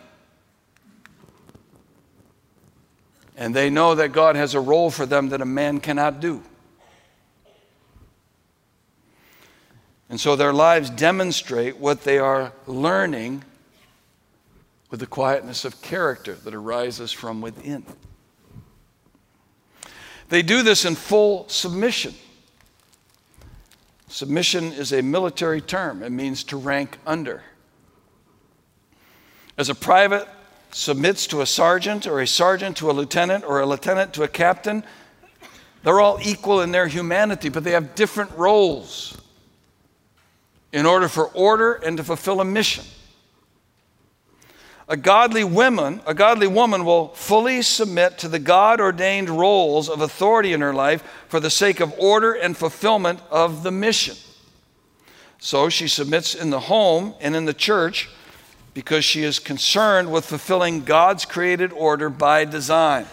And 3.35 3.55
they 3.55 3.71
know 3.71 3.95
that 3.95 4.09
God 4.09 4.35
has 4.35 4.53
a 4.53 4.59
role 4.59 4.91
for 4.91 5.07
them 5.07 5.29
that 5.29 5.41
a 5.41 5.45
man 5.45 5.79
cannot 5.79 6.19
do. 6.19 6.43
And 10.11 10.19
so 10.19 10.35
their 10.35 10.51
lives 10.51 10.89
demonstrate 10.89 11.77
what 11.77 12.03
they 12.03 12.19
are 12.19 12.51
learning 12.67 13.45
with 14.89 14.99
the 14.99 15.07
quietness 15.07 15.63
of 15.63 15.81
character 15.81 16.33
that 16.33 16.53
arises 16.53 17.13
from 17.13 17.39
within. 17.39 17.85
They 20.27 20.41
do 20.41 20.63
this 20.63 20.83
in 20.83 20.95
full 20.95 21.47
submission. 21.47 22.13
Submission 24.09 24.73
is 24.73 24.91
a 24.91 25.01
military 25.01 25.61
term, 25.61 26.03
it 26.03 26.09
means 26.09 26.43
to 26.43 26.57
rank 26.57 26.97
under. 27.07 27.41
As 29.57 29.69
a 29.69 29.75
private 29.75 30.27
submits 30.71 31.25
to 31.27 31.39
a 31.39 31.45
sergeant, 31.45 32.05
or 32.05 32.19
a 32.19 32.27
sergeant 32.27 32.75
to 32.77 32.91
a 32.91 32.93
lieutenant, 32.93 33.45
or 33.45 33.61
a 33.61 33.65
lieutenant 33.65 34.13
to 34.15 34.23
a 34.23 34.27
captain, 34.27 34.83
they're 35.83 36.01
all 36.01 36.19
equal 36.21 36.59
in 36.59 36.73
their 36.73 36.87
humanity, 36.87 37.47
but 37.47 37.63
they 37.63 37.71
have 37.71 37.95
different 37.95 38.31
roles 38.31 39.17
in 40.71 40.85
order 40.85 41.07
for 41.07 41.25
order 41.27 41.73
and 41.73 41.97
to 41.97 42.03
fulfill 42.03 42.41
a 42.41 42.45
mission. 42.45 42.85
A 44.87 44.97
godly 44.97 45.43
woman, 45.43 46.01
a 46.05 46.13
godly 46.13 46.47
woman 46.47 46.83
will 46.83 47.09
fully 47.09 47.61
submit 47.61 48.17
to 48.17 48.27
the 48.27 48.39
God 48.39 48.81
ordained 48.81 49.29
roles 49.29 49.87
of 49.87 50.01
authority 50.01 50.51
in 50.51 50.61
her 50.61 50.73
life 50.73 51.01
for 51.29 51.39
the 51.39 51.49
sake 51.49 51.79
of 51.79 51.93
order 51.97 52.33
and 52.33 52.57
fulfillment 52.57 53.21
of 53.29 53.63
the 53.63 53.71
mission. 53.71 54.17
So 55.39 55.69
she 55.69 55.87
submits 55.87 56.35
in 56.35 56.49
the 56.49 56.59
home 56.59 57.15
and 57.21 57.35
in 57.35 57.45
the 57.45 57.53
church 57.53 58.09
because 58.73 59.05
she 59.05 59.23
is 59.23 59.39
concerned 59.39 60.11
with 60.11 60.25
fulfilling 60.25 60.83
God's 60.83 61.25
created 61.25 61.71
order 61.71 62.09
by 62.09 62.45
design 62.45 63.05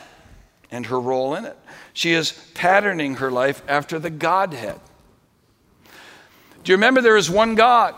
and 0.71 0.87
her 0.87 1.01
role 1.01 1.35
in 1.35 1.45
it. 1.45 1.57
She 1.93 2.13
is 2.13 2.33
patterning 2.55 3.17
her 3.17 3.31
life 3.31 3.63
after 3.69 3.99
the 3.99 4.11
Godhead. 4.11 4.81
Do 6.65 6.73
you 6.73 6.77
remember 6.77 7.01
there 7.01 7.17
is 7.17 7.31
one 7.31 7.55
God? 7.55 7.95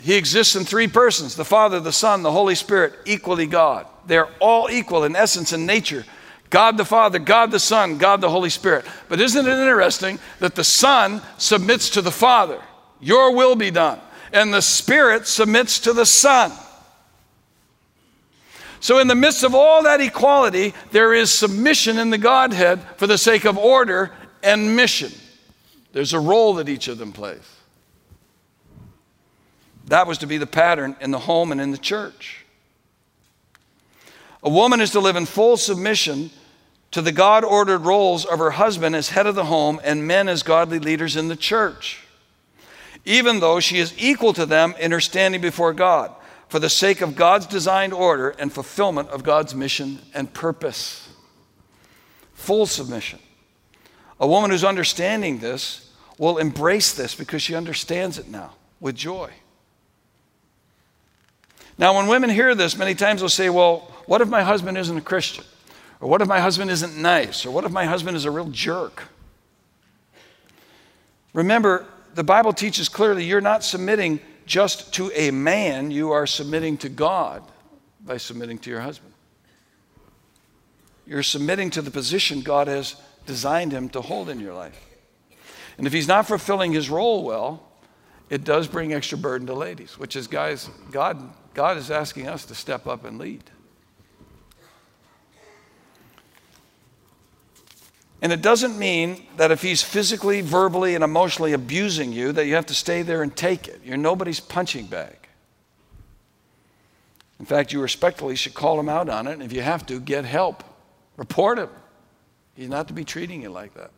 He 0.00 0.14
exists 0.14 0.56
in 0.56 0.64
three 0.64 0.88
persons 0.88 1.36
the 1.36 1.44
Father, 1.44 1.78
the 1.78 1.92
Son, 1.92 2.22
the 2.22 2.32
Holy 2.32 2.54
Spirit, 2.54 2.94
equally 3.04 3.46
God. 3.46 3.86
They're 4.06 4.28
all 4.40 4.68
equal 4.68 5.04
in 5.04 5.14
essence 5.14 5.52
and 5.52 5.66
nature. 5.66 6.04
God 6.50 6.76
the 6.76 6.84
Father, 6.84 7.18
God 7.18 7.50
the 7.50 7.58
Son, 7.58 7.98
God 7.98 8.20
the 8.20 8.28
Holy 8.28 8.50
Spirit. 8.50 8.84
But 9.08 9.20
isn't 9.20 9.46
it 9.46 9.50
interesting 9.50 10.18
that 10.40 10.54
the 10.54 10.64
Son 10.64 11.22
submits 11.38 11.90
to 11.90 12.02
the 12.02 12.10
Father? 12.10 12.60
Your 13.00 13.34
will 13.34 13.56
be 13.56 13.70
done. 13.70 14.00
And 14.32 14.52
the 14.52 14.60
Spirit 14.60 15.26
submits 15.26 15.78
to 15.80 15.92
the 15.92 16.04
Son. 16.04 16.52
So, 18.80 18.98
in 18.98 19.06
the 19.06 19.14
midst 19.14 19.44
of 19.44 19.54
all 19.54 19.84
that 19.84 20.00
equality, 20.00 20.74
there 20.90 21.14
is 21.14 21.30
submission 21.30 21.98
in 21.98 22.10
the 22.10 22.18
Godhead 22.18 22.80
for 22.96 23.06
the 23.06 23.16
sake 23.16 23.44
of 23.44 23.56
order 23.56 24.10
and 24.42 24.74
mission. 24.74 25.12
There's 25.92 26.12
a 26.12 26.20
role 26.20 26.54
that 26.54 26.68
each 26.68 26.88
of 26.88 26.98
them 26.98 27.12
plays. 27.12 27.56
That 29.86 30.06
was 30.06 30.18
to 30.18 30.26
be 30.26 30.38
the 30.38 30.46
pattern 30.46 30.96
in 31.00 31.10
the 31.10 31.18
home 31.18 31.52
and 31.52 31.60
in 31.60 31.70
the 31.70 31.78
church. 31.78 32.44
A 34.42 34.50
woman 34.50 34.80
is 34.80 34.90
to 34.90 35.00
live 35.00 35.16
in 35.16 35.26
full 35.26 35.56
submission 35.56 36.30
to 36.92 37.02
the 37.02 37.12
God 37.12 37.44
ordered 37.44 37.80
roles 37.80 38.24
of 38.24 38.38
her 38.38 38.52
husband 38.52 38.94
as 38.94 39.10
head 39.10 39.26
of 39.26 39.34
the 39.34 39.44
home 39.44 39.80
and 39.84 40.06
men 40.06 40.28
as 40.28 40.42
godly 40.42 40.78
leaders 40.78 41.16
in 41.16 41.28
the 41.28 41.36
church, 41.36 42.04
even 43.04 43.40
though 43.40 43.60
she 43.60 43.78
is 43.78 43.94
equal 43.98 44.32
to 44.32 44.46
them 44.46 44.74
in 44.78 44.92
her 44.92 45.00
standing 45.00 45.40
before 45.40 45.72
God 45.72 46.12
for 46.48 46.58
the 46.58 46.68
sake 46.68 47.00
of 47.00 47.16
God's 47.16 47.46
designed 47.46 47.94
order 47.94 48.30
and 48.30 48.52
fulfillment 48.52 49.08
of 49.08 49.22
God's 49.22 49.54
mission 49.54 50.00
and 50.12 50.32
purpose. 50.34 51.08
Full 52.34 52.66
submission. 52.66 53.20
A 54.20 54.26
woman 54.26 54.50
who's 54.50 54.64
understanding 54.64 55.38
this 55.38 55.90
will 56.18 56.38
embrace 56.38 56.92
this 56.92 57.14
because 57.14 57.42
she 57.42 57.54
understands 57.54 58.18
it 58.18 58.28
now 58.28 58.52
with 58.80 58.94
joy. 58.94 59.30
Now, 61.78 61.96
when 61.96 62.06
women 62.06 62.30
hear 62.30 62.54
this, 62.54 62.76
many 62.76 62.94
times 62.94 63.20
they'll 63.20 63.28
say, 63.28 63.50
Well, 63.50 63.80
what 64.06 64.20
if 64.20 64.28
my 64.28 64.42
husband 64.42 64.78
isn't 64.78 64.96
a 64.96 65.00
Christian? 65.00 65.44
Or 66.00 66.08
what 66.08 66.20
if 66.20 66.28
my 66.28 66.40
husband 66.40 66.70
isn't 66.70 66.96
nice? 66.96 67.46
Or 67.46 67.50
what 67.50 67.64
if 67.64 67.72
my 67.72 67.84
husband 67.84 68.16
is 68.16 68.24
a 68.24 68.30
real 68.30 68.50
jerk? 68.50 69.04
Remember, 71.32 71.86
the 72.14 72.24
Bible 72.24 72.52
teaches 72.52 72.88
clearly 72.88 73.24
you're 73.24 73.40
not 73.40 73.64
submitting 73.64 74.20
just 74.44 74.92
to 74.94 75.10
a 75.14 75.30
man, 75.30 75.90
you 75.90 76.10
are 76.10 76.26
submitting 76.26 76.76
to 76.78 76.88
God 76.88 77.42
by 78.04 78.16
submitting 78.16 78.58
to 78.58 78.70
your 78.70 78.80
husband. 78.80 79.12
You're 81.06 81.22
submitting 81.22 81.70
to 81.70 81.82
the 81.82 81.90
position 81.90 82.42
God 82.42 82.68
has 82.68 82.96
designed 83.26 83.72
him 83.72 83.88
to 83.90 84.00
hold 84.00 84.28
in 84.28 84.40
your 84.40 84.54
life. 84.54 84.78
And 85.78 85.86
if 85.86 85.92
he's 85.92 86.08
not 86.08 86.26
fulfilling 86.26 86.72
his 86.72 86.90
role 86.90 87.24
well, 87.24 87.62
it 88.30 88.44
does 88.44 88.66
bring 88.66 88.92
extra 88.92 89.18
burden 89.18 89.46
to 89.46 89.54
ladies, 89.54 89.98
which 89.98 90.16
is, 90.16 90.26
guys, 90.26 90.70
God, 90.90 91.32
God 91.54 91.76
is 91.76 91.90
asking 91.90 92.28
us 92.28 92.44
to 92.46 92.54
step 92.54 92.86
up 92.86 93.04
and 93.04 93.18
lead. 93.18 93.42
And 98.22 98.32
it 98.32 98.40
doesn't 98.40 98.78
mean 98.78 99.26
that 99.36 99.50
if 99.50 99.62
he's 99.62 99.82
physically, 99.82 100.42
verbally, 100.42 100.94
and 100.94 101.02
emotionally 101.02 101.52
abusing 101.52 102.12
you, 102.12 102.30
that 102.32 102.46
you 102.46 102.54
have 102.54 102.66
to 102.66 102.74
stay 102.74 103.02
there 103.02 103.22
and 103.22 103.34
take 103.34 103.66
it. 103.66 103.80
You're 103.84 103.96
nobody's 103.96 104.38
punching 104.38 104.86
bag. 104.86 105.16
In 107.40 107.46
fact, 107.46 107.72
you 107.72 107.80
respectfully 107.80 108.36
should 108.36 108.54
call 108.54 108.78
him 108.78 108.88
out 108.88 109.08
on 109.08 109.26
it, 109.26 109.32
and 109.32 109.42
if 109.42 109.52
you 109.52 109.62
have 109.62 109.84
to, 109.86 109.98
get 109.98 110.24
help. 110.24 110.62
Report 111.16 111.58
him. 111.58 111.70
He's 112.54 112.68
not 112.68 112.88
to 112.88 112.94
be 112.94 113.04
treating 113.04 113.42
you 113.42 113.50
like 113.50 113.74
that. 113.74 113.90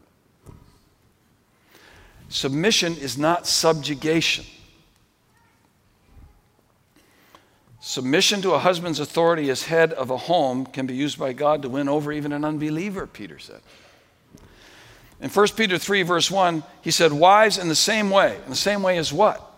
Submission 2.29 2.97
is 2.97 3.19
not 3.19 3.47
subjugation. 3.47 4.45
Submission 7.81 8.41
to 8.43 8.53
a 8.53 8.59
husband's 8.59 8.99
authority 8.99 9.51
as 9.51 9.65
head 9.65 9.93
of 9.93 10.11
a 10.11 10.17
home 10.17 10.65
can 10.65 10.87
be 10.87 10.95
used 10.95 11.19
by 11.19 11.33
God 11.35 11.63
to 11.63 11.69
win 11.69 11.89
over 11.89 12.13
even 12.13 12.33
an 12.33 12.45
unbeliever, 12.45 13.07
Peter 13.07 13.39
said. 13.39 13.61
In 15.21 15.29
1 15.29 15.49
Peter 15.49 15.79
3, 15.79 16.03
verse 16.03 16.31
1, 16.31 16.63
he 16.81 16.91
said, 16.91 17.13
Wives, 17.13 17.59
in 17.59 17.69
the 17.69 17.75
same 17.75 18.11
way. 18.11 18.39
In 18.45 18.51
the 18.51 18.57
same 18.57 18.83
way 18.83 18.99
as 18.99 19.13
what? 19.13 19.51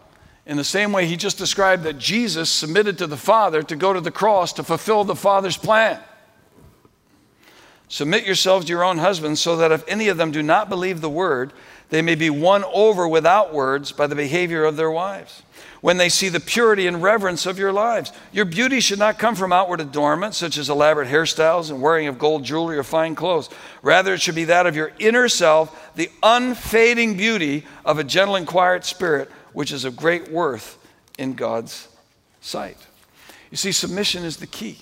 In 0.45 0.57
the 0.57 0.65
same 0.65 0.93
way 0.93 1.07
he 1.07 1.17
just 1.17 1.39
described 1.39 1.85
that 1.85 1.99
Jesus 1.99 2.51
submitted 2.51 2.99
to 2.99 3.07
the 3.07 3.17
Father 3.17 3.63
to 3.63 3.77
go 3.77 3.93
to 3.93 4.01
the 4.01 4.11
cross 4.11 4.53
to 4.55 4.65
fulfill 4.65 5.05
the 5.05 5.17
Father's 5.17 5.57
plan. 5.57 6.01
Submit 7.89 8.27
yourselves 8.27 8.67
to 8.67 8.73
your 8.73 8.85
own 8.85 8.99
husbands, 8.99 9.41
so 9.41 9.57
that 9.57 9.73
if 9.73 9.87
any 9.87 10.09
of 10.09 10.17
them 10.17 10.33
do 10.33 10.43
not 10.43 10.69
believe 10.69 11.01
the 11.01 11.11
word, 11.11 11.53
they 11.89 12.03
may 12.03 12.17
be 12.17 12.31
won 12.31 12.65
over 12.73 13.07
without 13.07 13.55
words 13.55 13.93
by 13.93 14.07
the 14.09 14.17
behavior 14.17 14.65
of 14.65 14.77
their 14.77 14.91
wives. 14.91 15.43
When 15.81 15.99
they 15.99 16.09
see 16.09 16.29
the 16.29 16.41
purity 16.41 16.89
and 16.89 17.01
reverence 17.01 17.47
of 17.47 17.61
your 17.61 17.73
lives, 17.73 18.13
your 18.33 18.45
beauty 18.45 18.81
should 18.81 18.99
not 18.99 19.21
come 19.21 19.37
from 19.37 19.53
outward 19.53 19.81
adornments, 19.81 20.37
such 20.37 20.59
as 20.59 20.69
elaborate 20.69 21.09
hairstyles 21.09 21.71
and 21.71 21.81
wearing 21.81 22.09
of 22.09 22.19
gold 22.19 22.43
jewelry 22.43 22.77
or 22.77 22.83
fine 22.83 23.15
clothes. 23.15 23.49
Rather, 23.83 24.15
it 24.15 24.21
should 24.21 24.35
be 24.35 24.47
that 24.47 24.67
of 24.67 24.75
your 24.75 24.91
inner 24.99 25.29
self, 25.29 25.95
the 25.95 26.11
unfading 26.25 27.17
beauty 27.17 27.65
of 27.85 28.01
a 28.01 28.05
gentle 28.05 28.35
and 28.35 28.49
quiet 28.49 28.85
spirit, 28.85 29.31
which 29.53 29.71
is 29.71 29.85
of 29.85 29.97
great 29.97 30.29
worth 30.29 30.77
in 31.19 31.35
God's 31.35 31.87
sight. 32.41 32.79
You 33.53 33.57
see, 33.57 33.71
submission 33.71 34.25
is 34.25 34.39
the 34.39 34.47
key, 34.49 34.79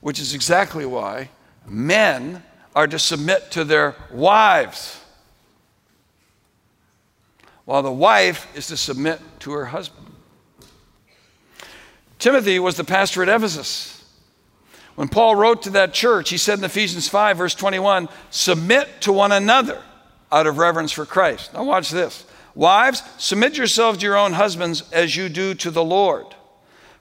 which 0.00 0.20
is 0.20 0.34
exactly 0.34 0.84
why 0.84 1.30
men 1.66 2.42
are 2.74 2.86
to 2.86 2.98
submit 2.98 3.50
to 3.52 3.64
their 3.64 3.94
wives 4.10 4.98
while 7.64 7.82
the 7.82 7.92
wife 7.92 8.46
is 8.56 8.66
to 8.68 8.76
submit 8.76 9.20
to 9.40 9.52
her 9.52 9.66
husband. 9.66 10.06
Timothy 12.18 12.58
was 12.58 12.76
the 12.76 12.84
pastor 12.84 13.22
at 13.22 13.28
Ephesus. 13.28 14.04
When 14.94 15.08
Paul 15.08 15.36
wrote 15.36 15.62
to 15.62 15.70
that 15.70 15.94
church, 15.94 16.28
he 16.30 16.36
said 16.36 16.58
in 16.58 16.64
Ephesians 16.64 17.08
5, 17.08 17.38
verse 17.38 17.54
21, 17.54 18.08
submit 18.30 18.88
to 19.00 19.12
one 19.12 19.32
another 19.32 19.82
out 20.30 20.46
of 20.46 20.58
reverence 20.58 20.92
for 20.92 21.06
Christ. 21.06 21.54
Now, 21.54 21.64
watch 21.64 21.90
this. 21.90 22.24
Wives, 22.54 23.02
submit 23.18 23.56
yourselves 23.56 23.98
to 23.98 24.06
your 24.06 24.16
own 24.16 24.34
husbands 24.34 24.82
as 24.92 25.16
you 25.16 25.28
do 25.28 25.54
to 25.54 25.70
the 25.70 25.82
Lord. 25.82 26.26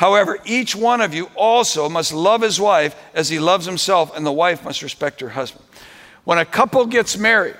However, 0.00 0.38
each 0.46 0.74
one 0.74 1.02
of 1.02 1.12
you 1.12 1.30
also 1.34 1.86
must 1.86 2.14
love 2.14 2.40
his 2.40 2.58
wife 2.58 2.96
as 3.12 3.28
he 3.28 3.38
loves 3.38 3.66
himself, 3.66 4.16
and 4.16 4.24
the 4.24 4.32
wife 4.32 4.64
must 4.64 4.80
respect 4.80 5.20
her 5.20 5.28
husband. 5.28 5.62
When 6.24 6.38
a 6.38 6.44
couple 6.46 6.86
gets 6.86 7.18
married, 7.18 7.56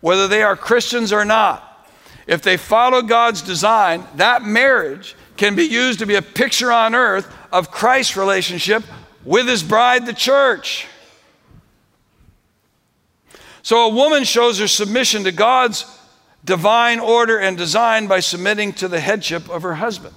whether 0.00 0.26
they 0.26 0.42
are 0.42 0.56
Christians 0.56 1.12
or 1.12 1.26
not. 1.26 1.86
If 2.26 2.40
they 2.40 2.56
follow 2.56 3.02
God's 3.02 3.42
design, 3.42 4.06
that 4.16 4.42
marriage 4.42 5.14
can 5.36 5.54
be 5.54 5.64
used 5.64 5.98
to 5.98 6.06
be 6.06 6.14
a 6.14 6.22
picture 6.22 6.72
on 6.72 6.94
earth 6.94 7.30
of 7.52 7.70
Christ's 7.70 8.16
relationship 8.16 8.82
with 9.22 9.46
his 9.46 9.62
bride, 9.62 10.06
the 10.06 10.14
church. 10.14 10.86
So 13.60 13.90
a 13.90 13.94
woman 13.94 14.24
shows 14.24 14.58
her 14.60 14.66
submission 14.66 15.24
to 15.24 15.30
God's 15.30 15.84
divine 16.42 17.00
order 17.00 17.36
and 17.38 17.58
design 17.58 18.06
by 18.06 18.20
submitting 18.20 18.72
to 18.74 18.88
the 18.88 18.98
headship 18.98 19.50
of 19.50 19.60
her 19.60 19.74
husband. 19.74 20.14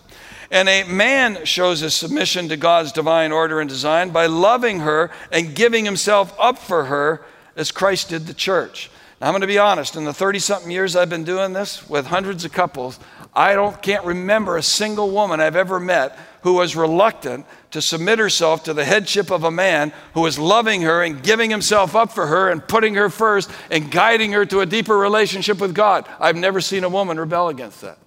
And 0.51 0.69
a 0.69 0.83
man 0.83 1.45
shows 1.45 1.79
his 1.79 1.93
submission 1.93 2.49
to 2.49 2.57
God's 2.57 2.91
divine 2.91 3.31
order 3.31 3.59
and 3.59 3.69
design 3.69 4.11
by 4.11 4.27
loving 4.27 4.81
her 4.81 5.11
and 5.31 5.55
giving 5.55 5.85
himself 5.85 6.35
up 6.39 6.57
for 6.57 6.85
her 6.85 7.25
as 7.55 7.71
Christ 7.71 8.09
did 8.09 8.27
the 8.27 8.33
church. 8.33 8.89
Now, 9.19 9.27
I'm 9.27 9.31
going 9.31 9.41
to 9.41 9.47
be 9.47 9.57
honest, 9.57 9.95
in 9.95 10.03
the 10.03 10.13
30 10.13 10.39
something 10.39 10.71
years 10.71 10.95
I've 10.95 11.09
been 11.09 11.23
doing 11.23 11.53
this 11.53 11.89
with 11.89 12.05
hundreds 12.05 12.43
of 12.43 12.51
couples, 12.51 12.99
I 13.33 13.53
don't, 13.53 13.81
can't 13.81 14.05
remember 14.05 14.57
a 14.57 14.63
single 14.63 15.09
woman 15.09 15.39
I've 15.39 15.55
ever 15.55 15.79
met 15.79 16.17
who 16.43 16.53
was 16.53 16.75
reluctant 16.75 17.45
to 17.71 17.81
submit 17.81 18.19
herself 18.19 18.63
to 18.65 18.73
the 18.73 18.85
headship 18.85 19.31
of 19.31 19.43
a 19.43 19.51
man 19.51 19.93
who 20.13 20.21
was 20.21 20.37
loving 20.37 20.83
her 20.83 21.01
and 21.01 21.23
giving 21.23 21.49
himself 21.49 21.95
up 21.95 22.11
for 22.11 22.27
her 22.27 22.49
and 22.49 22.65
putting 22.67 22.95
her 22.95 23.09
first 23.09 23.49
and 23.71 23.89
guiding 23.89 24.31
her 24.33 24.45
to 24.45 24.59
a 24.59 24.65
deeper 24.65 24.97
relationship 24.97 25.59
with 25.59 25.73
God. 25.73 26.07
I've 26.19 26.35
never 26.35 26.61
seen 26.61 26.83
a 26.83 26.89
woman 26.89 27.19
rebel 27.19 27.49
against 27.49 27.81
that. 27.81 27.97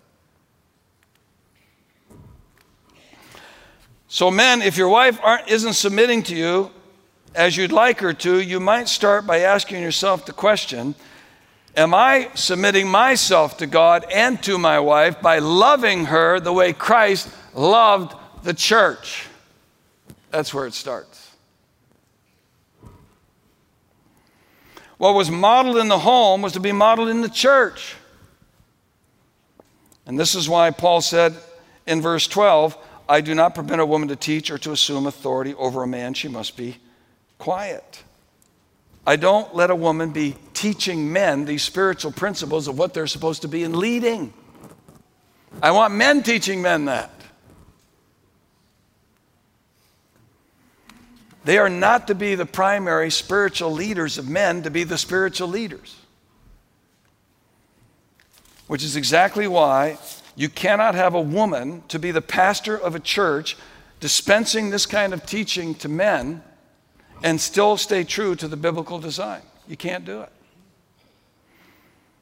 So, 4.09 4.31
men, 4.31 4.63
if 4.63 4.79
your 4.79 4.89
wife 4.89 5.21
isn't 5.47 5.75
submitting 5.75 6.23
to 6.25 6.35
you, 6.35 6.71
as 7.35 7.59
you'd 7.59 7.73
like 7.73 8.01
her 8.01 8.15
to, 8.15 8.41
you 8.41 8.59
might 8.59 8.89
start 8.89 9.27
by 9.27 9.41
asking 9.41 9.83
yourself 9.83 10.25
the 10.25 10.33
question 10.33 10.95
Am 11.77 11.95
I 11.95 12.31
submitting 12.35 12.89
myself 12.89 13.59
to 13.59 13.67
God 13.67 14.07
and 14.13 14.43
to 14.43 14.59
my 14.59 14.81
wife 14.81 15.21
by 15.21 15.39
loving 15.39 16.07
her 16.07 16.41
the 16.41 16.53
way 16.53 16.73
Christ 16.73 17.29
loved 17.55 18.17
the 18.43 18.55
church? 18.55 19.27
That's 20.31 20.53
where 20.53 20.67
it 20.67 20.75
starts. 20.75 21.31
What 24.97 25.15
was 25.15 25.31
modeled 25.31 25.77
in 25.77 25.89
the 25.89 25.99
home 25.99 26.43
was 26.43 26.55
to 26.55 26.61
be 26.61 26.73
modeled 26.73 27.11
in 27.11 27.21
the 27.21 27.29
church. 27.29 27.95
And 30.07 30.19
this 30.19 30.35
is 30.35 30.49
why 30.49 30.71
Paul 30.71 31.03
said 31.03 31.37
in 31.87 32.03
verse 32.03 32.27
12, 32.27 32.77
I 33.09 33.23
do 33.23 33.35
not 33.35 33.55
permit 33.55 33.79
a 33.81 33.87
woman 33.87 34.09
to 34.09 34.17
teach 34.17 34.51
or 34.51 34.59
to 34.59 34.73
assume 34.73 35.07
authority 35.07 35.55
over 35.55 35.83
a 35.83 35.87
man, 35.87 36.15
she 36.15 36.29
must 36.29 36.57
be 36.57 36.77
quiet. 37.39 38.03
I 39.07 39.17
don't 39.17 39.55
let 39.55 39.71
a 39.71 39.75
woman 39.75 40.11
be 40.11 40.37
teaching 40.53 41.11
men 41.13 41.47
these 41.47 41.63
spiritual 41.63 42.13
principles 42.13 42.69
of 42.69 42.77
what 42.77 42.93
they're 42.93 43.07
supposed 43.07 43.43
to 43.43 43.49
be 43.49 43.65
in 43.65 43.79
leading. 43.79 44.35
I 45.63 45.71
want 45.71 45.95
men 45.95 46.23
teaching 46.23 46.61
men 46.61 46.85
that. 46.85 47.11
They 51.45 51.57
are 51.57 51.71
not 51.71 52.09
to 52.09 52.15
be 52.15 52.35
the 52.35 52.45
primary 52.45 53.11
spiritual 53.11 53.71
leaders 53.71 54.19
of 54.19 54.29
men, 54.29 54.65
to 54.65 54.71
be 54.71 54.85
the 54.85 54.99
spiritual 54.99 55.49
leaders. 55.49 55.97
Which 58.67 58.85
is 58.85 58.97
exactly 58.97 59.49
why 59.49 59.99
you 60.39 60.49
cannot 60.49 60.95
have 60.95 61.15
a 61.15 61.21
woman 61.21 61.83
to 61.89 61.99
be 61.99 62.13
the 62.13 62.23
pastor 62.23 62.79
of 62.79 62.95
a 62.95 63.01
church 63.01 63.57
dispensing 63.99 64.71
this 64.71 64.87
kind 64.87 65.13
of 65.13 65.27
teaching 65.27 65.75
to 65.75 65.89
men 65.89 66.45
and 67.25 67.41
still 67.41 67.77
stay 67.77 68.05
true 68.05 68.37
to 68.37 68.47
the 68.47 68.57
biblical 68.57 69.01
design. 69.01 69.43
You 69.67 69.77
can't 69.77 70.05
do 70.05 70.21
it. 70.21 70.31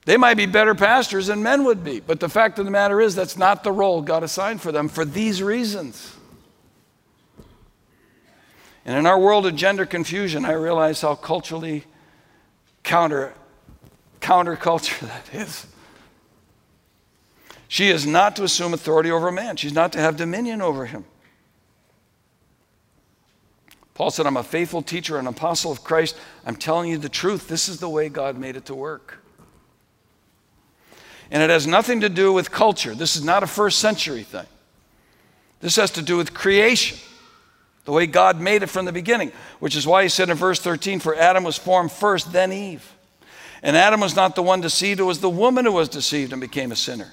They 0.07 0.17
might 0.17 0.39
be 0.39 0.47
better 0.47 0.75
pastors 0.75 1.27
than 1.27 1.43
men 1.43 1.65
would 1.65 1.85
be, 1.85 2.01
but 2.01 2.19
the 2.19 2.31
fact 2.31 2.59
of 2.59 2.65
the 2.65 2.71
matter 2.71 3.03
is 3.03 3.15
that's 3.15 3.37
not 3.37 3.63
the 3.63 3.71
role 3.73 4.01
God 4.01 4.23
assigned 4.23 4.63
for 4.63 4.73
them 4.73 4.89
for 4.89 5.05
these 5.05 5.43
reasons. 5.43 6.17
And 8.87 8.97
in 8.97 9.05
our 9.05 9.21
world 9.21 9.45
of 9.45 9.57
gender 9.57 9.85
confusion, 9.85 10.47
I 10.47 10.53
realize 10.53 11.03
how 11.03 11.17
culturally 11.17 11.85
counter 12.83 13.35
counterculture 14.23 15.01
that 15.33 15.35
is. 15.35 15.67
She 17.69 17.89
is 17.89 18.07
not 18.07 18.37
to 18.37 18.45
assume 18.45 18.75
authority 18.75 19.11
over 19.11 19.29
a 19.29 19.33
man. 19.33 19.57
She's 19.57 19.73
not 19.73 19.93
to 19.93 19.99
have 19.99 20.17
dominion 20.17 20.63
over 20.63 20.87
him. 20.87 21.05
Paul 23.95 24.11
said, 24.11 24.27
I'm 24.27 24.37
a 24.37 24.43
faithful 24.43 24.83
teacher, 24.83 25.19
an 25.19 25.27
apostle 25.27 25.73
of 25.73 25.83
Christ. 25.83 26.17
I'm 26.45 26.57
telling 26.57 26.91
you 26.91 26.99
the 26.99 27.09
truth. 27.09 27.49
This 27.49 27.69
is 27.69 27.81
the 27.81 27.89
way 27.89 28.09
God 28.09 28.39
made 28.39 28.57
it 28.57 28.67
to 28.67 28.75
work. 28.75 29.19
And 31.31 31.43
it 31.43 31.51
has 31.51 31.67
nothing 31.67 32.03
to 32.03 32.09
do 32.09 32.33
with 32.33 32.51
culture. 32.51 32.95
This 32.95 33.17
is 33.17 33.25
not 33.25 33.43
a 33.43 33.47
first 33.47 33.79
century 33.79 34.23
thing. 34.23 34.47
This 35.61 35.77
has 35.77 35.91
to 35.93 36.03
do 36.03 36.17
with 36.17 36.35
creation, 36.35 36.99
the 37.87 37.93
way 37.93 38.07
God 38.07 38.39
made 38.39 38.63
it 38.63 38.69
from 38.69 38.85
the 38.85 38.93
beginning, 38.93 39.33
which 39.59 39.75
is 39.75 39.87
why 39.87 40.03
he 40.03 40.09
said 40.09 40.29
in 40.29 40.37
verse 40.37 40.61
13, 40.61 41.01
For 41.01 41.17
Adam 41.17 41.43
was 41.43 41.57
formed 41.57 41.91
first, 41.91 42.33
then 42.33 42.53
Eve. 42.53 42.93
And 43.63 43.77
Adam 43.77 44.01
was 44.01 44.15
not 44.15 44.37
the 44.37 44.43
one 44.43 44.61
deceived, 44.61 45.01
it 45.01 45.05
was 45.05 45.21
the 45.21 45.31
woman 45.31 45.65
who 45.65 45.73
was 45.73 45.89
deceived 45.89 46.33
and 46.33 46.41
became 46.41 46.71
a 46.71 46.77
sinner. 46.77 47.13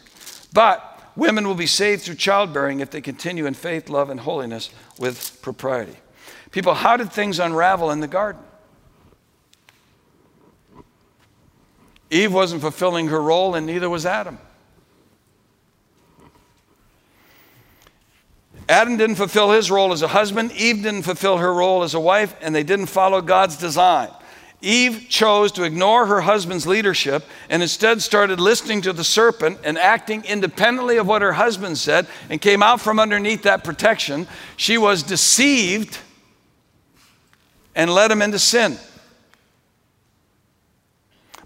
But 0.53 1.01
women 1.15 1.47
will 1.47 1.55
be 1.55 1.67
saved 1.67 2.03
through 2.03 2.15
childbearing 2.15 2.79
if 2.79 2.91
they 2.91 3.01
continue 3.01 3.45
in 3.45 3.55
faith, 3.55 3.89
love, 3.89 4.09
and 4.09 4.19
holiness 4.19 4.69
with 4.99 5.39
propriety. 5.41 5.97
People, 6.51 6.75
how 6.75 6.95
did 6.95 7.11
things 7.11 7.39
unravel 7.39 7.89
in 7.89 7.99
the 7.99 8.07
garden? 8.07 8.41
Eve 12.11 12.31
wasn't 12.31 12.61
fulfilling 12.61 13.07
her 13.07 13.21
role, 13.21 13.55
and 13.55 13.65
neither 13.65 13.89
was 13.89 14.05
Adam. 14.05 14.37
Adam 18.69 18.97
didn't 18.97 19.15
fulfill 19.15 19.51
his 19.51 19.69
role 19.69 19.91
as 19.91 20.03
a 20.03 20.07
husband, 20.07 20.51
Eve 20.53 20.83
didn't 20.83 21.01
fulfill 21.01 21.37
her 21.37 21.53
role 21.53 21.83
as 21.83 21.95
a 21.95 21.99
wife, 21.99 22.35
and 22.41 22.53
they 22.53 22.63
didn't 22.63 22.85
follow 22.85 23.21
God's 23.21 23.57
design. 23.57 24.09
Eve 24.64 25.07
chose 25.09 25.51
to 25.51 25.64
ignore 25.64 26.05
her 26.05 26.22
husband's 26.22 26.66
leadership 26.66 27.26
and 27.49 27.61
instead 27.61 28.01
started 28.01 28.39
listening 28.39 28.82
to 28.82 28.93
the 28.93 29.03
serpent 29.03 29.59
and 29.66 29.78
acting 29.78 30.24
independently 30.24 30.97
of 30.97 31.05
what 31.05 31.22
her 31.22 31.34
husband 31.34 31.78
said 31.78 32.07
and 32.30 32.41
came 32.41 32.64
out 32.64 32.80
from 32.80 32.97
underneath 32.97 33.43
that 33.43 33.64
protection. 33.64 34.26
She 34.55 34.78
was 34.78 35.03
deceived 35.03 35.99
and 37.76 37.91
led 37.91 38.09
him 38.09 38.22
into 38.22 38.39
sin. 38.39 38.78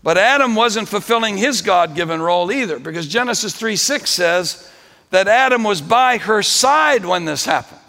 But 0.03 0.20
Adam 0.20 0.55
wasn't 0.55 0.88
fulfilling 0.88 1.38
his 1.38 1.63
God 1.63 1.95
given 1.95 2.22
role 2.22 2.51
either 2.51 2.78
because 2.78 3.07
Genesis 3.07 3.55
3 3.55 3.76
6 3.76 4.09
says 4.09 4.72
that 5.09 5.28
Adam 5.28 5.63
was 5.63 5.82
by 5.82 6.18
her 6.20 6.43
side 6.43 7.03
when 7.03 7.26
this 7.26 7.45
happened. 7.45 7.82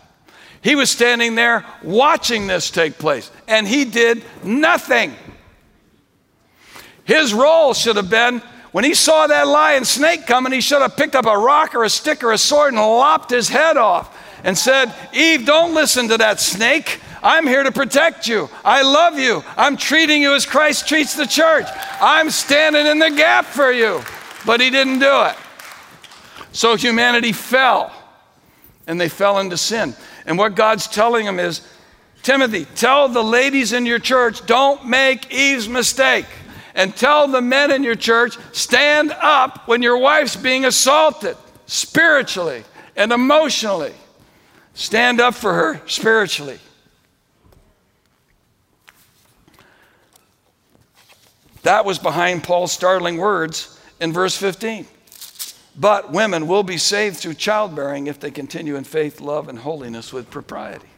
He 0.63 0.75
was 0.75 0.91
standing 0.91 1.35
there 1.35 1.65
watching 1.83 2.47
this 2.47 2.71
take 2.71 2.99
place, 2.99 3.31
and 3.47 3.67
he 3.67 3.85
did 3.85 4.25
nothing. 4.43 5.15
His 7.05 7.33
role 7.33 7.75
should 7.75 7.97
have 7.97 8.11
been 8.11 8.43
when 8.73 8.85
he 8.85 8.95
saw 8.95 9.27
that 9.27 9.47
lion 9.47 9.85
snake 9.85 10.27
coming, 10.27 10.53
he 10.53 10.61
should 10.61 10.83
have 10.83 10.97
picked 10.97 11.15
up 11.15 11.27
a 11.27 11.37
rock 11.37 11.75
or 11.75 11.85
a 11.85 11.91
stick 11.91 12.23
or 12.23 12.33
a 12.33 12.39
sword 12.39 12.75
and 12.75 12.83
lopped 12.83 13.31
his 13.31 13.49
head 13.49 13.77
off 13.77 14.17
and 14.45 14.57
said, 14.57 14.93
Eve, 15.13 15.47
don't 15.47 15.75
listen 15.75 16.09
to 16.09 16.19
that 16.19 16.39
snake. 16.39 17.01
I'm 17.23 17.47
here 17.47 17.63
to 17.63 17.73
protect 17.73 18.29
you. 18.29 18.49
I 18.65 18.83
love 18.83 19.19
you. 19.19 19.43
I'm 19.57 19.77
treating 19.77 20.23
you 20.23 20.35
as 20.35 20.47
Christ 20.47 20.87
treats 20.87 21.15
the 21.15 21.27
church. 21.27 21.67
I'm 22.01 22.31
standing 22.31 22.87
in 22.87 22.99
the 22.99 23.11
gap 23.11 23.47
for 23.47 23.73
you. 23.73 24.03
But 24.47 24.61
he 24.61 24.71
didn't 24.71 25.01
do 25.01 25.23
it. 25.25 25.37
So 26.53 26.77
humanity 26.77 27.33
fell, 27.33 27.93
and 28.87 29.01
they 29.01 29.09
fell 29.09 29.39
into 29.39 29.57
sin. 29.57 29.95
And 30.29 30.37
what 30.37 30.55
God's 30.55 30.87
telling 30.87 31.25
them 31.25 31.41
is 31.41 31.63
Timothy, 32.23 32.67
tell 32.75 33.09
the 33.09 33.25
ladies 33.25 33.73
in 33.73 33.87
your 33.87 33.99
church, 33.99 34.45
don't 34.45 34.85
make 34.85 35.33
Eve's 35.33 35.71
mistake. 35.71 36.27
And 36.75 36.95
tell 36.95 37.29
the 37.29 37.41
men 37.41 37.73
in 37.73 37.83
your 37.83 37.95
church, 37.95 38.37
stand 38.53 39.11
up 39.11 39.67
when 39.67 39.81
your 39.81 39.97
wife's 39.97 40.37
being 40.37 40.67
assaulted 40.67 41.35
spiritually 41.65 42.63
and 42.95 43.11
emotionally. 43.11 43.95
Stand 44.75 45.19
up 45.19 45.35
for 45.35 45.55
her 45.55 45.81
spiritually. 45.87 46.59
That 51.63 51.87
was 51.87 51.99
behind 51.99 52.45
Paul's 52.45 52.71
startling 52.71 53.17
words 53.17 53.81
in 53.99 54.13
verse 54.13 54.37
15. 54.37 54.87
But 55.79 56.11
women 56.11 56.49
will 56.49 56.65
be 56.65 56.77
saved 56.77 57.19
through 57.19 57.35
childbearing 57.35 58.09
if 58.09 58.19
they 58.19 58.33
continue 58.33 58.75
in 58.75 58.83
faith, 58.83 59.21
love, 59.21 59.49
and 59.49 59.61
holiness 59.61 60.13
with 60.13 60.29
propriety. 60.29 60.89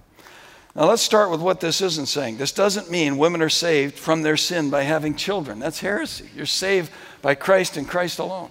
Now, 0.75 0.87
let's 0.87 1.03
start 1.03 1.31
with 1.31 1.41
what 1.41 1.61
this 1.61 1.81
isn't 1.81 2.07
saying. 2.07 2.39
This 2.39 2.53
doesn't 2.53 2.91
mean 2.91 3.19
women 3.19 3.43
are 3.43 3.51
saved 3.51 3.99
from 3.99 4.23
their 4.23 4.37
sin 4.37 4.71
by 4.71 4.85
having 4.85 5.17
children. 5.17 5.59
That's 5.59 5.81
heresy. 5.81 6.31
You're 6.35 6.47
saved 6.47 6.91
by 7.21 7.35
Christ 7.35 7.77
and 7.77 7.87
Christ 7.87 8.19
alone. 8.21 8.51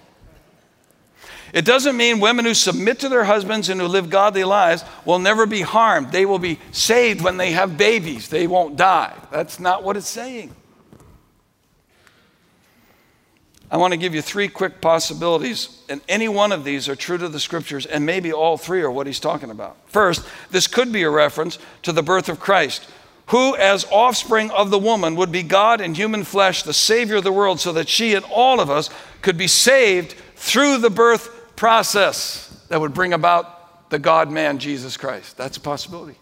It 1.52 1.64
doesn't 1.64 1.96
mean 1.96 2.20
women 2.20 2.44
who 2.44 2.54
submit 2.54 3.00
to 3.00 3.08
their 3.08 3.24
husbands 3.24 3.68
and 3.68 3.80
who 3.80 3.88
live 3.88 4.08
godly 4.08 4.44
lives 4.44 4.84
will 5.04 5.18
never 5.18 5.46
be 5.46 5.62
harmed. 5.62 6.12
They 6.12 6.26
will 6.26 6.38
be 6.38 6.60
saved 6.70 7.22
when 7.22 7.38
they 7.38 7.52
have 7.52 7.76
babies, 7.76 8.28
they 8.28 8.46
won't 8.46 8.76
die. 8.76 9.16
That's 9.32 9.58
not 9.58 9.82
what 9.82 9.96
it's 9.96 10.08
saying. 10.08 10.54
I 13.70 13.76
want 13.76 13.92
to 13.92 13.96
give 13.96 14.14
you 14.14 14.22
three 14.22 14.48
quick 14.48 14.80
possibilities, 14.80 15.80
and 15.88 16.00
any 16.08 16.28
one 16.28 16.50
of 16.50 16.64
these 16.64 16.88
are 16.88 16.96
true 16.96 17.18
to 17.18 17.28
the 17.28 17.38
scriptures, 17.38 17.86
and 17.86 18.04
maybe 18.04 18.32
all 18.32 18.58
three 18.58 18.82
are 18.82 18.90
what 18.90 19.06
he's 19.06 19.20
talking 19.20 19.50
about. 19.50 19.76
First, 19.86 20.26
this 20.50 20.66
could 20.66 20.92
be 20.92 21.02
a 21.04 21.10
reference 21.10 21.58
to 21.82 21.92
the 21.92 22.02
birth 22.02 22.28
of 22.28 22.40
Christ, 22.40 22.88
who, 23.26 23.54
as 23.56 23.84
offspring 23.92 24.50
of 24.50 24.70
the 24.70 24.78
woman, 24.78 25.14
would 25.14 25.30
be 25.30 25.44
God 25.44 25.80
in 25.80 25.94
human 25.94 26.24
flesh, 26.24 26.64
the 26.64 26.74
Savior 26.74 27.16
of 27.16 27.24
the 27.24 27.30
world, 27.30 27.60
so 27.60 27.72
that 27.72 27.88
she 27.88 28.14
and 28.14 28.24
all 28.24 28.58
of 28.58 28.70
us 28.70 28.90
could 29.22 29.38
be 29.38 29.46
saved 29.46 30.16
through 30.34 30.78
the 30.78 30.90
birth 30.90 31.54
process 31.54 32.64
that 32.70 32.80
would 32.80 32.92
bring 32.92 33.12
about 33.12 33.88
the 33.90 34.00
God 34.00 34.32
man, 34.32 34.58
Jesus 34.58 34.96
Christ. 34.96 35.36
That's 35.36 35.58
a 35.58 35.60
possibility. 35.60 36.18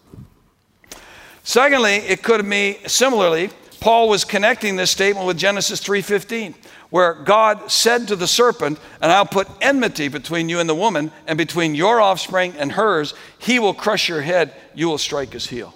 Secondly, 1.43 1.95
it 1.95 2.21
could 2.21 2.47
be 2.47 2.77
similarly, 2.85 3.49
Paul 3.79 4.07
was 4.07 4.23
connecting 4.23 4.75
this 4.75 4.91
statement 4.91 5.25
with 5.25 5.37
Genesis 5.37 5.79
3:15 5.79 6.53
where 6.89 7.13
God 7.13 7.71
said 7.71 8.07
to 8.07 8.15
the 8.15 8.27
serpent, 8.27 8.79
And 9.01 9.11
I'll 9.11 9.25
put 9.25 9.47
enmity 9.61 10.07
between 10.07 10.49
you 10.49 10.59
and 10.59 10.69
the 10.69 10.75
woman, 10.75 11.11
and 11.27 11.37
between 11.37 11.75
your 11.75 12.01
offspring 12.01 12.53
and 12.57 12.71
hers. 12.71 13.13
He 13.37 13.59
will 13.59 13.73
crush 13.73 14.09
your 14.09 14.21
head, 14.21 14.53
you 14.73 14.87
will 14.87 14.97
strike 14.97 15.33
his 15.33 15.47
heel. 15.47 15.75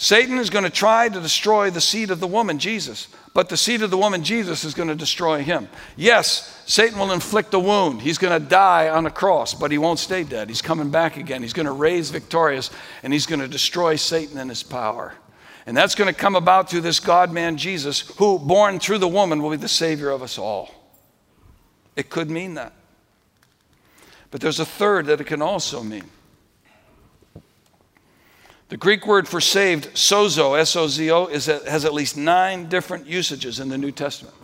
Satan 0.00 0.38
is 0.38 0.48
going 0.48 0.62
to 0.62 0.70
try 0.70 1.08
to 1.08 1.20
destroy 1.20 1.70
the 1.70 1.80
seed 1.80 2.12
of 2.12 2.20
the 2.20 2.26
woman, 2.28 2.60
Jesus, 2.60 3.08
but 3.34 3.48
the 3.48 3.56
seed 3.56 3.82
of 3.82 3.90
the 3.90 3.98
woman, 3.98 4.22
Jesus, 4.22 4.62
is 4.62 4.72
going 4.72 4.88
to 4.88 4.94
destroy 4.94 5.42
him. 5.42 5.68
Yes, 5.96 6.62
Satan 6.66 7.00
will 7.00 7.10
inflict 7.10 7.52
a 7.52 7.58
wound. 7.58 8.00
He's 8.00 8.16
going 8.16 8.40
to 8.40 8.48
die 8.48 8.88
on 8.90 9.06
a 9.06 9.10
cross, 9.10 9.54
but 9.54 9.72
he 9.72 9.78
won't 9.78 9.98
stay 9.98 10.22
dead. 10.22 10.48
He's 10.48 10.62
coming 10.62 10.90
back 10.90 11.16
again. 11.16 11.42
He's 11.42 11.52
going 11.52 11.66
to 11.66 11.72
raise 11.72 12.10
victorious, 12.10 12.70
and 13.02 13.12
he's 13.12 13.26
going 13.26 13.40
to 13.40 13.48
destroy 13.48 13.96
Satan 13.96 14.38
and 14.38 14.48
his 14.48 14.62
power. 14.62 15.14
And 15.68 15.76
that's 15.76 15.94
going 15.94 16.08
to 16.08 16.18
come 16.18 16.34
about 16.34 16.70
through 16.70 16.80
this 16.80 16.98
God 16.98 17.30
man 17.30 17.58
Jesus, 17.58 18.00
who, 18.16 18.38
born 18.38 18.80
through 18.80 18.96
the 18.96 19.06
woman, 19.06 19.42
will 19.42 19.50
be 19.50 19.58
the 19.58 19.68
Savior 19.68 20.08
of 20.08 20.22
us 20.22 20.38
all. 20.38 20.70
It 21.94 22.08
could 22.08 22.30
mean 22.30 22.54
that. 22.54 22.72
But 24.30 24.40
there's 24.40 24.60
a 24.60 24.64
third 24.64 25.04
that 25.06 25.20
it 25.20 25.26
can 25.26 25.42
also 25.42 25.82
mean. 25.82 26.04
The 28.70 28.78
Greek 28.78 29.06
word 29.06 29.28
for 29.28 29.42
saved, 29.42 29.94
sozo, 29.94 30.58
S 30.58 30.74
O 30.74 30.88
Z 30.88 31.10
O, 31.10 31.26
has 31.26 31.48
at 31.84 31.92
least 31.92 32.16
nine 32.16 32.70
different 32.70 33.06
usages 33.06 33.60
in 33.60 33.68
the 33.68 33.76
New 33.76 33.92
Testament. 33.92 34.34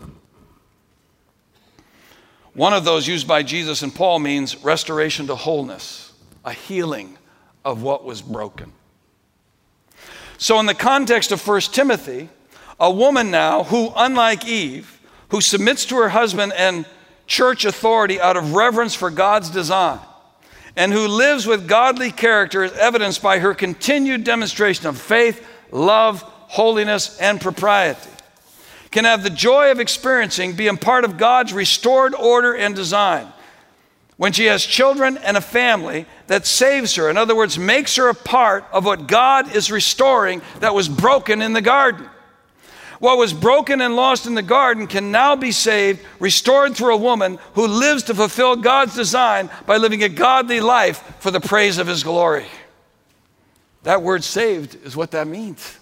One 2.53 2.75
of 2.75 2.85
those 2.85 3.09
used 3.09 3.27
by 3.27 3.43
Jesus 3.43 3.81
and 3.81 3.95
Paul 3.95 4.19
means 4.19 4.63
restoration 4.63 5.27
to 5.29 5.37
wholeness, 5.37 6.13
a 6.45 6.53
healing 6.53 7.17
of 7.65 7.83
what 7.83 8.05
was 8.05 8.21
broken. 8.21 8.75
So, 10.39 10.59
in 10.59 10.67
the 10.67 10.75
context 10.75 11.33
of 11.33 11.47
1 11.47 11.61
Timothy, 11.61 12.29
a 12.81 12.91
woman 12.91 13.31
now 13.31 13.65
who, 13.65 13.93
unlike 13.97 14.47
Eve, 14.47 15.01
who 15.29 15.41
submits 15.41 15.85
to 15.87 15.97
her 15.97 16.09
husband 16.09 16.53
and 16.57 16.87
church 17.27 17.65
authority 17.65 18.21
out 18.21 18.37
of 18.37 18.55
reverence 18.55 18.95
for 18.95 19.11
God's 19.11 19.51
design, 19.51 20.01
and 20.77 20.93
who 20.93 21.07
lives 21.07 21.47
with 21.47 21.69
godly 21.69 22.11
character 22.11 22.65
is 22.65 22.73
evidenced 22.73 23.23
by 23.23 23.39
her 23.39 23.55
continued 23.55 24.25
demonstration 24.25 24.87
of 24.87 24.99
faith, 24.99 25.47
love, 25.71 26.23
holiness, 26.23 27.19
and 27.19 27.41
propriety, 27.41 28.11
can 28.91 29.05
have 29.05 29.23
the 29.23 29.31
joy 29.31 29.71
of 29.71 29.81
experiencing 29.81 30.55
being 30.55 30.77
part 30.77 31.05
of 31.05 31.17
God's 31.17 31.53
restored 31.53 32.15
order 32.15 32.55
and 32.55 32.75
design 32.75 33.33
when 34.17 34.33
she 34.33 34.47
has 34.47 34.65
children 34.65 35.17
and 35.19 35.37
a 35.37 35.41
family 35.41 36.07
that 36.29 36.47
saves 36.47 36.95
her. 36.95 37.11
In 37.11 37.17
other 37.17 37.35
words, 37.35 37.59
makes 37.59 37.97
her 37.97 38.09
a 38.09 38.15
part 38.15 38.65
of 38.73 38.85
what 38.85 39.09
God 39.09 39.55
is 39.55 39.71
restoring 39.71 40.41
that 40.61 40.75
was 40.75 40.89
broken 40.89 41.43
in 41.43 41.53
the 41.53 41.61
garden. 41.61 42.09
What 43.01 43.19
was 43.19 43.33
broken 43.33 43.81
and 43.81 43.97
lost 43.97 44.27
in 44.27 44.35
the 44.35 44.43
garden 44.43 44.87
can 44.87 45.11
now 45.11 45.35
be 45.37 45.53
saved, 45.53 46.01
restored 46.21 46.77
through 46.77 46.95
a 46.95 46.99
woman 46.99 47.39
who 47.55 47.67
lives 47.67 48.05
to 48.05 48.15
fulfill 48.15 48.57
God's 48.57 48.95
design 48.95 49.51
by 49.67 49.77
living 49.77 50.03
a 50.05 50.09
godly 50.09 50.61
life 50.61 51.17
for 51.19 51.31
the 51.31 51.41
praise 51.41 51.79
of 51.79 51.87
His 51.87 52.03
glory. 52.05 52.47
That 53.83 54.03
word 54.03 54.25
saved 54.25 54.87
is 54.87 54.97
what 54.97 55.11
that 55.11 55.27
means. 55.27 55.79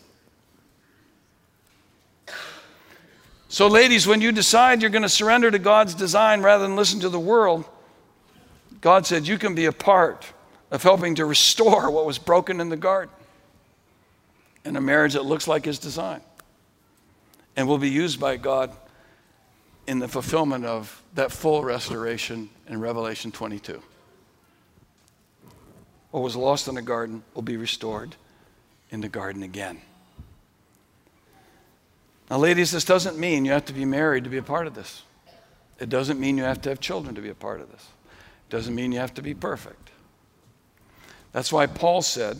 So, 3.48 3.66
ladies, 3.66 4.06
when 4.06 4.22
you 4.22 4.32
decide 4.32 4.80
you're 4.80 4.90
going 4.90 5.02
to 5.02 5.08
surrender 5.10 5.50
to 5.50 5.58
God's 5.58 5.94
design 5.94 6.40
rather 6.40 6.64
than 6.64 6.74
listen 6.74 7.00
to 7.00 7.10
the 7.10 7.20
world, 7.20 7.66
God 8.82 9.06
said, 9.06 9.26
You 9.26 9.38
can 9.38 9.54
be 9.54 9.64
a 9.64 9.72
part 9.72 10.26
of 10.70 10.82
helping 10.82 11.14
to 11.14 11.24
restore 11.24 11.90
what 11.90 12.04
was 12.04 12.18
broken 12.18 12.60
in 12.60 12.68
the 12.68 12.76
garden 12.76 13.14
in 14.64 14.76
a 14.76 14.80
marriage 14.80 15.14
that 15.14 15.24
looks 15.24 15.48
like 15.48 15.64
His 15.64 15.78
design 15.78 16.20
and 17.56 17.66
will 17.66 17.78
be 17.78 17.88
used 17.88 18.20
by 18.20 18.36
God 18.36 18.70
in 19.86 19.98
the 19.98 20.08
fulfillment 20.08 20.64
of 20.64 21.02
that 21.14 21.32
full 21.32 21.62
restoration 21.62 22.50
in 22.68 22.80
Revelation 22.80 23.30
22. 23.30 23.80
What 26.10 26.22
was 26.22 26.36
lost 26.36 26.68
in 26.68 26.74
the 26.74 26.82
garden 26.82 27.22
will 27.34 27.42
be 27.42 27.56
restored 27.56 28.16
in 28.90 29.00
the 29.00 29.08
garden 29.08 29.42
again. 29.42 29.80
Now, 32.30 32.38
ladies, 32.38 32.70
this 32.70 32.84
doesn't 32.84 33.18
mean 33.18 33.44
you 33.44 33.52
have 33.52 33.64
to 33.66 33.72
be 33.72 33.84
married 33.84 34.24
to 34.24 34.30
be 34.30 34.38
a 34.38 34.42
part 34.42 34.66
of 34.66 34.74
this. 34.74 35.02
It 35.78 35.88
doesn't 35.88 36.18
mean 36.18 36.36
you 36.36 36.44
have 36.44 36.62
to 36.62 36.68
have 36.68 36.80
children 36.80 37.14
to 37.14 37.20
be 37.20 37.28
a 37.28 37.34
part 37.34 37.60
of 37.60 37.70
this 37.70 37.86
Doesn't 38.52 38.74
mean 38.74 38.92
you 38.92 38.98
have 38.98 39.14
to 39.14 39.22
be 39.22 39.32
perfect. 39.32 39.88
That's 41.32 41.50
why 41.50 41.64
Paul 41.64 42.02
said 42.02 42.38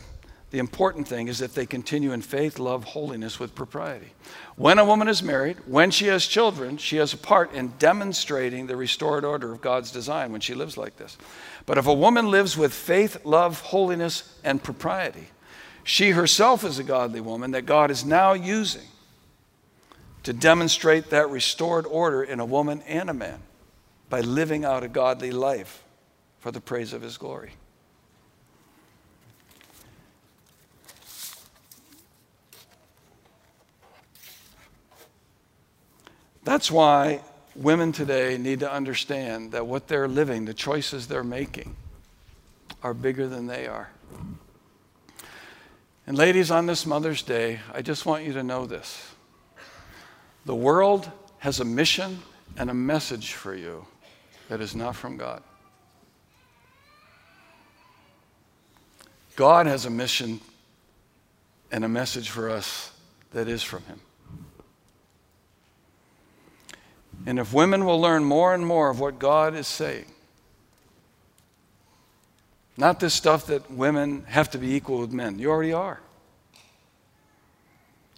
the 0.51 0.59
important 0.59 1.09
thing 1.09 1.29
is 1.29 1.39
that 1.39 1.55
they 1.55 1.65
continue 1.65 2.13
in 2.13 2.21
faith, 2.21 2.59
love, 2.59 2.85
holiness 2.85 3.41
with 3.41 3.55
propriety. 3.55 4.13
When 4.57 4.79
a 4.79 4.85
woman 4.85 5.09
is 5.09 5.23
married, 5.23 5.57
when 5.65 5.91
she 5.91 6.09
has 6.09 6.27
children, 6.27 6.77
she 6.77 6.99
has 6.99 7.15
a 7.15 7.17
part 7.17 7.55
in 7.55 7.69
demonstrating 7.79 8.67
the 8.67 8.77
restored 8.77 9.25
order 9.25 9.55
of 9.55 9.63
God's 9.63 9.91
design 9.91 10.33
when 10.33 10.43
she 10.43 10.53
lives 10.53 10.77
like 10.77 10.99
this. 10.99 11.17
But 11.65 11.79
if 11.79 11.87
a 11.87 11.95
woman 11.95 12.31
lives 12.31 12.59
with 12.59 12.75
faith, 12.75 13.25
love, 13.25 13.63
holiness, 13.63 14.39
and 14.45 14.63
propriety, 14.63 15.29
she 15.83 16.11
herself 16.11 16.63
is 16.63 16.79
a 16.79 16.85
godly 16.85 17.23
woman 17.23 17.53
that 17.53 17.65
God 17.65 17.91
is 17.91 18.05
now 18.05 18.35
using 18.35 18.87
to 20.25 20.35
demonstrate 20.35 21.09
that 21.09 21.31
restored 21.31 21.87
order 21.87 22.23
in 22.23 22.39
a 22.39 22.45
woman 22.45 22.83
and 22.83 23.09
a 23.09 23.15
man 23.15 23.41
by 24.11 24.21
living 24.21 24.67
out 24.67 24.85
a 24.85 24.89
godly 24.89 25.31
life 25.31 25.83
for 26.43 26.51
the 26.51 26.61
praise 26.61 26.93
of 26.93 27.01
his 27.01 27.17
glory. 27.17 27.53
That's 36.43 36.69
why 36.69 37.21
women 37.55 37.93
today 37.93 38.37
need 38.39 38.59
to 38.61 38.71
understand 38.71 39.53
that 39.53 39.69
what 39.69 39.87
they're 39.87 40.09
living, 40.09 40.45
the 40.45 40.53
choices 40.53 41.07
they're 41.07 41.23
making, 41.23 41.77
are 42.83 42.93
bigger 42.93 43.29
than 43.29 43.47
they 43.47 43.69
are. 43.69 43.91
And, 46.09 46.19
ladies, 46.19 46.51
on 46.51 46.67
this 46.67 46.85
Mother's 46.85 47.23
Day, 47.23 47.61
I 47.73 47.83
just 47.83 48.05
want 48.05 48.25
you 48.25 48.33
to 48.33 48.43
know 48.43 48.67
this. 48.67 49.15
The 50.45 50.57
world 50.57 51.09
has 51.39 51.61
a 51.61 51.65
mission 51.65 52.19
and 52.57 52.69
a 52.69 52.75
message 52.75 53.35
for 53.35 53.55
you 53.55 53.87
that 54.49 54.61
is 54.61 54.75
not 54.75 54.97
from 54.97 55.17
God. 55.17 55.45
God 59.37 59.67
has 59.67 59.87
a 59.87 59.91
mission 59.91 60.41
and 61.71 61.85
a 61.85 61.89
message 61.89 62.31
for 62.31 62.51
us 62.51 62.93
that 63.33 63.49
is 63.49 63.63
from 63.63 63.83
Him. 63.85 64.01
And 67.27 67.39
if 67.39 67.53
women 67.53 67.85
will 67.85 68.01
learn 68.01 68.25
more 68.25 68.55
and 68.55 68.67
more 68.67 68.91
of 68.91 69.01
what 69.01 69.19
God 69.19 69.55
is 69.55 69.67
saying, 69.67 70.07
not 72.77 73.01
this 73.01 73.15
stuff 73.15 73.47
that 73.47 73.71
women 73.71 74.25
have 74.25 74.51
to 74.51 74.59
be 74.59 74.75
equal 74.75 74.99
with 74.99 75.13
men, 75.13 75.39
you 75.39 75.51
already 75.51 75.73
are. 75.73 76.01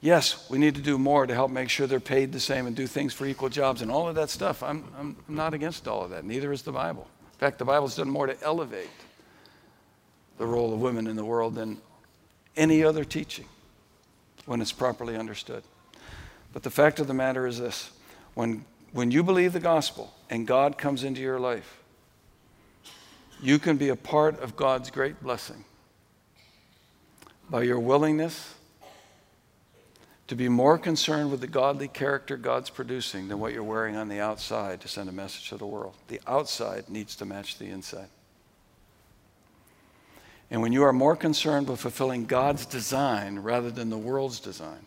Yes, 0.01 0.49
we 0.51 0.59
need 0.59 0.75
to 0.75 0.83
do 0.83 0.99
more 0.99 1.27
to 1.27 1.35
help 1.35 1.51
make 1.51 1.71
sure 1.71 1.87
they're 1.87 1.99
paid 1.99 2.33
the 2.33 2.41
same 2.41 2.67
and 2.67 2.77
do 2.77 2.87
things 2.87 3.15
for 3.15 3.25
equal 3.25 3.49
jobs 3.49 3.83
and 3.83 3.91
all 3.91 4.09
of 4.09 4.15
that 4.17 4.31
stuff. 4.31 4.63
I'm, 4.63 4.85
I'm 4.99 5.17
not 5.29 5.55
against 5.55 5.89
all 5.89 6.05
of 6.05 6.11
that. 6.11 6.25
Neither 6.25 6.53
is 6.53 6.63
the 6.63 6.73
Bible. 6.73 7.09
In 7.33 7.39
fact, 7.39 7.59
the 7.59 7.65
Bible's 7.65 7.97
done 7.97 8.11
more 8.11 8.27
to 8.27 8.37
elevate 8.43 8.91
the 10.39 10.47
role 10.47 10.73
of 10.73 10.81
women 10.81 11.07
in 11.07 11.17
the 11.17 11.25
world 11.25 11.55
than 11.55 11.79
any 12.57 12.85
other 12.85 13.05
teaching 13.05 13.47
when 14.47 14.61
it's 14.61 14.73
properly 14.73 15.17
understood. 15.17 15.63
But 16.53 16.63
the 16.63 16.71
fact 16.71 17.01
of 17.01 17.07
the 17.07 17.15
matter 17.15 17.47
is 17.47 17.59
this 17.59 17.91
when 18.35 18.65
when 18.95 19.11
you 19.11 19.25
believe 19.25 19.53
the 19.53 19.61
gospel 19.61 20.15
and 20.31 20.47
God 20.47 20.79
comes 20.79 21.03
into 21.03 21.21
your 21.21 21.41
life, 21.41 21.83
you 23.43 23.59
can 23.59 23.77
be 23.77 23.89
a 23.89 23.97
part 23.97 24.41
of 24.41 24.55
God's 24.55 24.89
great 24.89 25.21
blessing 25.21 25.65
by 27.51 27.65
your 27.65 27.81
willingness 27.81 28.55
to 30.29 30.37
be 30.37 30.49
more 30.49 30.79
concerned 30.79 31.33
with 31.33 31.41
the 31.41 31.49
godly 31.49 31.89
character 31.89 32.37
God's 32.37 32.71
producing 32.71 33.27
than 33.27 33.41
what 33.41 33.53
you're 33.53 33.65
wearing 33.65 33.97
on 33.97 34.09
the 34.09 34.21
outside 34.21 34.81
to 34.83 34.89
send 34.89 35.09
a 35.09 35.13
message 35.13 35.49
to 35.49 35.57
the 35.57 35.67
world. 35.67 35.95
The 36.07 36.21
outside 36.27 36.89
needs 36.89 37.17
to 37.17 37.25
match 37.25 37.59
the 37.59 37.67
inside. 37.67 38.09
And 40.55 40.63
when 40.63 40.73
you 40.73 40.85
are 40.85 40.93
more 40.93 41.17
concerned 41.17 41.69
with 41.69 41.81
fulfilling 41.81 42.27
God's 42.27 42.65
design 42.65 43.41
rather 43.41 43.73
than 43.73 43.91
the 43.91 43.99
world's 43.99 44.39
design, 44.39 44.87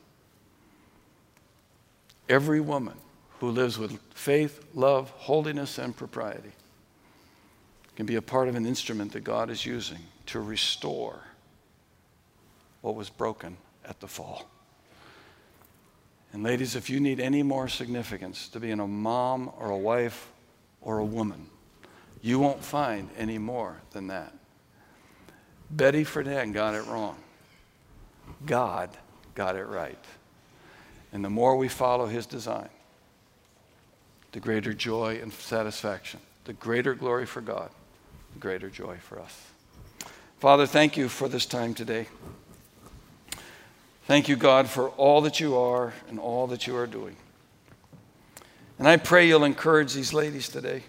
every 2.30 2.62
woman 2.62 2.96
who 3.42 3.50
lives 3.50 3.78
with 3.78 4.00
faith, 4.14 4.64
love, 4.74 5.10
holiness, 5.10 5.78
and 5.78 5.94
propriety 5.94 6.54
can 7.98 8.06
be 8.06 8.16
a 8.16 8.22
part 8.22 8.48
of 8.48 8.56
an 8.56 8.66
instrument 8.66 9.12
that 9.12 9.26
God 9.26 9.50
is 9.50 9.66
using 9.66 10.00
to 10.28 10.40
restore 10.40 11.20
what 12.80 12.96
was 12.96 13.10
broken 13.10 13.58
at 13.84 14.00
the 14.00 14.08
fall. 14.08 14.50
And, 16.32 16.44
ladies, 16.44 16.78
if 16.78 16.90
you 16.90 17.02
need 17.02 17.20
any 17.20 17.44
more 17.44 17.68
significance 17.68 18.48
to 18.50 18.62
being 18.62 18.80
a 18.80 18.88
mom 18.88 19.52
or 19.60 19.72
a 19.72 19.78
wife 19.78 20.32
or 20.80 21.00
a 21.00 21.06
woman, 21.06 21.50
you 22.22 22.40
won't 22.40 22.64
find 22.64 23.10
any 23.18 23.38
more 23.38 23.82
than 23.92 24.08
that. 24.08 24.34
Betty 25.70 26.04
Friedan 26.04 26.54
got 26.54 26.74
it 26.76 26.86
wrong. 26.88 27.18
God 28.46 28.90
got 29.36 29.56
it 29.56 29.66
right. 29.66 29.98
And 31.12 31.24
the 31.24 31.30
more 31.30 31.56
we 31.56 31.68
follow 31.68 32.08
his 32.08 32.26
design, 32.26 32.70
the 34.32 34.40
greater 34.40 34.74
joy 34.74 35.20
and 35.22 35.32
satisfaction, 35.34 36.20
the 36.46 36.54
greater 36.54 36.94
glory 36.94 37.26
for 37.26 37.42
God, 37.42 37.70
the 38.34 38.40
greater 38.40 38.70
joy 38.70 38.98
for 38.98 39.20
us. 39.20 39.48
Father, 40.40 40.68
thank 40.68 40.98
you 40.98 41.10
for 41.10 41.28
this 41.28 41.46
time 41.46 41.74
today. 41.74 42.08
Thank 44.06 44.30
you, 44.30 44.36
God, 44.36 44.70
for 44.70 44.90
all 44.92 45.22
that 45.22 45.40
you 45.40 45.58
are 45.58 45.94
and 46.10 46.20
all 46.20 46.48
that 46.48 46.68
you 46.68 46.76
are 46.78 46.88
doing. 46.88 47.16
And 48.80 48.88
I 48.88 48.98
pray 48.98 49.28
you'll 49.28 49.44
encourage 49.44 49.94
these 49.94 50.14
ladies 50.14 50.48
today. 50.48 50.84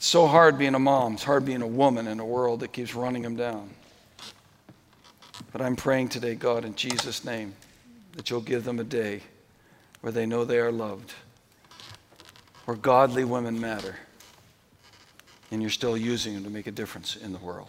It's 0.00 0.06
so 0.06 0.26
hard 0.26 0.56
being 0.56 0.74
a 0.74 0.78
mom. 0.78 1.12
It's 1.12 1.24
hard 1.24 1.44
being 1.44 1.60
a 1.60 1.66
woman 1.66 2.06
in 2.08 2.20
a 2.20 2.24
world 2.24 2.60
that 2.60 2.72
keeps 2.72 2.94
running 2.94 3.20
them 3.20 3.36
down. 3.36 3.68
But 5.52 5.60
I'm 5.60 5.76
praying 5.76 6.08
today, 6.08 6.34
God, 6.36 6.64
in 6.64 6.74
Jesus' 6.74 7.22
name 7.22 7.54
that 8.12 8.30
you'll 8.30 8.40
give 8.40 8.64
them 8.64 8.78
a 8.78 8.84
day 8.84 9.20
where 10.00 10.10
they 10.10 10.24
know 10.24 10.46
they 10.46 10.58
are 10.58 10.72
loved, 10.72 11.12
where 12.64 12.78
godly 12.78 13.24
women 13.24 13.60
matter, 13.60 13.96
and 15.50 15.60
you're 15.60 15.70
still 15.70 15.98
using 15.98 16.32
them 16.32 16.44
to 16.44 16.50
make 16.50 16.66
a 16.66 16.72
difference 16.72 17.16
in 17.16 17.34
the 17.34 17.38
world. 17.38 17.68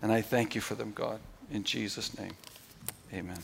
And 0.00 0.10
I 0.10 0.22
thank 0.22 0.54
you 0.54 0.62
for 0.62 0.74
them, 0.74 0.92
God. 0.94 1.20
In 1.50 1.62
Jesus' 1.62 2.18
name, 2.18 2.32
amen. 3.12 3.36